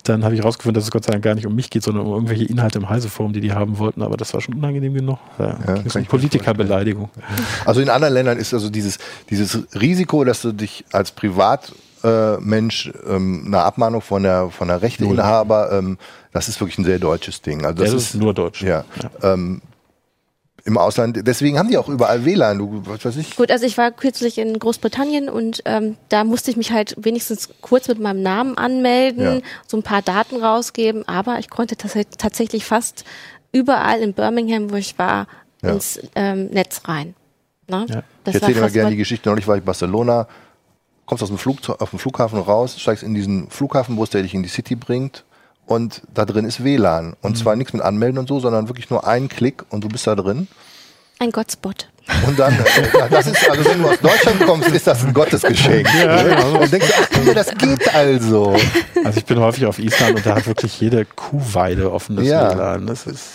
dann 0.04 0.24
habe 0.24 0.34
ich 0.34 0.44
rausgefunden, 0.44 0.74
dass 0.74 0.84
es 0.84 0.90
Gott 0.90 1.04
sei 1.04 1.12
Dank 1.12 1.24
gar 1.24 1.34
nicht 1.34 1.46
um 1.46 1.54
mich 1.54 1.70
geht, 1.70 1.82
sondern 1.82 2.06
um 2.06 2.12
irgendwelche 2.12 2.44
Inhalte 2.44 2.78
im 2.78 2.88
Heiseforum, 2.88 3.32
die 3.32 3.40
die 3.40 3.52
haben 3.52 3.78
wollten. 3.78 4.02
Aber 4.02 4.16
das 4.16 4.32
war 4.32 4.40
schon 4.40 4.54
unangenehm 4.54 4.94
genug. 4.94 5.18
Ja, 5.38 5.58
ich 5.84 5.94
um 5.94 6.04
Politikerbeleidigung. 6.04 7.10
Also 7.64 7.80
in 7.80 7.90
anderen 7.90 8.14
Ländern 8.14 8.38
ist 8.38 8.54
also 8.54 8.70
dieses, 8.70 8.98
dieses 9.28 9.66
Risiko, 9.74 10.24
dass 10.24 10.42
du 10.42 10.52
dich 10.52 10.84
als 10.92 11.10
Privatmensch 11.10 11.74
äh, 12.04 12.36
Mensch, 12.38 12.92
ähm, 13.08 13.44
eine 13.46 13.60
Abmahnung 13.62 14.00
von 14.00 14.22
der, 14.22 14.50
von 14.50 14.68
der 14.68 14.82
Rechteinhaber, 14.82 15.72
ähm, 15.72 15.98
das 16.32 16.48
ist 16.48 16.60
wirklich 16.60 16.78
ein 16.78 16.84
sehr 16.84 16.98
deutsches 16.98 17.42
Ding. 17.42 17.64
Also 17.64 17.82
Das, 17.82 17.92
ist 17.92 18.14
nur 18.14 18.34
Deutsch. 18.34 18.62
ja, 18.62 18.84
Ähm, 19.22 19.62
im 20.66 20.76
Ausland. 20.78 21.18
Deswegen 21.26 21.58
haben 21.58 21.68
die 21.68 21.78
auch 21.78 21.88
überall 21.88 22.24
WLAN. 22.24 22.58
Du, 22.58 22.82
was 22.84 23.04
weiß 23.04 23.16
ich. 23.16 23.36
Gut, 23.36 23.50
also 23.50 23.64
ich 23.64 23.78
war 23.78 23.90
kürzlich 23.92 24.36
in 24.38 24.58
Großbritannien 24.58 25.28
und 25.28 25.62
ähm, 25.64 25.96
da 26.08 26.24
musste 26.24 26.50
ich 26.50 26.56
mich 26.56 26.72
halt 26.72 26.94
wenigstens 26.98 27.48
kurz 27.62 27.88
mit 27.88 27.98
meinem 28.00 28.22
Namen 28.22 28.58
anmelden, 28.58 29.22
Ja. 29.22 29.40
so 29.66 29.76
ein 29.76 29.82
paar 29.82 30.02
Daten 30.02 30.36
rausgeben, 30.42 31.06
aber 31.08 31.38
ich 31.38 31.48
konnte 31.50 31.76
tats 31.76 31.94
tatsächlich 32.18 32.64
fast 32.64 33.04
überall 33.52 34.00
in 34.00 34.12
Birmingham, 34.12 34.70
wo 34.70 34.74
ich 34.76 34.98
war, 34.98 35.26
Ja. 35.62 35.70
ins 35.72 36.00
ähm, 36.14 36.46
Netz 36.46 36.82
rein. 36.86 37.14
Ne? 37.68 37.86
Ja. 37.88 38.02
Das 38.24 38.34
ich 38.34 38.42
erzähle 38.42 38.52
immer 38.52 38.60
fast 38.62 38.74
gerne 38.74 38.84
mal- 38.86 38.90
die 38.90 38.96
Geschichte. 38.96 39.28
Neulich 39.28 39.46
war 39.46 39.54
ich 39.56 39.60
in 39.62 39.66
Barcelona, 39.66 40.28
kommst 41.06 41.22
aus 41.22 41.28
dem 41.30 41.38
Flug, 41.38 41.58
auf 41.68 41.90
dem 41.90 41.98
Flughafen 42.00 42.38
raus, 42.40 42.78
steigst 42.80 43.02
in 43.04 43.14
diesen 43.14 43.48
Flughafenbus, 43.50 44.10
der 44.10 44.22
dich 44.22 44.34
in 44.34 44.42
die 44.42 44.48
City 44.48 44.74
bringt. 44.74 45.24
Und 45.66 46.02
da 46.14 46.24
drin 46.24 46.44
ist 46.44 46.62
WLAN. 46.62 47.14
Und 47.22 47.32
Mhm. 47.32 47.36
zwar 47.36 47.56
nichts 47.56 47.72
mit 47.72 47.82
Anmelden 47.82 48.18
und 48.18 48.28
so, 48.28 48.38
sondern 48.40 48.68
wirklich 48.68 48.88
nur 48.90 49.06
ein 49.06 49.28
Klick 49.28 49.64
und 49.70 49.82
du 49.84 49.88
bist 49.88 50.06
da 50.06 50.14
drin. 50.14 50.48
ein 51.18 51.30
Gotspot. 51.32 51.88
Und 52.26 52.38
dann, 52.38 52.52
äh, 52.54 53.08
das 53.10 53.26
ist, 53.26 53.50
also 53.50 53.64
wenn 53.64 53.82
du 53.82 53.88
aus 53.88 54.00
Deutschland 54.00 54.40
kommst, 54.46 54.68
ist 54.70 54.86
das 54.86 55.04
ein 55.04 55.12
Gottesgeschenk. 55.12 55.88
Und 56.60 56.72
denkst 56.72 56.92
ach, 56.96 57.34
das 57.34 57.54
geht 57.56 57.94
also. 57.94 58.56
Also 59.04 59.18
ich 59.18 59.24
bin 59.24 59.40
häufig 59.40 59.66
auf 59.66 59.78
Island 59.78 60.16
und 60.16 60.26
da 60.26 60.36
hat 60.36 60.46
wirklich 60.46 60.80
jede 60.80 61.04
Kuhweide 61.04 61.92
offenes 61.92 62.26
Ja. 62.26 62.54
WLAN. 62.54 62.86
Das 62.86 63.06
ist 63.06 63.30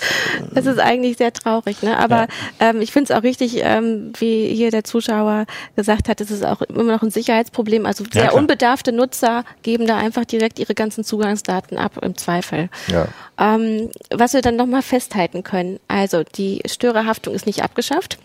Das 0.53 0.65
ist 0.65 0.79
eigentlich 0.79 1.17
sehr 1.17 1.33
traurig, 1.33 1.81
ne? 1.83 1.97
Aber 1.97 2.27
ähm, 2.59 2.81
ich 2.81 2.91
finde 2.91 3.11
es 3.13 3.17
auch 3.19 3.23
richtig, 3.23 3.59
ähm, 3.61 4.13
wie 4.17 4.47
hier 4.53 4.71
der 4.71 4.83
Zuschauer 4.83 5.45
gesagt 5.75 6.07
hat, 6.07 6.21
es 6.21 6.31
ist 6.31 6.45
auch 6.45 6.61
immer 6.61 6.83
noch 6.83 7.01
ein 7.01 7.11
Sicherheitsproblem. 7.11 7.85
Also 7.85 8.05
sehr 8.11 8.27
klar. 8.27 8.35
unbedarfte 8.35 8.91
Nutzer 8.93 9.43
geben 9.63 9.85
da 9.85 9.97
einfach 9.97 10.25
direkt 10.25 10.59
ihre 10.59 10.75
ganzen 10.75 11.03
Zugangsdaten 11.03 11.77
ab 11.77 11.93
im 12.01 12.17
Zweifel. 12.17 12.69
Ja. 12.87 13.07
Ähm, 13.37 13.89
was 14.13 14.33
wir 14.33 14.41
dann 14.41 14.55
nochmal 14.55 14.81
festhalten 14.81 15.43
können, 15.43 15.79
also 15.87 16.23
die 16.23 16.61
Störerhaftung 16.65 17.33
ist 17.33 17.45
nicht 17.45 17.63
abgeschafft. 17.63 18.17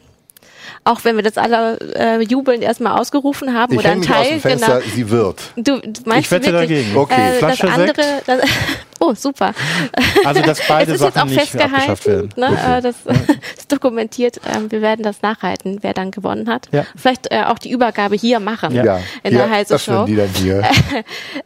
Auch 0.85 1.05
wenn 1.05 1.17
wir 1.17 1.23
das 1.23 1.37
alle 1.39 1.79
äh, 1.95 2.23
jubelnd 2.23 2.63
erstmal 2.63 2.99
ausgerufen 2.99 3.53
haben 3.55 3.73
Ich 3.75 3.79
oder 3.81 3.91
ein 3.91 4.03
Teil, 4.03 4.31
dem 4.31 4.41
Fenster, 4.41 4.81
genau. 4.81 4.95
sie 4.95 5.11
wird. 5.11 5.41
Du 5.57 5.81
meinst 6.05 6.27
Ich 6.27 6.31
wette 6.31 6.53
du 6.53 6.59
wirklich, 6.61 6.81
dagegen. 6.93 6.97
Okay. 6.97 7.15
äh, 7.15 7.41
das 7.41 7.59
Flasche 7.59 7.73
andere, 7.73 8.23
das, 8.27 8.41
oh 9.01 9.15
super. 9.15 9.53
also 10.25 10.43
dass 10.43 10.61
beide 10.67 10.93
es 10.93 11.01
ist 11.01 11.05
jetzt 11.05 11.15
Sachen 11.15 11.29
auch 11.29 11.33
nicht 11.33 11.55
abgeschafft 11.55 12.03
festgehalten, 12.05 12.37
werden. 12.37 12.55
ne? 12.55 12.77
äh, 12.79 12.83
das 12.83 12.97
ist 13.59 13.73
dokumentiert. 13.73 14.41
Ähm, 14.55 14.71
wir 14.71 14.83
werden 14.83 15.03
das 15.03 15.23
nachhalten, 15.23 15.79
wer 15.83 15.93
dann 15.95 16.11
gewonnen 16.11 16.49
hat. 16.49 16.69
Ja. 16.73 16.85
Vielleicht 16.97 17.31
äh, 17.33 17.43
auch 17.45 17.59
die 17.59 17.71
Übergabe 17.71 18.17
hier 18.17 18.41
machen 18.41 18.75
Ja. 18.75 19.01
in 19.23 19.35
der 19.35 19.51
Heise 19.51 19.79
Show. 19.79 20.05
die 20.07 20.17
dann 20.17 20.31
hier. 20.35 20.63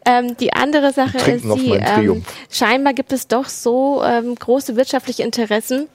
Ähm, 0.07 0.37
die 0.39 0.53
andere 0.53 0.93
Sache 0.93 1.19
ist 1.31 1.45
die, 1.45 1.73
ähm, 1.73 2.25
scheinbar 2.51 2.95
gibt 2.95 3.13
es 3.13 3.29
doch 3.29 3.47
so 3.47 4.03
große 4.39 4.77
wirtschaftliche 4.77 5.23
Interessen, 5.23 5.89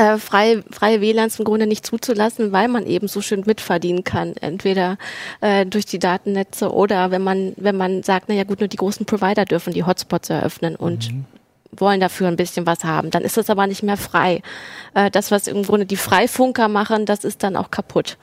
äh, 0.00 0.18
freie, 0.18 0.62
freie 0.70 1.00
WLANs 1.02 1.38
im 1.38 1.44
Grunde 1.44 1.66
nicht 1.66 1.84
zuzulassen, 1.84 2.52
weil 2.52 2.68
man 2.68 2.86
eben 2.86 3.06
so 3.06 3.20
schön 3.20 3.42
mitverdienen 3.44 4.02
kann. 4.02 4.34
Entweder 4.40 4.96
äh, 5.42 5.66
durch 5.66 5.84
die 5.84 5.98
Datennetze 5.98 6.72
oder 6.72 7.10
wenn 7.10 7.22
man, 7.22 7.52
wenn 7.56 7.76
man 7.76 8.02
sagt, 8.02 8.28
naja 8.28 8.44
gut, 8.44 8.60
nur 8.60 8.68
die 8.68 8.78
großen 8.78 9.04
Provider 9.04 9.44
dürfen 9.44 9.74
die 9.74 9.84
Hotspots 9.84 10.30
eröffnen 10.30 10.74
und 10.74 11.10
wollen 11.72 12.00
dafür 12.00 12.28
ein 12.28 12.36
bisschen 12.36 12.66
was 12.66 12.82
haben. 12.82 13.10
Dann 13.10 13.22
ist 13.22 13.36
das 13.36 13.50
aber 13.50 13.66
nicht 13.66 13.82
mehr 13.82 13.98
frei. 13.98 14.42
Äh, 14.94 15.10
das, 15.10 15.30
was 15.30 15.46
im 15.46 15.62
Grunde 15.64 15.84
die 15.84 15.96
Freifunker 15.96 16.68
machen, 16.68 17.04
das 17.04 17.24
ist 17.24 17.42
dann 17.42 17.56
auch 17.56 17.70
kaputt. 17.70 18.16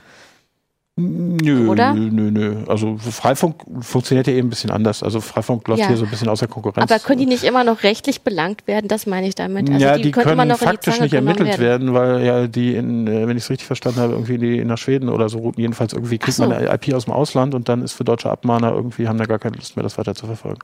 Nö, 0.99 1.67
Oder? 1.69 1.93
nö, 1.93 2.31
nö. 2.31 2.55
Also 2.65 2.97
Freifunk 2.97 3.63
funktioniert 3.81 4.25
ja 4.25 4.33
eben 4.33 4.47
ein 4.47 4.49
bisschen 4.49 4.71
anders. 4.71 5.03
Also 5.03 5.21
Freifunk 5.21 5.67
läuft 5.67 5.81
Ja. 5.81 5.89
hier 5.89 5.97
so 5.97 6.05
ein 6.05 6.09
bisschen 6.09 6.27
außer 6.27 6.47
Konkurrenz. 6.47 6.91
Aber 6.91 6.99
können 6.99 7.19
die 7.19 7.27
nicht 7.27 7.43
immer 7.43 7.63
noch 7.63 7.83
rechtlich 7.83 8.21
belangt 8.21 8.65
werden? 8.65 8.87
Das 8.87 9.05
meine 9.05 9.27
ich 9.27 9.35
damit. 9.35 9.69
Also 9.69 9.79
ja, 9.85 9.95
die, 9.95 10.09
immer 10.09 10.23
können 10.23 10.49
die 10.49 10.55
faktisch 10.55 10.99
nicht 10.99 11.13
ermittelt 11.13 11.59
werden. 11.59 11.93
weil 11.93 12.25
ja 12.25 12.47
die, 12.47 12.73
in, 12.73 13.05
äh, 13.05 13.27
wenn 13.27 13.37
ich 13.37 13.43
es 13.43 13.49
richtig 13.51 13.67
verstanden 13.67 13.99
habe, 13.99 14.13
irgendwie 14.13 14.39
die 14.39 14.65
nach 14.65 14.79
Schweden 14.79 15.09
oder 15.09 15.29
so 15.29 15.37
routen. 15.37 15.61
Jedenfalls 15.61 15.93
irgendwie 15.93 16.17
kriegt 16.17 16.35
so. 16.35 16.47
man 16.47 16.57
eine 16.57 16.73
IP 16.73 16.91
aus 16.95 17.05
dem 17.05 17.13
Ausland 17.13 17.53
und 17.53 17.69
dann 17.69 17.83
ist 17.83 17.93
für 17.93 18.03
deutsche 18.03 18.31
Abmahner 18.31 18.71
irgendwie, 18.71 19.07
haben 19.07 19.19
da 19.19 19.25
gar 19.25 19.37
keine 19.37 19.55
Lust 19.57 19.75
mehr, 19.75 19.83
das 19.83 19.99
weiter 19.99 20.15
zu 20.15 20.25
verfolgen. 20.25 20.61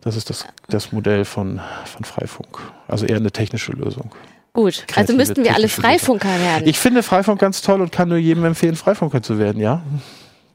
Das 0.00 0.16
ist 0.16 0.30
das, 0.30 0.46
das 0.68 0.90
Modell 0.90 1.24
von, 1.24 1.60
von 1.84 2.04
Freifunk. 2.04 2.58
Also 2.88 3.06
eher 3.06 3.16
eine 3.18 3.30
technische 3.30 3.70
Lösung. 3.70 4.10
Gut, 4.52 4.84
also 4.96 5.12
müssten 5.14 5.44
wir 5.44 5.54
alle 5.54 5.68
Freifunker 5.68 6.28
werden. 6.28 6.66
Ich 6.66 6.78
finde 6.78 7.02
Freifunk 7.02 7.40
ganz 7.40 7.62
toll 7.62 7.80
und 7.80 7.92
kann 7.92 8.08
nur 8.08 8.18
jedem 8.18 8.44
empfehlen, 8.44 8.74
Freifunker 8.76 9.22
zu 9.22 9.38
werden, 9.38 9.60
ja. 9.60 9.82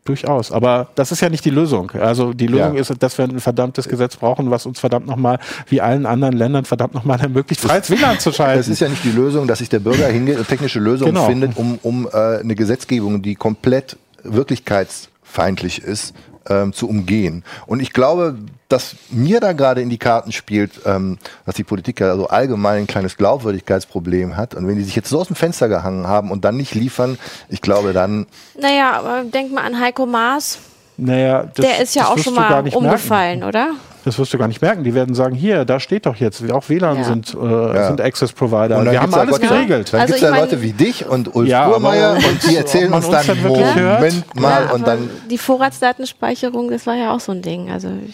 Durchaus. 0.06 0.52
Aber 0.52 0.90
das 0.96 1.14
ist 1.14 1.22
ja 1.22 1.30
nicht 1.30 1.46
die 1.46 1.50
Lösung. 1.50 1.90
Also 1.92 2.34
die 2.34 2.48
Lösung 2.48 2.74
Ja. 2.74 2.82
ist, 2.82 2.92
dass 3.02 3.18
wir 3.18 3.24
ein 3.24 3.40
verdammtes 3.40 3.88
Gesetz 3.88 4.18
brauchen, 4.18 4.52
was 4.52 4.66
uns 4.66 4.82
verdammt 4.82 5.08
nochmal, 5.08 5.40
wie 5.68 5.80
allen 5.80 6.06
anderen 6.06 6.36
Ländern, 6.36 6.66
verdammt 6.66 6.94
nochmal 6.94 7.22
ermöglicht, 7.22 7.62
freies 7.62 7.90
WLAN 7.90 8.20
zu 8.20 8.34
schalten. 8.34 8.60
Es 8.60 8.68
ist 8.68 8.82
ja 8.82 8.90
nicht 8.90 9.06
die 9.06 9.12
Lösung, 9.12 9.48
dass 9.48 9.60
sich 9.60 9.70
der 9.70 9.80
Bürger 9.80 10.08
hingeht 10.08 10.38
und 10.38 10.48
technische 10.50 10.80
Lösungen 10.80 11.14
Genau. 11.14 11.28
findet, 11.28 11.56
um, 11.56 11.80
um 11.84 12.06
äh, 12.12 12.40
eine 12.40 12.54
Gesetzgebung, 12.56 13.22
die 13.22 13.36
komplett 13.36 13.96
wirklichkeitsfeindlich 14.24 15.82
ist, 15.82 16.14
ähm, 16.50 16.74
zu 16.74 16.90
umgehen. 16.90 17.44
Und 17.66 17.82
ich 17.82 17.94
glaube, 17.94 18.38
dass 18.70 18.96
mir 19.10 19.40
da 19.40 19.54
gerade 19.54 19.82
in 19.82 19.90
die 19.90 19.98
Karten 19.98 20.32
spielt, 20.32 20.82
ähm, 20.86 21.18
dass 21.46 21.56
die 21.56 21.64
Politik 21.64 22.00
ja 22.00 22.16
so 22.16 22.28
allgemein 22.28 22.84
ein 22.84 22.88
kleines 22.88 23.18
Glaubwürdigkeitsproblem 23.18 24.36
hat. 24.36 24.56
Und 24.56 24.68
wenn 24.68 24.78
die 24.78 24.84
sich 24.84 24.96
jetzt 24.96 25.10
so 25.10 25.20
aus 25.20 25.28
dem 25.28 25.36
Fenster 25.36 25.70
gehangen 25.70 26.08
haben 26.08 26.32
und 26.32 26.44
dann 26.46 26.58
nicht 26.58 26.74
liefern, 26.74 27.18
ich 27.50 27.62
glaube 27.62 27.94
dann. 27.94 28.26
Naja, 28.60 28.94
aber 28.94 29.24
denk 29.24 29.52
mal 29.54 29.64
an 29.64 29.80
Heiko 29.80 30.06
Maas. 30.06 30.60
Naja, 30.98 31.50
das, 31.56 31.66
der 31.66 31.82
ist 31.82 31.96
ja 31.96 32.08
auch 32.08 32.18
schon 32.18 32.36
mal 32.36 32.68
umgefallen, 32.74 33.40
merken. 33.40 33.50
oder? 33.50 33.72
Das 34.04 34.20
wirst 34.20 34.34
du 34.34 34.38
gar 34.38 34.48
nicht 34.48 34.62
merken. 34.62 34.84
Die 34.84 34.94
werden 34.94 35.16
sagen, 35.16 35.34
hier, 35.34 35.64
da 35.64 35.80
steht 35.80 36.06
doch 36.06 36.18
jetzt, 36.18 36.44
auch 36.52 36.68
WLAN 36.68 36.98
ja. 36.98 37.04
sind, 37.06 37.34
äh, 37.34 37.38
ja. 37.38 37.88
sind 37.88 38.02
Access 38.02 38.34
Provider. 38.34 38.84
Wir 38.84 39.02
haben 39.02 39.14
alles 39.14 39.40
geregelt. 39.40 39.94
Dann 39.94 40.02
also 40.02 40.14
gibt 40.14 40.24
es 40.24 40.30
ja 40.30 40.38
Leute 40.38 40.62
wie 40.62 40.74
dich 40.74 41.06
und 41.06 41.34
Ulf 41.34 41.48
ja, 41.48 41.70
Burmeier 41.70 42.14
und 42.30 42.44
die 42.50 42.58
erzählen 42.58 42.92
uns 42.92 43.10
dann, 43.10 43.26
dann 43.26 43.42
Moment 43.42 43.76
hört. 43.76 44.36
mal 44.36 44.72
und 44.72 44.86
dann. 44.86 45.10
Die 45.30 45.38
Vorratsdatenspeicherung, 45.38 46.70
das 46.70 46.86
war 46.86 46.96
ja 46.96 47.14
auch 47.14 47.22
so 47.22 47.32
ein 47.32 47.42
Ding. 47.42 47.72
Also 47.72 47.90
ich 48.06 48.14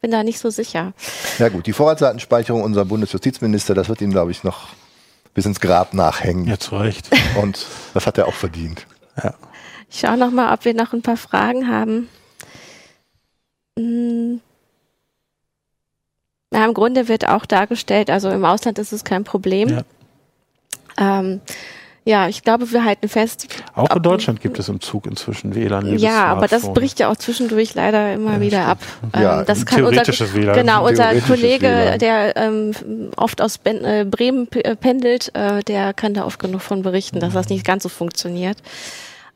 bin 0.00 0.10
da 0.10 0.24
nicht 0.24 0.40
so 0.40 0.50
sicher. 0.50 0.92
Ja 1.38 1.48
gut, 1.48 1.66
die 1.66 1.72
Vorratsdatenspeicherung 1.72 2.62
unser 2.62 2.84
Bundesjustizminister, 2.84 3.74
das 3.74 3.88
wird 3.88 4.00
ihm, 4.00 4.10
glaube 4.10 4.32
ich, 4.32 4.42
noch 4.42 4.68
bis 5.32 5.46
ins 5.46 5.60
Grab 5.60 5.94
nachhängen. 5.94 6.46
Ja, 6.46 6.58
zu 6.58 6.76
Recht. 6.76 7.08
Und 7.40 7.66
das 7.94 8.06
hat 8.06 8.18
er 8.18 8.26
auch 8.26 8.34
verdient. 8.34 8.86
Ja. 9.22 9.34
Ich 9.88 10.00
schaue 10.00 10.16
noch 10.16 10.30
mal, 10.30 10.52
ob 10.52 10.64
wir 10.64 10.74
noch 10.74 10.92
ein 10.92 11.02
paar 11.02 11.16
Fragen 11.16 11.68
haben. 11.68 12.08
Hm. 13.78 14.40
Ja, 16.52 16.64
Im 16.64 16.74
Grunde 16.74 17.08
wird 17.08 17.28
auch 17.28 17.46
dargestellt, 17.46 18.10
also 18.10 18.30
im 18.30 18.44
Ausland 18.44 18.78
ist 18.78 18.92
es 18.92 19.04
kein 19.04 19.24
Problem. 19.24 19.68
Ja. 19.68 19.82
Ähm, 20.98 21.40
ja, 22.04 22.26
ich 22.26 22.42
glaube, 22.42 22.72
wir 22.72 22.84
halten 22.84 23.08
fest. 23.08 23.46
Auch 23.74 23.94
in 23.94 24.02
Deutschland 24.02 24.40
gibt 24.40 24.58
es 24.58 24.68
im 24.68 24.80
Zug 24.80 25.06
inzwischen 25.06 25.54
WLAN. 25.54 25.98
Ja, 25.98 26.24
aber 26.24 26.48
das 26.48 26.72
bricht 26.72 26.98
ja 26.98 27.08
auch 27.08 27.16
zwischendurch 27.16 27.74
leider 27.74 28.12
immer 28.12 28.34
ja, 28.34 28.40
wieder 28.40 28.66
ab. 28.66 28.78
Ja, 29.14 29.40
ähm, 29.40 29.46
das 29.46 29.64
kann 29.64 29.84
unser, 29.84 30.04
WLAN. 30.04 30.56
Genau, 30.56 30.86
unser 30.86 31.14
Kollege, 31.20 31.68
WLAN. 31.68 31.98
der 32.00 32.36
ähm, 32.36 32.72
oft 33.16 33.40
aus 33.40 33.58
ben, 33.58 33.84
äh, 33.84 34.04
Bremen 34.08 34.50
äh, 34.50 34.74
pendelt, 34.74 35.32
äh, 35.36 35.62
der 35.62 35.94
kann 35.94 36.12
da 36.12 36.24
oft 36.24 36.40
genug 36.40 36.62
von 36.62 36.82
berichten, 36.82 37.20
dass 37.20 37.34
das 37.34 37.48
nicht 37.48 37.64
ganz 37.64 37.84
so 37.84 37.88
funktioniert. 37.88 38.58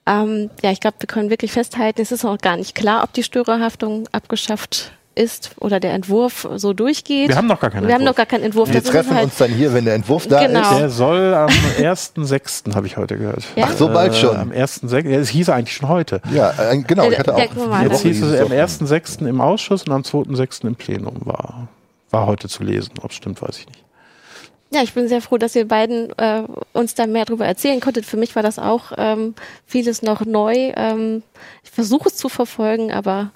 Ähm, 0.04 0.50
ja, 0.62 0.72
ich 0.72 0.80
glaube, 0.80 0.96
wir 0.98 1.06
können 1.06 1.30
wirklich 1.30 1.52
festhalten, 1.52 2.00
es 2.00 2.10
ist 2.10 2.24
auch 2.24 2.38
gar 2.38 2.56
nicht 2.56 2.74
klar, 2.74 3.04
ob 3.04 3.12
die 3.12 3.22
Störerhaftung 3.22 4.08
abgeschafft 4.10 4.90
ist 5.16 5.50
oder 5.60 5.80
der 5.80 5.94
Entwurf 5.94 6.48
so 6.56 6.72
durchgeht. 6.72 7.28
Wir 7.28 7.36
haben 7.36 7.46
noch 7.46 7.58
gar 7.60 7.70
keinen 7.70 7.82
Wir 7.82 7.94
Entwurf. 7.94 7.98
haben 7.98 8.04
noch 8.04 8.14
gar 8.14 8.26
keinen 8.26 8.44
Entwurf. 8.44 8.72
Wir 8.72 8.84
treffen 8.84 9.14
halt 9.14 9.24
uns 9.24 9.36
dann 9.36 9.50
hier, 9.50 9.72
wenn 9.72 9.84
der 9.84 9.94
Entwurf 9.94 10.26
da 10.28 10.46
genau. 10.46 10.60
ist. 10.60 10.78
Der 10.78 10.90
soll 10.90 11.34
am 11.34 11.48
1.6. 11.78 12.74
habe 12.74 12.86
ich 12.86 12.96
heute 12.96 13.16
gehört. 13.16 13.44
Ja? 13.56 13.68
Ach, 13.68 13.76
so 13.76 13.88
bald 13.88 14.14
schon. 14.14 14.36
Äh, 14.36 14.38
am 14.38 14.50
1.6. 14.50 15.08
Ja, 15.08 15.18
es 15.18 15.30
hieß 15.30 15.48
eigentlich 15.48 15.74
schon 15.74 15.88
heute. 15.88 16.20
Ja, 16.32 16.52
äh, 16.70 16.78
genau. 16.82 17.10
Ich 17.10 17.18
hatte 17.18 17.34
auch 17.34 17.82
Jetzt 17.82 18.02
hieß 18.02 18.22
es 18.22 18.40
am 18.40 18.52
1.6. 18.52 19.26
im 19.26 19.40
Ausschuss 19.40 19.84
und 19.84 19.92
am 19.92 20.02
2.6. 20.02 20.66
im 20.66 20.74
Plenum 20.76 21.16
war, 21.24 21.68
war 22.10 22.26
heute 22.26 22.48
zu 22.48 22.62
lesen. 22.62 22.92
Ob 23.02 23.10
es 23.10 23.16
stimmt, 23.16 23.40
weiß 23.42 23.58
ich 23.58 23.66
nicht. 23.66 23.82
Ja, 24.72 24.82
ich 24.82 24.92
bin 24.92 25.08
sehr 25.08 25.22
froh, 25.22 25.38
dass 25.38 25.54
ihr 25.54 25.66
beiden 25.66 26.10
äh, 26.18 26.42
uns 26.72 26.94
da 26.94 27.06
mehr 27.06 27.24
darüber 27.24 27.46
erzählen 27.46 27.80
konntet. 27.80 28.04
Für 28.04 28.16
mich 28.16 28.34
war 28.34 28.42
das 28.42 28.58
auch 28.58 28.92
ähm, 28.96 29.34
vieles 29.64 30.02
noch 30.02 30.24
neu. 30.24 30.72
Ähm, 30.76 31.22
ich 31.62 31.70
versuche 31.70 32.08
es 32.08 32.16
zu 32.16 32.28
verfolgen, 32.28 32.92
aber 32.92 33.30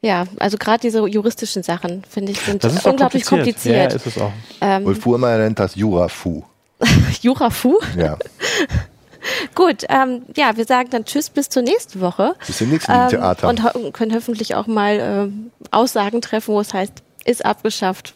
ja, 0.00 0.26
also 0.38 0.58
gerade 0.58 0.80
diese 0.80 1.06
juristischen 1.06 1.62
Sachen, 1.62 2.04
finde 2.08 2.32
ich, 2.32 2.40
sind 2.40 2.64
unglaublich 2.64 3.24
kompliziert. 3.24 3.26
kompliziert. 3.26 3.90
Ja, 3.90 3.96
ist 3.96 4.06
es 4.06 4.18
auch. 4.18 4.32
Ähm, 4.60 4.84
Wolf 4.84 5.00
Fuhrmann 5.00 5.40
nennt 5.40 5.58
das 5.58 5.74
Jurafu. 5.74 6.42
Jurafu? 7.20 7.78
Ja. 7.96 8.16
Gut, 9.54 9.84
ähm, 9.88 10.22
ja, 10.36 10.56
wir 10.56 10.64
sagen 10.64 10.90
dann 10.90 11.04
Tschüss 11.04 11.30
bis 11.30 11.48
zur 11.48 11.62
nächsten 11.62 12.00
Woche. 12.00 12.34
Bis 12.46 12.58
zum 12.58 12.68
nächsten 12.70 12.92
ähm, 12.92 13.08
Theater. 13.08 13.48
Und 13.48 13.64
ho 13.64 13.90
können 13.90 14.14
hoffentlich 14.14 14.54
auch 14.54 14.68
mal 14.68 15.30
äh, 15.32 15.66
Aussagen 15.70 16.20
treffen, 16.20 16.54
wo 16.54 16.60
es 16.60 16.72
heißt, 16.72 16.92
ist 17.24 17.44
abgeschafft, 17.44 18.14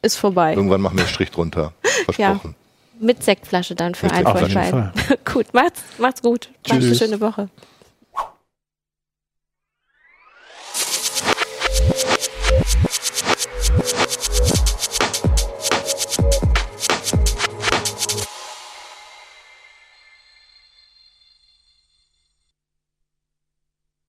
ist 0.00 0.16
vorbei. 0.16 0.54
Irgendwann 0.54 0.80
machen 0.80 0.96
wir 0.96 1.04
einen 1.04 1.12
Strich 1.12 1.30
drunter. 1.30 1.72
Versprochen. 2.06 2.54
Ja, 2.54 3.06
mit 3.06 3.22
Sektflasche 3.22 3.74
dann 3.74 3.94
für 3.94 4.10
einen 4.10 4.26
von 4.26 4.90
Gut, 5.24 5.52
macht's, 5.52 5.82
macht's 5.98 6.22
gut. 6.22 6.48
Tschüss. 6.64 6.72
Macht's 6.74 6.86
eine 6.86 6.94
schöne 6.94 7.20
Woche. 7.20 7.48